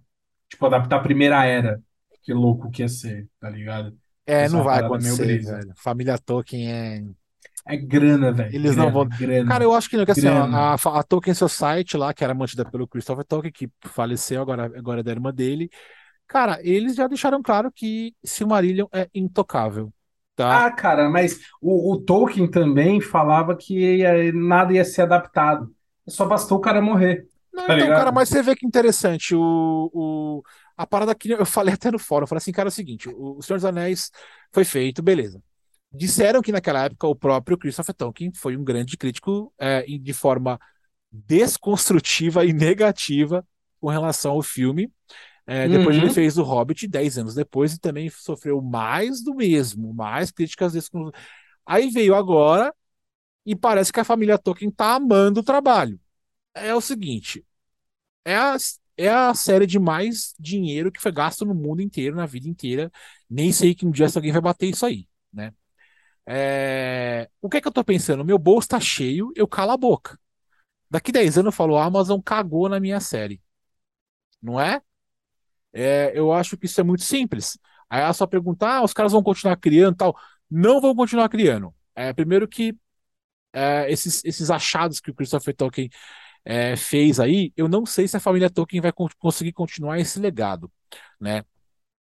[0.48, 1.82] Tipo, adaptar a Primeira Era.
[2.22, 3.98] Que louco que ia ser, tá ligado?
[4.26, 5.58] É, Essa é não vai acontecer, brisa.
[5.58, 5.72] velho.
[5.76, 7.04] Família Tolkien é.
[7.66, 8.56] É grana, velho.
[8.56, 9.08] Eles não Grana, vão.
[9.08, 10.50] grana, Cara, eu acho que não, que assim, grana.
[10.50, 15.00] a, a Tolkien Society lá, que era mantida pelo Christopher Tolkien, que faleceu agora, agora
[15.00, 15.68] é da irmã dele.
[16.28, 19.92] Cara, eles já deixaram claro que Silmarillion é intocável,
[20.36, 20.62] tá?
[20.62, 25.74] Ah, cara, mas o, o Tolkien também falava que ia- nada ia ser adaptado.
[26.08, 28.12] Só bastou o cara morrer, Não, tá então, cara, ligado?
[28.12, 29.34] mas você vê que interessante.
[29.34, 30.42] O, o,
[30.76, 33.08] a parada que eu falei até no fórum, eu falei assim, cara, é o seguinte:
[33.08, 34.10] o, o Senhor dos Anéis
[34.52, 35.42] foi feito, beleza.
[35.92, 40.58] Disseram que naquela época o próprio Christopher Tolkien foi um grande crítico é, de forma
[41.12, 43.46] desconstrutiva e negativa
[43.80, 44.90] com relação ao filme.
[45.46, 46.10] É, depois ele Uhum.
[46.10, 51.10] fez o Hobbit 10 anos depois e também sofreu mais do mesmo, mais críticas descon...
[51.66, 52.74] Aí veio agora
[53.46, 56.00] e parece que a família Tolkien tá amando o trabalho.
[56.54, 57.44] É o seguinte,
[58.24, 58.56] é a,
[58.96, 62.90] é a série de mais dinheiro que foi gasto no mundo inteiro, na vida inteira.
[63.30, 65.52] Nem sei que um dia se alguém vai bater isso aí, né?
[66.26, 68.24] É, O que é que eu tô pensando?
[68.24, 70.18] Meu bolso tá cheio, eu calo a boca.
[70.90, 73.42] Daqui 10 anos eu falo, a Amazon cagou na minha série,
[74.42, 74.82] não é?
[75.76, 77.58] É, eu acho que isso é muito simples.
[77.90, 80.16] Aí ela só pergunta, ah, os caras vão continuar criando e tal.
[80.50, 81.74] Não vão continuar criando.
[81.94, 82.74] É, primeiro que
[83.52, 85.90] é, esses, esses achados que o Christopher Tolkien
[86.44, 90.20] é, fez aí, eu não sei se a família Tolkien vai con- conseguir continuar esse
[90.20, 90.70] legado,
[91.20, 91.44] né?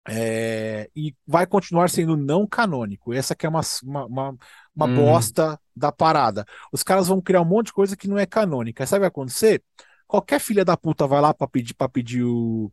[0.08, 3.12] É, e vai continuar sendo não canônico.
[3.12, 4.36] Essa que é uma, uma, uma,
[4.74, 4.88] uma Uhum.
[4.88, 6.44] bosta da parada.
[6.72, 8.86] Os caras vão criar um monte de coisa que não é canônica.
[8.86, 9.62] Sabe o que vai acontecer?
[10.06, 12.72] Qualquer filha da puta vai lá para pedir para pedir o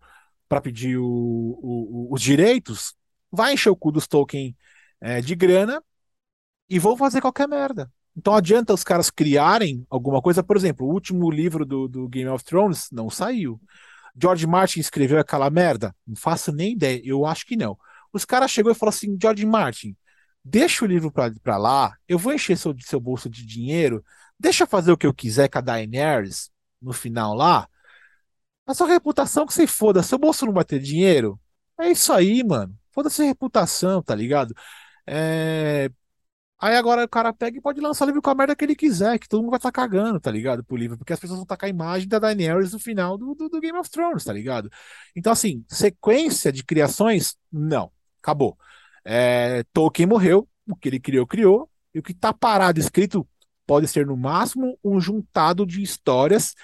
[0.49, 2.93] para pedir o, o- os direitos,
[3.31, 4.55] vai encher o cu dos Tolkien
[5.01, 5.81] é, de grana
[6.69, 7.91] e vão fazer qualquer merda.
[8.15, 10.43] Então adianta os caras criarem alguma coisa.
[10.43, 13.61] Por exemplo, o último livro do, do Game of Thrones não saiu.
[14.19, 15.95] George Martin escreveu aquela merda?
[16.05, 17.01] Não faço nem ideia.
[17.03, 17.77] Eu acho que não.
[18.11, 19.95] Os caras chegou e falou assim: George Martin,
[20.43, 24.03] deixa o livro pra lá, eu vou encher seu, seu bolso de dinheiro,
[24.39, 26.49] deixa fazer o que eu quiser com a Daenerys
[26.81, 27.67] no final lá.
[28.68, 31.39] A sua reputação que você foda, seu bolso não vai ter dinheiro.
[31.80, 32.77] É isso aí, mano.
[32.91, 34.53] Foda-se reputação, tá ligado?
[35.07, 35.89] É,
[36.60, 39.19] Aí agora o cara pega e pode lançar livro com a merda que ele quiser,
[39.19, 40.64] que todo mundo vai estar cagando, tá ligado?
[40.64, 43.48] Pro livro, porque as pessoas vão tacar a imagem da Daenerys no final do, do,
[43.48, 44.68] do Game of Thrones, tá ligado?
[45.15, 47.91] Então, assim, sequência de criações, não.
[48.19, 48.57] Acabou.
[49.06, 53.27] É, Tolkien morreu, o que ele criou, criou, e o que tá parado escrito
[53.68, 56.56] pode ser, no máximo, um juntado de histórias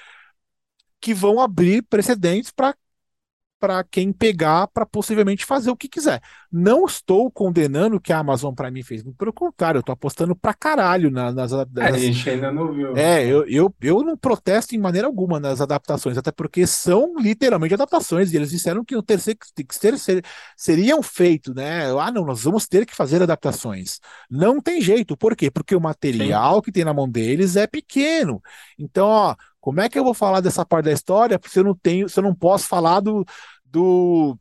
[1.03, 6.21] que vão abrir precedentes para quem pegar para possivelmente fazer o que quiser.
[6.55, 10.35] Não estou condenando o que a Amazon Prime fez, muito pelo contrário, eu estou apostando
[10.35, 12.93] pra caralho na- nas, É, a nas- gente ainda não viu.
[12.95, 17.73] é, eu, eu, eu não protesto em maneira alguma nas adaptações, até porque são literalmente
[17.73, 20.23] adaptações, e eles disseram que o terceiro que ter, ser,
[20.55, 21.85] seriam feitos, né?
[21.99, 23.99] Ah, não, nós vamos ter que fazer adaptações.
[24.29, 25.49] Não tem jeito, por quê?
[25.49, 26.29] Porque o Sim.
[26.29, 28.39] material que tem na mão deles é pequeno.
[28.77, 31.75] Então, ó, como é que eu vou falar dessa parte da história se eu não
[31.75, 33.25] tenho, se eu não posso falar do,
[33.65, 34.37] do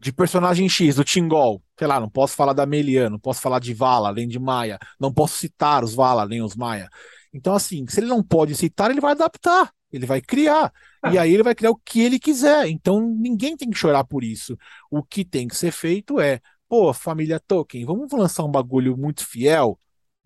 [0.00, 1.62] de personagem X, do Tingol.
[1.78, 4.78] Sei lá, não posso falar da Melian, não posso falar de Vala, além de Maia.
[5.00, 6.88] Não posso citar os Vala, além os Maia.
[7.32, 10.72] Então, assim, se ele não pode citar, ele vai adaptar, ele vai criar.
[11.04, 12.66] E Ah, aí ele vai criar o que ele quiser.
[12.68, 14.56] Então, ninguém tem que chorar por isso.
[14.90, 19.26] O que tem que ser feito é, pô, família Tolkien, vamos lançar um bagulho muito
[19.26, 19.78] fiel.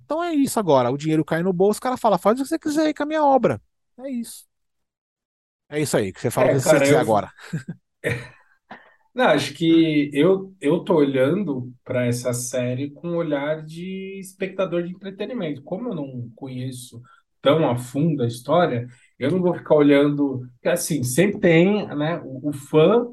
[0.04, 0.90] Então é isso agora.
[0.90, 3.02] O dinheiro cai no bolso, o cara fala, faz o que você quiser aí com
[3.02, 3.60] a minha obra.
[3.98, 4.46] É isso.
[5.68, 7.30] É isso aí, que você fala É, que você cara, eu, agora.
[9.18, 14.84] Não, acho que eu, eu tô olhando para essa série com um olhar de espectador
[14.84, 15.60] de entretenimento.
[15.62, 17.02] Como eu não conheço
[17.42, 18.86] tão a fundo a história,
[19.18, 20.48] eu não vou ficar olhando.
[20.64, 22.20] Assim, sempre tem, né?
[22.24, 23.08] O, o fã,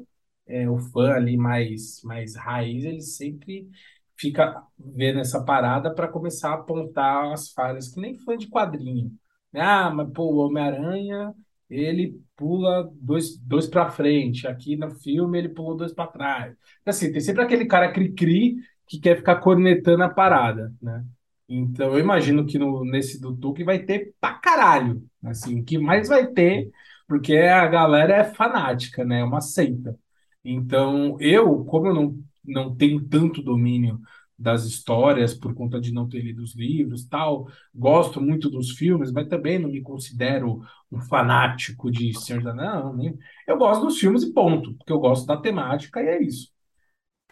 [0.46, 3.68] é, o fã ali mais, mais raiz, ele sempre
[4.16, 9.10] fica vendo essa parada para começar a apontar as falhas, que nem fã de quadrinho.
[9.54, 11.34] Ah, mas pô, o Homem-Aranha,
[11.68, 14.46] ele pula dois, dois para frente.
[14.46, 16.56] Aqui no filme ele pulou dois para trás.
[16.84, 18.56] Assim, tem sempre aquele cara cri-cri
[18.86, 21.04] que quer ficar cornetando a parada, né?
[21.48, 25.02] Então eu imagino que no, nesse do Tuque vai ter pra caralho.
[25.24, 26.70] Assim, o que mais vai ter,
[27.06, 29.20] porque a galera é fanática, né?
[29.20, 29.98] É uma seita.
[30.44, 34.00] Então, eu, como eu não, não tenho tanto domínio
[34.38, 39.10] das histórias por conta de não ter lido os livros, tal, gosto muito dos filmes,
[39.10, 40.60] mas também não me considero
[40.92, 43.16] um fanático de Senhor da Não, nem...
[43.46, 46.50] eu gosto dos filmes e ponto, porque eu gosto da temática e é isso.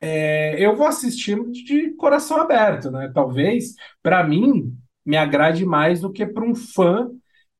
[0.00, 3.10] É, eu vou assistir de coração aberto, né?
[3.14, 7.10] Talvez, para mim, me agrade mais do que para um fã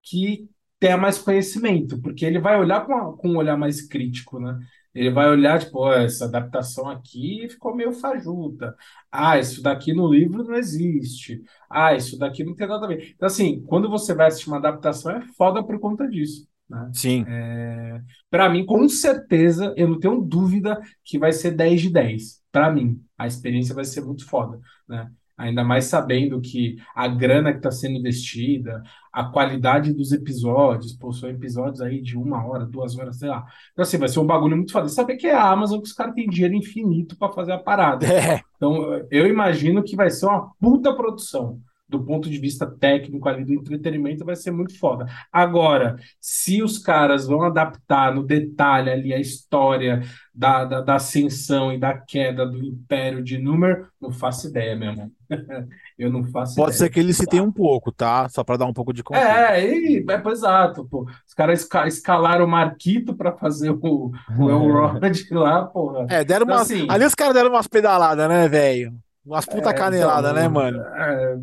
[0.03, 0.49] que
[0.79, 4.59] tenha mais conhecimento, porque ele vai olhar com, com um olhar mais crítico, né?
[4.95, 8.77] Ele vai olhar, tipo, essa adaptação aqui ficou meio fajuta.
[9.11, 11.43] Ah, isso daqui no livro não existe.
[11.69, 13.13] Ah, isso daqui não tem nada a ver.
[13.15, 16.47] Então, assim, quando você vai assistir uma adaptação, é foda por conta disso.
[16.69, 16.91] Né?
[16.95, 17.25] Sim.
[17.29, 18.01] É...
[18.31, 22.43] Para mim, com certeza, eu não tenho dúvida que vai ser 10 de 10.
[22.53, 24.61] Para mim, a experiência vai ser muito foda.
[24.89, 25.11] Né?
[25.37, 28.83] Ainda mais sabendo que a grana que está sendo investida,
[29.13, 33.45] a qualidade dos episódios, pô, são episódios aí de uma hora, duas horas, sei lá.
[33.73, 34.89] Então, assim, vai ser um bagulho muito foda.
[34.89, 38.07] Saber que é a Amazon que os caras têm dinheiro infinito para fazer a parada.
[38.15, 38.41] É.
[38.57, 43.45] Então, eu imagino que vai ser uma puta produção do ponto de vista técnico ali
[43.45, 45.07] do entretenimento vai ser muito foda.
[45.33, 50.03] Agora, se os caras vão adaptar no detalhe ali a história
[50.35, 54.91] da, da, da ascensão e da queda do Império de Número, não faço ideia, meu
[54.91, 55.11] irmão.
[55.99, 56.77] Eu não faço Pode ideia.
[56.77, 58.29] ser que ele se tenha um pouco, tá?
[58.29, 59.29] Só para dar um pouco de contexto.
[59.29, 61.09] É, e, é, exato, pô.
[61.27, 65.01] Os caras esca escalaram o Marquito para fazer o, o Elrond
[65.33, 66.07] lá, porra.
[66.09, 66.71] É, deram Então, umas.
[66.71, 68.95] assim, Ali os caras deram umas pedaladas, né, velho?
[69.25, 70.87] Umas puta é, canelada, então, né, mano?
[70.97, 71.37] é,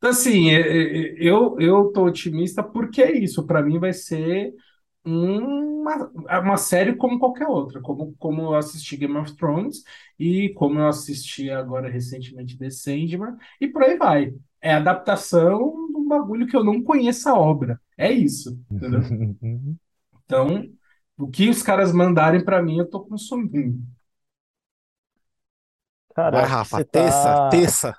[0.00, 3.46] Então, assim, é, é, eu, eu tô otimista porque é isso.
[3.46, 4.54] Para mim vai ser
[5.04, 6.10] uma,
[6.40, 7.80] uma série como qualquer outra.
[7.82, 9.82] Como, como eu assisti Game of Thrones
[10.18, 14.34] e como eu assisti agora recentemente The Sandman e por aí vai.
[14.60, 17.80] É adaptação de um bagulho que eu não conheço a obra.
[17.98, 19.10] É isso, entendeu?
[20.24, 20.70] Então,
[21.18, 23.78] o que os caras mandarem para mim, eu tô consumindo.
[26.14, 27.94] Cara, Vai, Rafa, você teça, tá.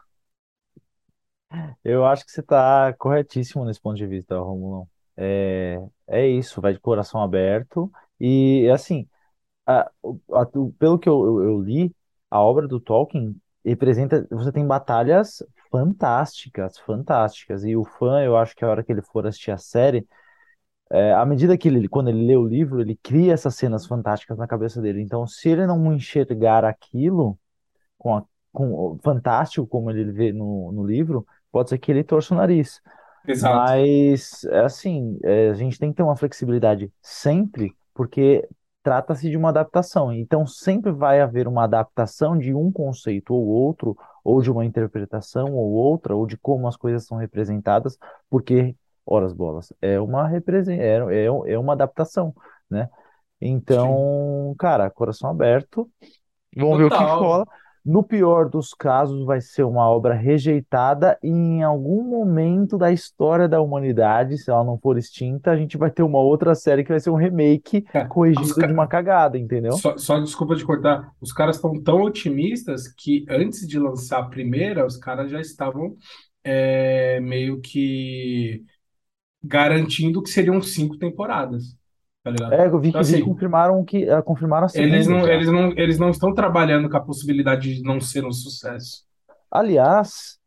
[1.84, 4.88] Eu acho que você tá corretíssimo nesse ponto de vista, Romulo.
[5.18, 7.92] É, é isso, vai de coração aberto.
[8.20, 9.08] E assim,
[9.68, 9.92] a-
[10.34, 10.46] a-
[10.80, 11.96] pelo que eu, eu, eu li,
[12.32, 14.28] a obra do Tolkien representa.
[14.32, 17.66] Você tem batalhas fantásticas, fantásticas.
[17.66, 20.08] E o fã, eu acho que a hora que ele for assistir a série,
[20.90, 24.38] é, à medida que ele, quando ele lê o livro, ele cria essas cenas fantásticas
[24.38, 25.02] na cabeça dele.
[25.02, 27.40] Então, se ele não enxergar aquilo
[27.98, 32.04] com, a, com o fantástico como ele vê no, no livro, pode ser que ele
[32.04, 32.82] torça o nariz.
[33.28, 33.74] Exato.
[33.74, 38.48] Mas, é assim, é, a gente tem que ter uma flexibilidade sempre, porque
[38.84, 40.12] trata-se de uma adaptação.
[40.12, 45.54] Então, sempre vai haver uma adaptação de um conceito ou outro, ou de uma interpretação
[45.54, 47.98] ou outra, ou de como as coisas são representadas,
[48.30, 48.76] porque,
[49.06, 52.36] horas bolas, é uma, represen- é, é, é uma adaptação,
[52.70, 52.90] né?
[53.68, 54.06] Sim.
[54.20, 55.90] Então, cara, coração aberto,
[56.56, 57.46] vamos ver o que rola.
[57.84, 63.48] No pior dos casos, vai ser uma obra rejeitada e em algum momento da história
[63.48, 66.92] da humanidade, se ela não for extinta, a gente vai ter uma outra série que
[66.92, 69.74] vai ser um remake os corrigido de uma cagada, entendeu?
[69.74, 71.12] Só, só desculpa de cortar.
[71.20, 75.96] Os caras estão tão otimistas que antes de lançar a primeira, os caras já estavam
[76.44, 78.64] é, meio que
[79.44, 81.76] garantindo que seriam cinco temporadas,
[82.24, 82.60] tá ligado?
[82.60, 85.08] É, eu vi Então, que vi que assim, confirmaram que ah, confirmaram a eles segunda
[85.08, 85.30] não, já.
[85.30, 89.06] eles não, eles não estão trabalhando com a possibilidade de não ser um sucesso.
[89.50, 90.40] Aliás,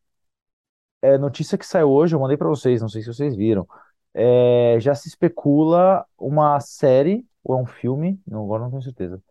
[1.03, 3.67] é, notícia que saiu hoje, eu mandei pra vocês, não sei se vocês viram.
[4.15, 9.23] É, já se especula uma série ou é um filme, não, agora não tenho certeza,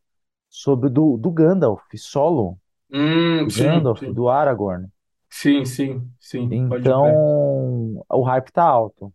[0.49, 2.59] sobre do, do Gandalf solo,
[2.91, 4.89] Hum, do sim, Gandalf, sim, do Aragorn.
[5.29, 9.13] sim, sim, sim, Então, o hype tá alto.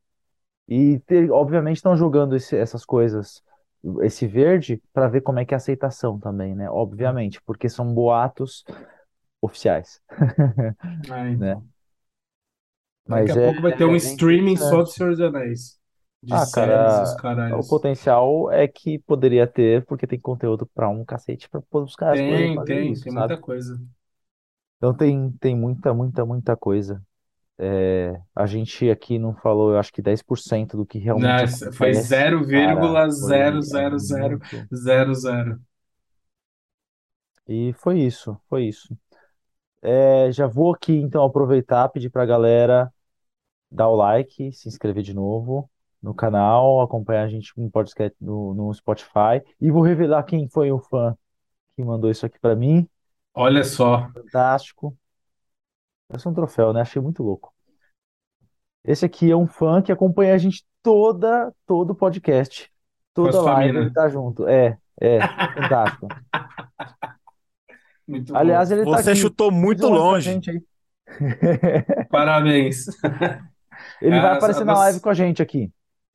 [0.68, 3.42] E, te- obviamente, estão jogando esse- essas coisas,
[4.02, 6.70] esse verde, para ver como é que é a aceitação também, né?
[6.70, 8.64] Obviamente, porque são boatos
[9.42, 10.00] oficiais,
[11.10, 11.56] Ah, né?
[11.56, 11.66] então.
[13.06, 14.92] Daqui Mas a é, pouco vai ter um é streaming só do.
[14.92, 15.78] Senhor dos Anéis,
[16.22, 20.88] de Ah, séries os cara, o potencial é que poderia ter, porque tem conteúdo pra
[20.88, 23.34] um cacete para os caras Tem, tem, isso, tem sabe?
[23.34, 23.80] muita coisa.
[24.76, 27.02] Então tem, tem muita, muita, muita coisa.
[27.58, 31.92] É, a gente aqui não falou, eu acho que 10% do que realmente Nossa, foi
[31.92, 34.06] acontece, cara, foi é 0,00000.
[34.10, 34.68] muito.
[37.48, 38.96] E foi isso, foi isso.
[39.82, 42.92] É, já vou aqui então aproveitar, pedir pra galera
[43.70, 45.70] dar o like, se inscrever de novo
[46.02, 50.72] no canal, acompanhar a gente no podcast no, no Spotify e vou revelar quem foi
[50.72, 51.16] o fã
[51.76, 52.88] que mandou isso aqui pra mim.
[53.34, 54.96] Olha só, Fantástico.
[56.10, 56.80] É um troféu, né?
[56.80, 57.52] Achei muito louco.
[58.84, 62.70] Esse aqui é um fã que acompanha a gente toda, todo podcast,
[63.14, 63.92] com a toda live ele mina.
[63.92, 64.48] tá junto.
[64.48, 66.08] É, é, fantástico.
[68.08, 69.20] Muito Aliás, ele tá Você aqui.
[69.20, 70.40] chutou muito longe.
[72.10, 72.86] Parabéns.
[74.00, 75.70] Ele vai Ah, aparecer na você- live com a gente aqui.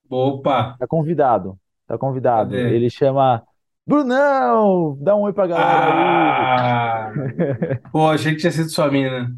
[0.10, 1.56] Opa, Tá convidado.
[1.86, 2.50] Tá convidado.
[2.50, 2.76] Cadê?
[2.76, 3.44] Ele chama
[3.86, 4.98] Brunão!
[5.02, 5.94] Dá um oi pra galera aí.
[5.94, 7.12] Ah,
[7.92, 9.32] pô, achei que tinha sido sua mina.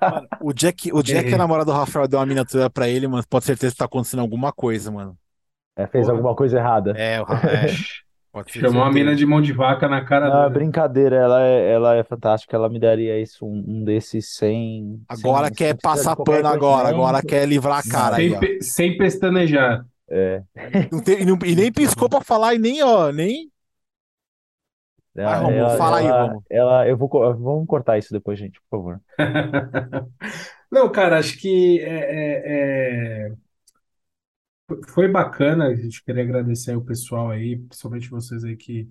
[0.00, 1.34] Mano, o Jack, o Jack, Errei.
[1.34, 3.22] a namorada do Rafael, deu uma miniatura pra ele, mano.
[3.28, 5.16] Pode ter certeza que tá acontecendo alguma coisa, mano.
[5.76, 6.16] É, fez Porra.
[6.18, 6.92] alguma coisa errada.
[6.96, 7.66] É, o Ra- é,
[8.48, 10.54] Chamou a mina de mão de vaca na cara é dele.
[10.54, 15.48] brincadeira, ela é, ela é fantástica, ela me daria isso, um, um desses sem, Agora
[15.48, 18.36] sem, quer sem precisar passar qualquer pano agora, agora quer livrar a cara aí, Sem,
[18.36, 18.40] ó.
[18.40, 19.84] pe- sem pestanejar.
[20.10, 20.42] É,
[20.90, 23.51] Não tem- e, não- e nem piscou pra falar e nem, ó, nem.
[25.14, 26.44] Vai, ela, Romulo, ela, fala aí, ela, Romulo.
[26.50, 27.08] ela- eu vou,
[27.38, 29.00] vamos cortar isso depois, gente, por favor.
[30.70, 33.36] Não, cara, acho que é, é- é-
[34.88, 35.66] foi bacana.
[35.68, 38.88] A gente queria agradecer aí o pessoal aí, principalmente vocês aí que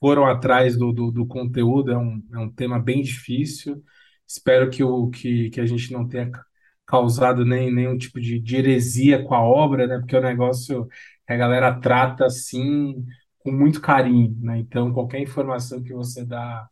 [0.00, 1.92] foram atrás do, do, do conteúdo.
[1.92, 3.82] É um, é um tema bem difícil.
[4.28, 6.44] Espero que, o, que, que a gente não tenha ca-
[6.86, 9.98] causado nem, nenhum tipo de, de heresia com a obra, né?
[9.98, 10.86] Porque um negócio
[11.26, 13.04] que a galera trata assim
[13.40, 14.58] com muito carinho, né?
[14.58, 16.68] Então, qualquer informação que você dá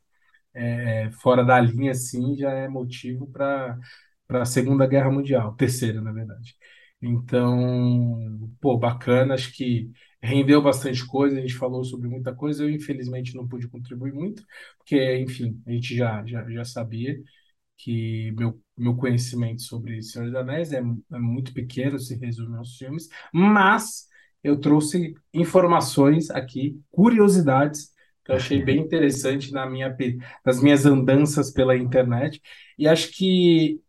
[0.54, 3.78] é, fora da linha, assim, já é motivo para
[4.26, 6.54] para a Segunda Guerra Mundial, terceira, na verdade.
[7.02, 9.90] Então, pô, bacana, acho que
[10.22, 14.44] rendeu bastante coisa, a gente falou sobre muita coisa, eu infelizmente não pude contribuir muito,
[14.78, 17.16] porque, enfim, a gente já, já, já sabia
[17.76, 22.76] que meu, meu conhecimento sobre Senhor dos Anéis é, é muito pequeno, se resume aos
[22.76, 24.07] filmes, mas
[24.43, 27.93] eu trouxe informações aqui, curiosidades,
[28.24, 29.97] que eu achei bem interessante na minha,
[30.44, 32.40] nas minhas andanças pela internet,
[32.78, 33.81] e acho que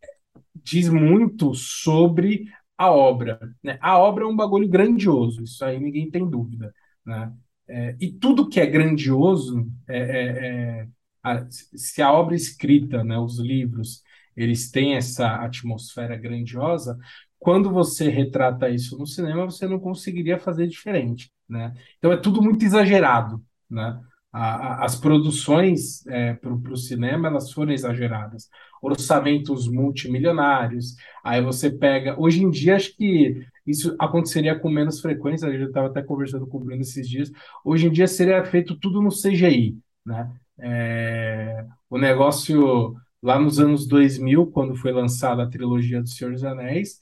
[0.54, 2.44] diz muito sobre
[2.76, 3.78] a obra, né?
[3.80, 6.74] A obra é um bagulho grandioso, isso aí ninguém tem dúvida,
[7.04, 7.32] né?
[7.68, 10.88] É, e tudo que é grandioso, é, é- é-
[11.22, 14.02] a- se a obra escrita, né, os livros,
[14.36, 16.98] eles têm essa atmosfera grandiosa,
[17.40, 21.74] quando você retrata isso no cinema, você não conseguiria fazer diferente, né?
[21.98, 24.00] Então é tudo muito exagerado, né?
[24.32, 26.04] As produções
[26.40, 28.48] para o cinema, elas foram exageradas
[28.82, 30.96] orçamentos multimilionários.
[31.22, 32.18] Aí você pega.
[32.18, 35.46] Hoje em dia, acho que isso aconteceria com menos frequência.
[35.46, 37.30] Eu estava até conversando com o Bruno esses dias.
[37.64, 40.30] Hoje em dia seria feito tudo no CGI, né?
[40.58, 46.44] É, o negócio lá nos anos 2000, quando foi lançada a trilogia do Senhor dos
[46.44, 46.98] Anéis,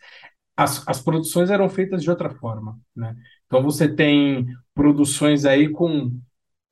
[0.58, 3.16] as, as produções eram feitas de outra forma, né?
[3.46, 4.44] Então você tem
[4.74, 6.20] produções aí com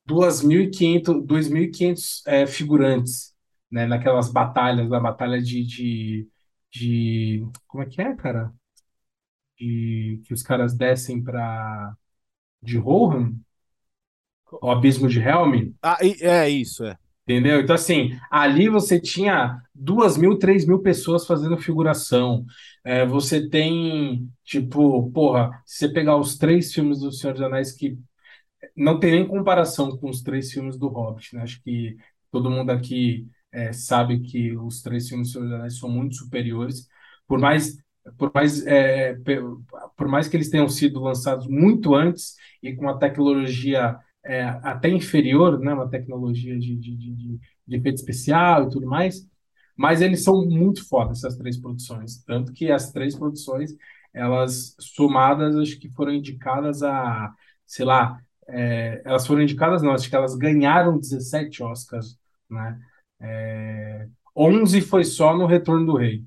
[0.05, 3.33] 2.500, 2.500 é, figurantes,
[3.71, 6.27] né, naquelas batalhas, na batalha de, de,
[6.69, 7.47] de...
[7.65, 8.51] Como é que é, cara?
[9.57, 11.95] De, que os caras descem para
[12.61, 13.35] de Rohan,
[14.61, 16.97] o abismo de Helm, Ah, é isso, é.
[17.27, 17.59] Entendeu?
[17.61, 22.45] Então, assim, ali você tinha duas mil, três mil pessoas fazendo figuração.
[22.83, 27.71] É, você tem, tipo, porra, se você pegar os três filmes do Senhor dos Anéis
[27.73, 27.97] que
[28.75, 31.43] não tem nem comparação com os três filmes do Hobbit, né?
[31.43, 31.97] Acho que
[32.31, 36.15] todo mundo aqui é, sabe que os três filmes do Senhor dos Anéis são muito
[36.15, 36.87] superiores,
[37.27, 37.77] por mais,
[38.17, 39.15] por mais, é,
[39.95, 43.97] por mais que eles tenham sido lançados muito antes e com uma tecnologia
[44.27, 45.73] é, até inferior, né?
[45.73, 47.39] Uma tecnologia de, de, de, de-
[47.77, 49.27] efeito especial e tudo mais,
[49.75, 52.23] mas eles são muito fodas, essas três produções.
[52.25, 53.71] Tanto que as três produções,
[54.13, 57.33] elas somadas, acho que foram indicadas a,
[57.65, 62.17] sei lá, é, elas foram indicadas, não, acho que elas ganharam 17 Oscars,
[62.49, 62.79] né?
[63.19, 66.23] É, 11 foi só no Retorno do Rei.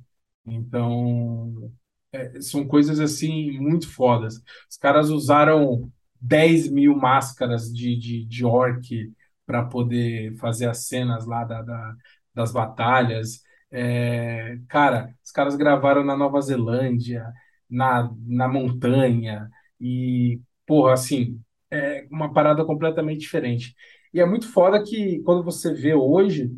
[0.46, 1.72] Então,
[2.12, 4.42] é, são coisas assim muito fodas.
[4.70, 5.90] Os caras usaram
[6.20, 9.12] 10 mil máscaras de, de, de orc
[9.46, 11.94] para poder fazer as cenas lá da, da-
[12.34, 13.42] das batalhas.
[13.70, 17.32] É, cara, os caras gravaram na Nova Zelândia,
[17.68, 19.48] na, na montanha,
[19.80, 21.40] e, porra, assim
[21.72, 23.74] é uma parada completamente diferente.
[24.12, 26.50] E é muito foda que quando você vê hoje,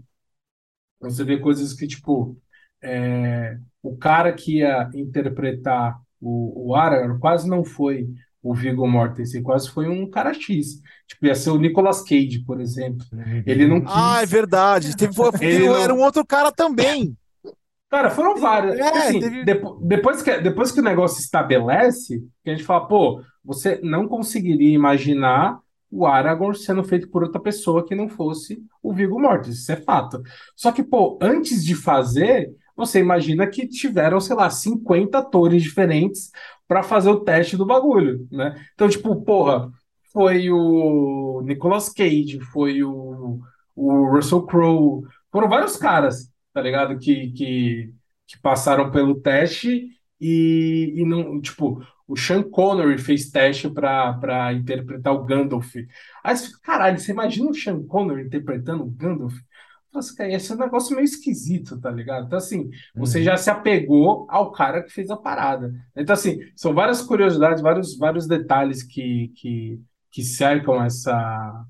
[1.00, 2.36] você vê coisas que, tipo,
[2.82, 8.08] é, o cara que ia interpretar o, o Aragorn quase não foi
[8.42, 10.80] o Viggo Mortensen, quase foi um cara X.
[11.06, 13.04] Tipo, ia ser o Nicolas Cage, por exemplo.
[13.46, 13.92] Ele não quis.
[13.94, 14.96] Ah, é verdade.
[14.96, 17.16] Teve, foi- Ele não- Era um outro cara também.
[17.88, 18.76] Cara, foram vários.
[18.76, 22.86] É, assim, teve- depo- depois, que, depois que o negócio estabelece, que a gente fala,
[22.88, 25.58] pô, você não conseguiria imaginar
[25.90, 29.76] o Aragorn sendo feito por outra pessoa que não fosse o Viggo Mortensen, isso é
[29.76, 30.22] fato.
[30.56, 36.30] Só que, pô, antes de fazer, você imagina que tiveram, sei lá, 50 atores diferentes
[36.66, 38.64] para fazer o teste do bagulho, né?
[38.74, 39.70] Então, tipo, porra,
[40.12, 43.40] foi o Nicolas Cage, foi o,
[43.74, 46.98] o Russell Crowe, foram vários caras, tá ligado?
[46.98, 47.94] Que, que,
[48.26, 49.88] que passaram pelo teste
[50.20, 55.74] e, e não, tipo, o Sean Connery fez teste para interpretar o Gandalf.
[56.22, 59.34] Aí você fica, caralho, você imagina o Sean Connery interpretando o Gandalf?
[59.92, 62.26] Nossa, cara, esse é um negócio meio esquisito, tá ligado?
[62.26, 63.24] Então, assim, você Uhum.
[63.24, 65.70] já se apegou ao cara que fez a parada.
[65.94, 69.78] Então, assim, são várias curiosidades, vários, vários detalhes que, que,
[70.10, 71.64] que cercam essa,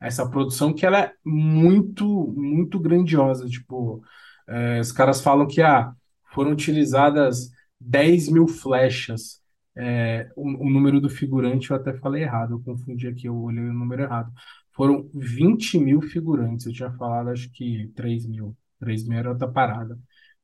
[0.00, 3.46] essa produção que ela é muito, muito grandiosa.
[3.48, 4.02] Tipo,
[4.48, 5.92] é, os caras falam que ah,
[6.34, 7.50] foram utilizadas
[7.80, 9.42] 10 mil flechas.
[9.76, 13.62] É, o, o número do figurante eu até falei errado, eu confundi aqui, eu olhei
[13.64, 14.32] o número errado.
[14.76, 18.56] Foram 20 mil figurantes, eu tinha falado acho que 3 mil.
[18.78, 19.98] 3 mil era outra parada.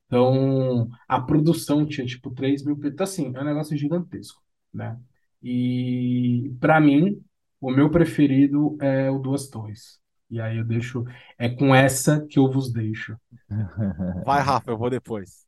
[0.07, 2.79] Então, a produção tinha tipo 3 mil.
[2.85, 4.43] Então, assim, é um negócio gigantesco,
[4.73, 4.99] né?
[5.43, 7.23] E, para mim,
[7.61, 10.01] o meu preferido é o Duas Torres.
[10.31, 11.05] E aí eu deixo.
[11.39, 13.17] É com essa que eu vos deixo.
[14.25, 15.47] Vai, Rafa, eu vou depois.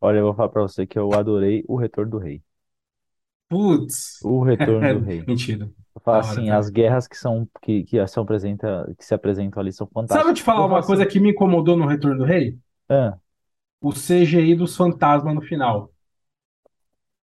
[0.00, 2.42] Olha, eu vou falar pra você que eu adorei o Retorno do Rei.
[3.48, 4.18] Putz!
[4.20, 5.24] O Retorno do Rei.
[5.26, 5.70] Mentira.
[6.10, 6.50] Assim, cara.
[6.50, 10.24] as guerras que são que, que, são apresenta, que se apresentam ali são fantásticas.
[10.24, 12.56] Sabe eu te falar uma falo coisa assim, que me incomodou no Retorno do Rei?
[12.88, 13.18] ah,
[13.80, 15.92] O CGI dos fantasmas no final,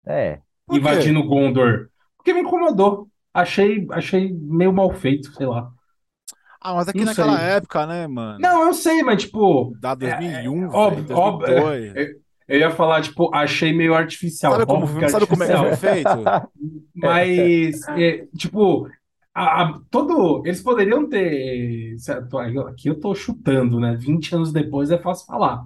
[0.04, 1.88] é, invadindo Gondor.
[2.16, 3.08] Porque me incomodou.
[3.34, 5.72] Achei, achei meio mal feito, sei lá.
[6.60, 7.40] Ah, mas aqui Não naquela sei.
[7.40, 8.50] época, né, mano?
[8.50, 9.78] Não, eu sei, mas tipo.
[9.80, 11.94] Da é- 2001, óbvio, velho, óbvio, 2002.
[11.94, 12.16] é-
[12.48, 14.52] eu ia falar, tipo, achei meio artificial.
[14.52, 16.16] Sabe como, é sabe como é que foi artificial.
[16.18, 16.52] feito?
[16.94, 18.86] Mas, é, tipo,
[19.34, 20.42] a- a- todo.
[20.46, 21.96] Eles poderiam ter.
[22.68, 23.96] Aqui eu tô chutando, né?
[23.96, 25.64] 20 anos depois é fácil falar.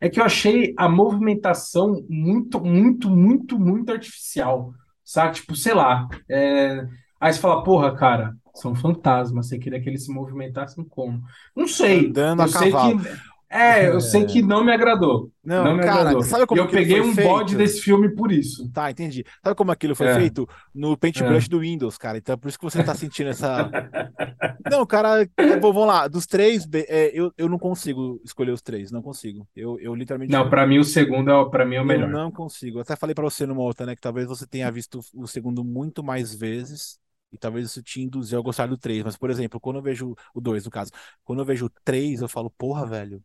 [0.00, 4.72] É que eu achei a movimentação muito, muito, muito, muito artificial.
[5.04, 5.36] Sabe?
[5.36, 6.08] Tipo, sei lá.
[6.28, 6.86] é,
[7.20, 9.48] Aí você fala, porra, cara, são fantasmas.
[9.48, 11.22] Você queria que eles se movimentassem como?
[11.56, 12.06] Não sei.
[12.08, 13.00] Andando Eu a sei cavalo.
[13.00, 13.08] que.
[13.50, 15.30] É, eu sei que não me agradou.
[15.44, 16.22] Não, Não me cara, agradou.
[16.22, 17.28] sabe como E eu peguei um feito?
[17.28, 18.68] bode desse filme por isso.
[18.72, 19.24] Tá, entendi.
[19.42, 20.14] Sabe como aquilo foi É.
[20.14, 20.48] feito?
[20.74, 22.18] No Paintbrush do Windows, cara.
[22.18, 23.70] Então, por isso que você tá sentindo essa.
[24.70, 26.08] Não, cara, é, vamos lá.
[26.08, 29.46] Dos três, é, eu, eu não consigo escolher os três, não consigo.
[29.54, 30.32] Eu, eu literalmente.
[30.32, 32.08] Não, pra mim o segundo é, pra mim é o Eu melhor.
[32.08, 32.78] não consigo.
[32.78, 33.94] Eu até falei pra você numa outra, né?
[33.94, 36.98] Que talvez você tenha visto o segundo muito mais vezes.
[37.32, 39.02] E talvez isso te induziu a gostar do 3.
[39.02, 40.92] Mas, por exemplo, quando eu vejo o 2, no caso,
[41.24, 43.20] quando eu vejo o 3, eu falo, porra, velho,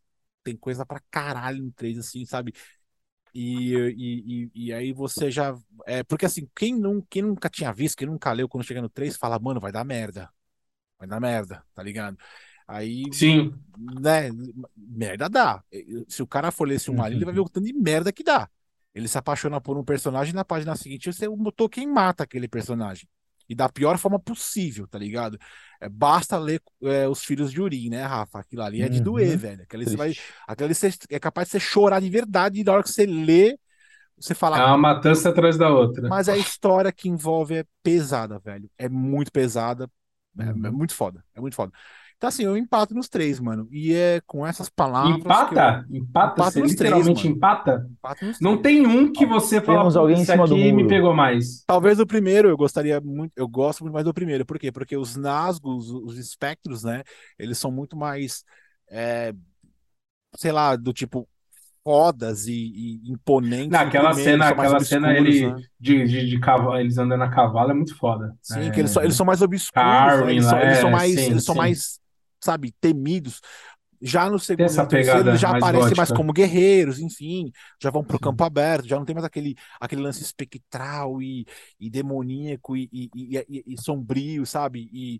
[0.49, 2.53] tem coisa pra caralho no 3, assim, sabe?
[3.33, 5.55] E, e, e, e aí você já.
[5.85, 8.89] É, porque assim, quem, não, quem nunca tinha visto, quem nunca leu, quando chega no
[8.89, 10.29] 3, fala, mano, vai dar merda.
[10.97, 12.17] Vai dar merda, tá ligado?
[12.67, 14.29] Aí, Sim, né,
[14.75, 15.63] merda dá.
[16.07, 18.11] Se o cara for ler esse uma linha, ele vai ver o tanto de merda
[18.11, 18.49] que dá.
[18.93, 22.47] Ele se apaixona por um personagem e na página seguinte você botou quem mata aquele
[22.47, 23.07] personagem.
[23.49, 25.37] E da pior forma possível, tá ligado?
[25.81, 28.39] É, basta ler é, Os Filhos de Urim, né, Rafa?
[28.39, 29.01] Aquilo ali é de Uhum.
[29.01, 29.63] doer, velho.
[29.63, 30.15] Aquilo ali, você vai,
[30.47, 33.05] aquilo ali você é capaz de você chorar de verdade e na hora que você
[33.05, 33.57] lê,
[34.19, 36.15] você é fala, uma matança atrás da outra.
[36.15, 38.69] mas a história que envolve é pesada, velho.
[38.77, 39.89] É muito pesada.
[40.39, 40.71] É, é Uhum.
[40.71, 41.23] muito foda.
[41.35, 41.73] É muito foda.
[42.19, 43.67] Então, assim, eu empato nos três, mano.
[43.71, 45.87] E é com essas palavras que eu Empata?
[45.89, 46.35] Empata?
[46.35, 47.29] Empata Você nos três, literalmente mano.
[47.29, 47.87] empata?
[47.89, 48.61] empato Não três.
[48.61, 51.13] tem um que você fala, Temos "Putz, alguém em cima do aqui me muro." pegou
[51.13, 51.65] mais.
[51.65, 54.45] Talvez o primeiro eu gostaria muito, eu gosto muito mais do primeiro.
[54.45, 54.71] Por quê?
[54.71, 57.03] Porque os Nazgûs, os espectros, né?
[57.37, 58.43] Eles são muito mais,
[58.89, 59.33] é,
[60.35, 61.27] sei lá, do tipo
[61.83, 63.69] fodas e, e imponentes.
[63.69, 65.55] Não, no aquela primeiro, cena, são aquela cena ele né?
[65.79, 68.35] de, de, de cavalo, eles andando a cavalo é muito foda.
[68.41, 70.21] Sim, É, que eles são, eles são mais obscuros, né?
[70.21, 71.59] Arwen Eles lá, são, eles são é, mais, sim, eles são sim.
[71.59, 71.99] mais,
[72.41, 73.41] sabe, temidos.
[74.01, 77.51] Já no segundo essa terceiro, já mais aparecem mais como guerreiros, enfim,
[77.81, 78.19] já vão pro Sim.
[78.19, 81.45] campo aberto, já não tem mais aquele, aquele lance espectral e,
[81.79, 84.89] e demoníaco e, e, e- e- sombrio, sabe?
[84.93, 85.19] E,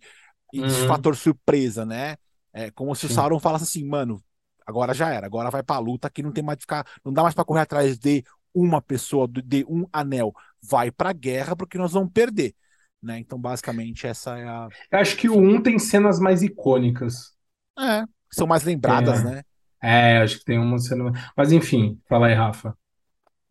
[0.54, 0.76] e Uhum.
[0.86, 2.16] fator surpresa, né?
[2.54, 3.10] É como se o Sim.
[3.10, 4.24] Sauron falasse assim, mano,
[4.66, 7.22] agora já era, agora vai pra luta, que não tem mais de ficar, não dá
[7.24, 8.24] mais pra correr atrás de
[8.54, 12.56] uma pessoa, de- de um anel, vai pra guerra porque nós vamos perder,
[13.02, 13.20] né?
[13.20, 14.68] Então, basicamente, essa é a.
[14.92, 17.36] Eu acho que o 1 tem cenas mais icônicas.
[17.78, 19.24] É, são mais lembradas, É.
[19.24, 19.42] né?
[19.82, 21.12] É, acho que tem uma cena.
[21.38, 22.78] Mas enfim, fala aí, Rafa.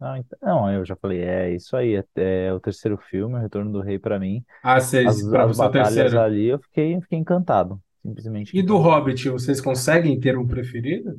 [0.00, 2.04] Ah, então, não, eu já falei, é isso aí, é,
[2.46, 4.44] é o terceiro filme, O Retorno do Rei pra mim.
[4.62, 6.20] Ah, As, vocês, para as você é o batalhas terceiro.
[6.20, 8.76] ali, eu fiquei, fiquei encantado, simplesmente E do.
[8.78, 11.18] Hobbit, vocês conseguem ter um preferido?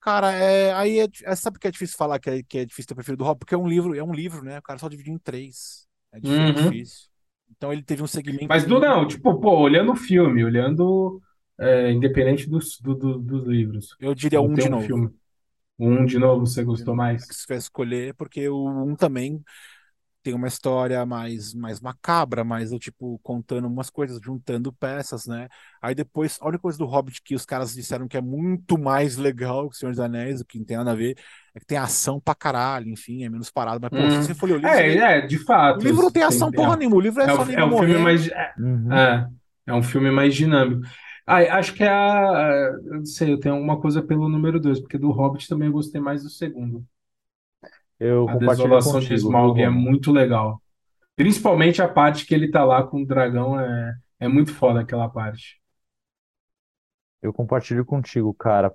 [0.00, 2.88] Cara, é, aí é, é- sabe que é difícil falar que é, que é difícil
[2.88, 3.40] ter preferido do Hobbit?
[3.40, 4.58] Porque é um livro, é um livro, né?
[4.58, 5.86] O cara só dividiu em três.
[6.12, 6.52] É é Uhum.
[6.52, 7.08] difícil.
[7.50, 11.20] Então ele teve um segmento Mas do não, tipo, pô, olhando o filme, olhando
[11.58, 13.96] é, independente dos, do- do- dos livros.
[14.00, 14.92] Eu diria um de um novo.
[14.96, 15.10] filme.
[15.78, 17.24] Um de novo você gostou mais?
[17.30, 19.42] se escolher, porque o um também
[20.22, 25.48] tem uma história mais, mais macabra, mais do tipo, contando umas coisas, juntando peças, né?
[25.80, 29.16] Aí depois, a única coisa do Hobbit que os caras disseram que é muito mais
[29.16, 31.16] legal que o Senhor dos Anéis, o que não tem nada a ver,
[31.54, 33.80] é que tem ação pra caralho, enfim, é menos parado.
[33.82, 34.24] Mas, pô, se Hum.
[34.24, 35.38] você for ler o livro, É, é, de
[35.74, 35.82] o fato.
[35.82, 37.72] livro não tem ação tem- porra nenhuma, o livro é é, só o, é um
[37.76, 37.98] filme morrendo.
[37.98, 38.28] mais.
[38.28, 38.92] É, Uhum.
[38.92, 39.28] é,
[39.68, 40.82] é um filme mais dinâmico.
[41.26, 42.72] Ah, acho que é a.
[42.84, 45.72] Eu não sei, eu tenho alguma coisa pelo número dois, porque do Hobbit também eu
[45.74, 46.86] gostei mais do segundo.
[48.00, 50.62] Eu A compartilho Desolação de contigo, viu, Smaug é muito legal.
[51.16, 55.08] Principalmente a parte que ele tá lá com o dragão, é, é muito foda aquela
[55.10, 55.60] parte.
[57.22, 58.70] Eu compartilho contigo, cara,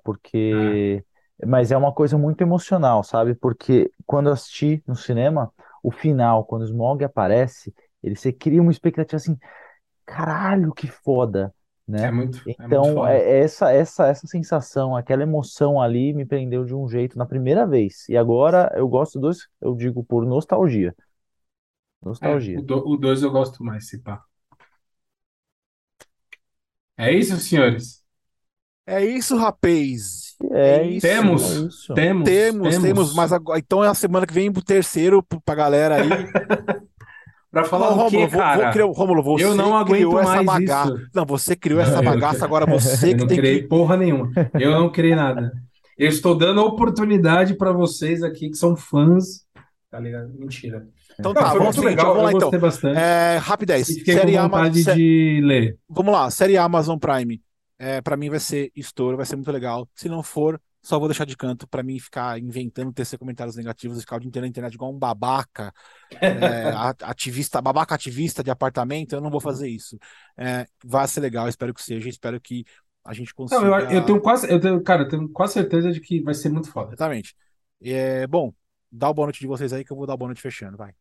[0.50, 0.76] É.
[0.76, 1.04] porque.
[1.46, 3.34] Mas é uma coisa muito emocional, sabe?
[3.34, 8.62] Porque quando eu assisti no cinema, o final, quando o Smaug aparece, ele você cria
[8.62, 9.36] uma expectativa assim,
[10.06, 12.12] caralho, que foda, É né?
[12.12, 16.64] muito, é muito Então, é, é essa, essa, essa sensação, aquela emoção ali me prendeu
[16.64, 18.08] de um jeito na primeira vez.
[18.08, 20.94] E agora eu gosto dos, eu digo por nostalgia.
[22.20, 22.58] É, Nostalgia.
[22.58, 24.22] o, do, o dois eu gosto mais, se pá.
[26.96, 28.04] É isso, senhores?
[28.86, 30.36] É isso, rapaz.
[30.52, 31.42] É É isso, isso.
[31.42, 31.94] é Temos, isso.
[31.94, 33.14] temos, Temos, temos, temos.
[33.14, 36.28] mas agora, então é a semana que vem pro terceiro, pra galera aí.
[37.50, 38.72] Pra falar Não, o quê, Rômulo, vou, vou cara?
[38.72, 40.94] criar, Rômulo, você Eu não criou aguento essa mais bagaça.
[40.94, 41.08] isso.
[41.14, 43.68] Não, você criou essa bagaça, agora você que não tem criei que.
[43.68, 44.30] porra nenhuma.
[44.54, 45.52] Eu não criei nada.
[45.96, 49.46] Eu estou dando oportunidade para vocês aqui que são fãs.
[49.90, 50.30] Tá ligado?
[50.38, 50.86] Mentira.
[51.18, 52.50] Então Não, tá, foi vamos muito seguinte, legal, vamos lá eu então.
[52.50, 52.98] gostei bastante.
[52.98, 53.86] É, rapidez.
[54.04, 54.48] Com Série Ama...
[54.58, 55.78] vontade sé- de ler.
[55.88, 57.40] Vamos lá, série Amazon Prime.
[57.78, 59.88] É, para mim vai ser estouro, vai ser muito legal.
[59.94, 63.98] Se não for, só vou deixar de canto pra mim ficar inventando, tecer comentários negativos
[63.98, 65.72] e ficar o dia inteiro na internet igual um babaca,
[66.12, 66.70] é,
[67.02, 69.12] ativista, babaca ativista de apartamento.
[69.12, 69.98] Eu não vou fazer isso.
[70.36, 72.08] É, vai ser legal, espero que seja.
[72.08, 72.64] Espero que
[73.04, 73.92] a gente Não, eu, consiga.
[73.92, 76.70] eu tenho quase, eu tenho, cara, eu tenho quase certeza de que vai ser muito
[76.70, 76.94] foda.
[76.94, 77.34] Exatamente.
[77.82, 78.54] É, bom,
[78.90, 80.76] dá o boa noite de vocês aí que eu vou dar o boa noite fechando,
[80.76, 80.94] vai.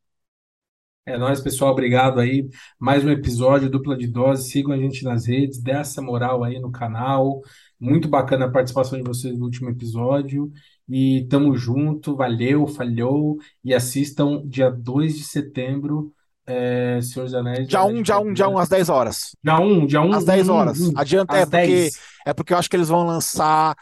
[1.07, 1.71] É nóis, pessoal.
[1.71, 2.49] Obrigado aí.
[2.79, 4.49] Mais um episódio, dupla de dose.
[4.49, 7.41] Sigam a gente nas redes, dê essa moral aí no canal.
[7.79, 10.51] Muito bacana a participação de vocês no último episódio.
[10.89, 12.15] E tamo junto.
[12.15, 13.37] Valeu, falhou.
[13.63, 16.11] E assistam dia 2 de setembro,
[16.43, 17.67] é, Senhor dos Anéis.
[17.67, 18.63] Dia Era 1, de dia 1, dia 1, Pedra.
[18.63, 19.35] às 10 horas.
[19.43, 20.79] Dia 1, dia 1, Às 10 horas.
[20.79, 21.99] 1, Adianta, é porque, 10.
[22.25, 23.75] é porque eu acho que eles vão lançar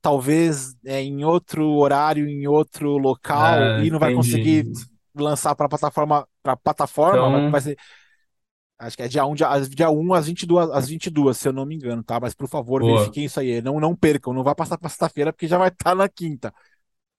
[0.00, 4.89] talvez é, em outro horário, em outro local, Ah, e não vai conseguir entendi.
[5.14, 7.78] Lançar para plataforma, para plataforma, vai, Então, vai ser,
[8.78, 11.66] acho que é dia 1, dia, dia 1 às 22, às 22, se eu não
[11.66, 12.18] me engano, tá?
[12.20, 12.84] Mas por favor, boa.
[12.84, 15.94] verifiquem isso aí, não não percam, não vai passar para sexta-feira porque já vai estar
[15.94, 16.52] na quinta.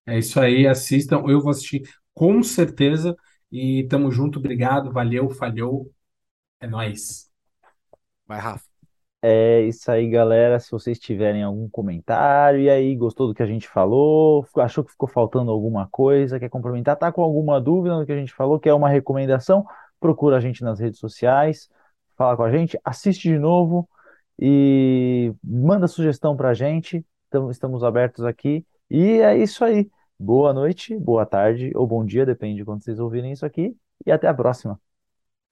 [0.05, 1.23] É isso aí, assistam.
[1.27, 3.15] Eu vou assistir com certeza.
[3.51, 4.39] E tamo junto.
[4.39, 5.91] Obrigado, valeu, falhou.
[6.59, 7.31] É nóis.
[8.27, 8.70] Vai, Rafa.
[9.23, 10.59] É isso aí, galera.
[10.59, 14.45] Se vocês tiverem algum comentário, e aí, gostou do que a gente falou?
[14.57, 16.39] Achou que ficou faltando alguma coisa?
[16.39, 16.95] Quer complementar?
[16.97, 18.59] Tá com alguma dúvida no que a gente falou?
[18.59, 19.65] Quer uma recomendação?
[19.99, 21.69] Procura a gente nas redes sociais,
[22.17, 23.87] fala com a gente, assiste de novo
[24.39, 27.05] e manda sugestão pra gente.
[27.51, 28.65] Estamos abertos aqui.
[28.89, 29.89] E é isso aí.
[30.19, 33.75] Boa noite, boa tarde ou bom dia, depende de quando vocês ouvirem isso aqui.
[34.05, 34.79] E até a próxima.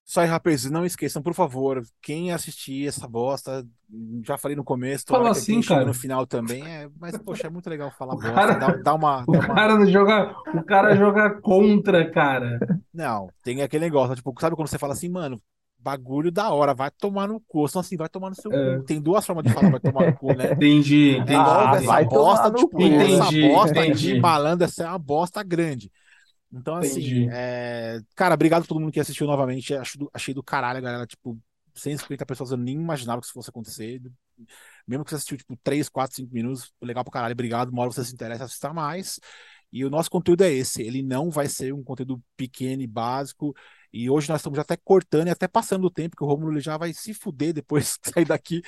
[0.09, 3.63] Isso aí, rapazes, não esqueçam, por favor, quem assistir essa bosta,
[4.25, 5.85] já falei no começo, que assim, cara.
[5.85, 8.93] no final também, é, mas, poxa, é muito legal falar O bosta, cara, dá, dá
[8.95, 9.55] uma, o dá uma...
[9.55, 12.59] cara não joga, o cara joga contra, cara.
[12.93, 15.39] Não, tem aquele negócio, tipo, sabe quando você fala assim, mano,
[15.77, 18.81] bagulho da hora, vai tomar no cu, senão assim, vai tomar no seu É, cu.
[18.83, 20.49] Tem duas formas de falar vai tomar no cu, né?
[20.53, 22.01] entendi, entendi, Ah, essa entendi.
[22.01, 22.99] bosta, tipo, cu.
[22.99, 25.91] essa Entendi, bosta de entendi, malandro, essa é uma bosta grande.
[26.51, 28.01] Então, assim, é...
[28.15, 29.73] cara, obrigado a todo mundo que assistiu novamente.
[29.73, 31.05] Acho do- achei do caralho, galera.
[31.05, 31.37] Tipo,
[31.75, 34.01] 150 pessoas, eu nem imaginava que isso fosse acontecer.
[34.87, 37.33] Mesmo que você assistiu, tipo, 3, 4, 5 minutos, legal pra caralho.
[37.33, 37.69] Obrigado.
[37.69, 39.19] Uma hora você se interessa, assista mais.
[39.71, 40.81] E o nosso conteúdo é esse.
[40.81, 43.53] Ele não vai ser um conteúdo pequeno e básico.
[43.93, 46.77] E hoje nós estamos até cortando e até passando o tempo, que o Romulo já
[46.77, 48.61] vai se fuder depois que sair daqui.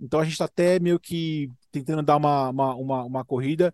[0.00, 3.72] Então a gente tá até meio que tentando dar uma, uma, uma, uma corrida.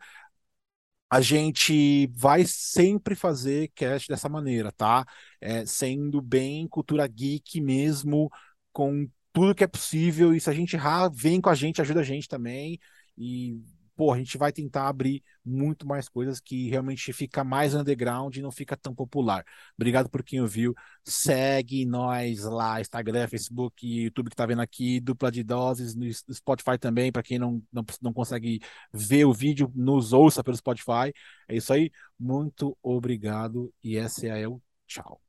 [1.14, 5.04] A gente vai sempre fazer cast dessa maneira, tá?
[5.40, 8.28] É, sendo bem cultura geek mesmo,
[8.72, 10.34] com tudo que é possível.
[10.34, 12.80] E se a gente errar, vem com a gente, ajuda a gente também.
[13.16, 13.56] E
[13.96, 18.42] pô, a gente vai tentar abrir muito mais coisas que realmente fica mais underground e
[18.42, 19.44] não fica tão popular.
[19.76, 20.74] Obrigado por quem ouviu.
[21.04, 26.78] Segue nós lá, Instagram, Facebook, YouTube que tá vendo aqui, dupla de doses, no Spotify
[26.78, 28.60] também, para quem não, não, não consegue
[28.92, 31.12] ver o vídeo, nos ouça pelo Spotify.
[31.48, 31.90] É isso aí.
[32.18, 35.23] Muito obrigado e essa é o tchau.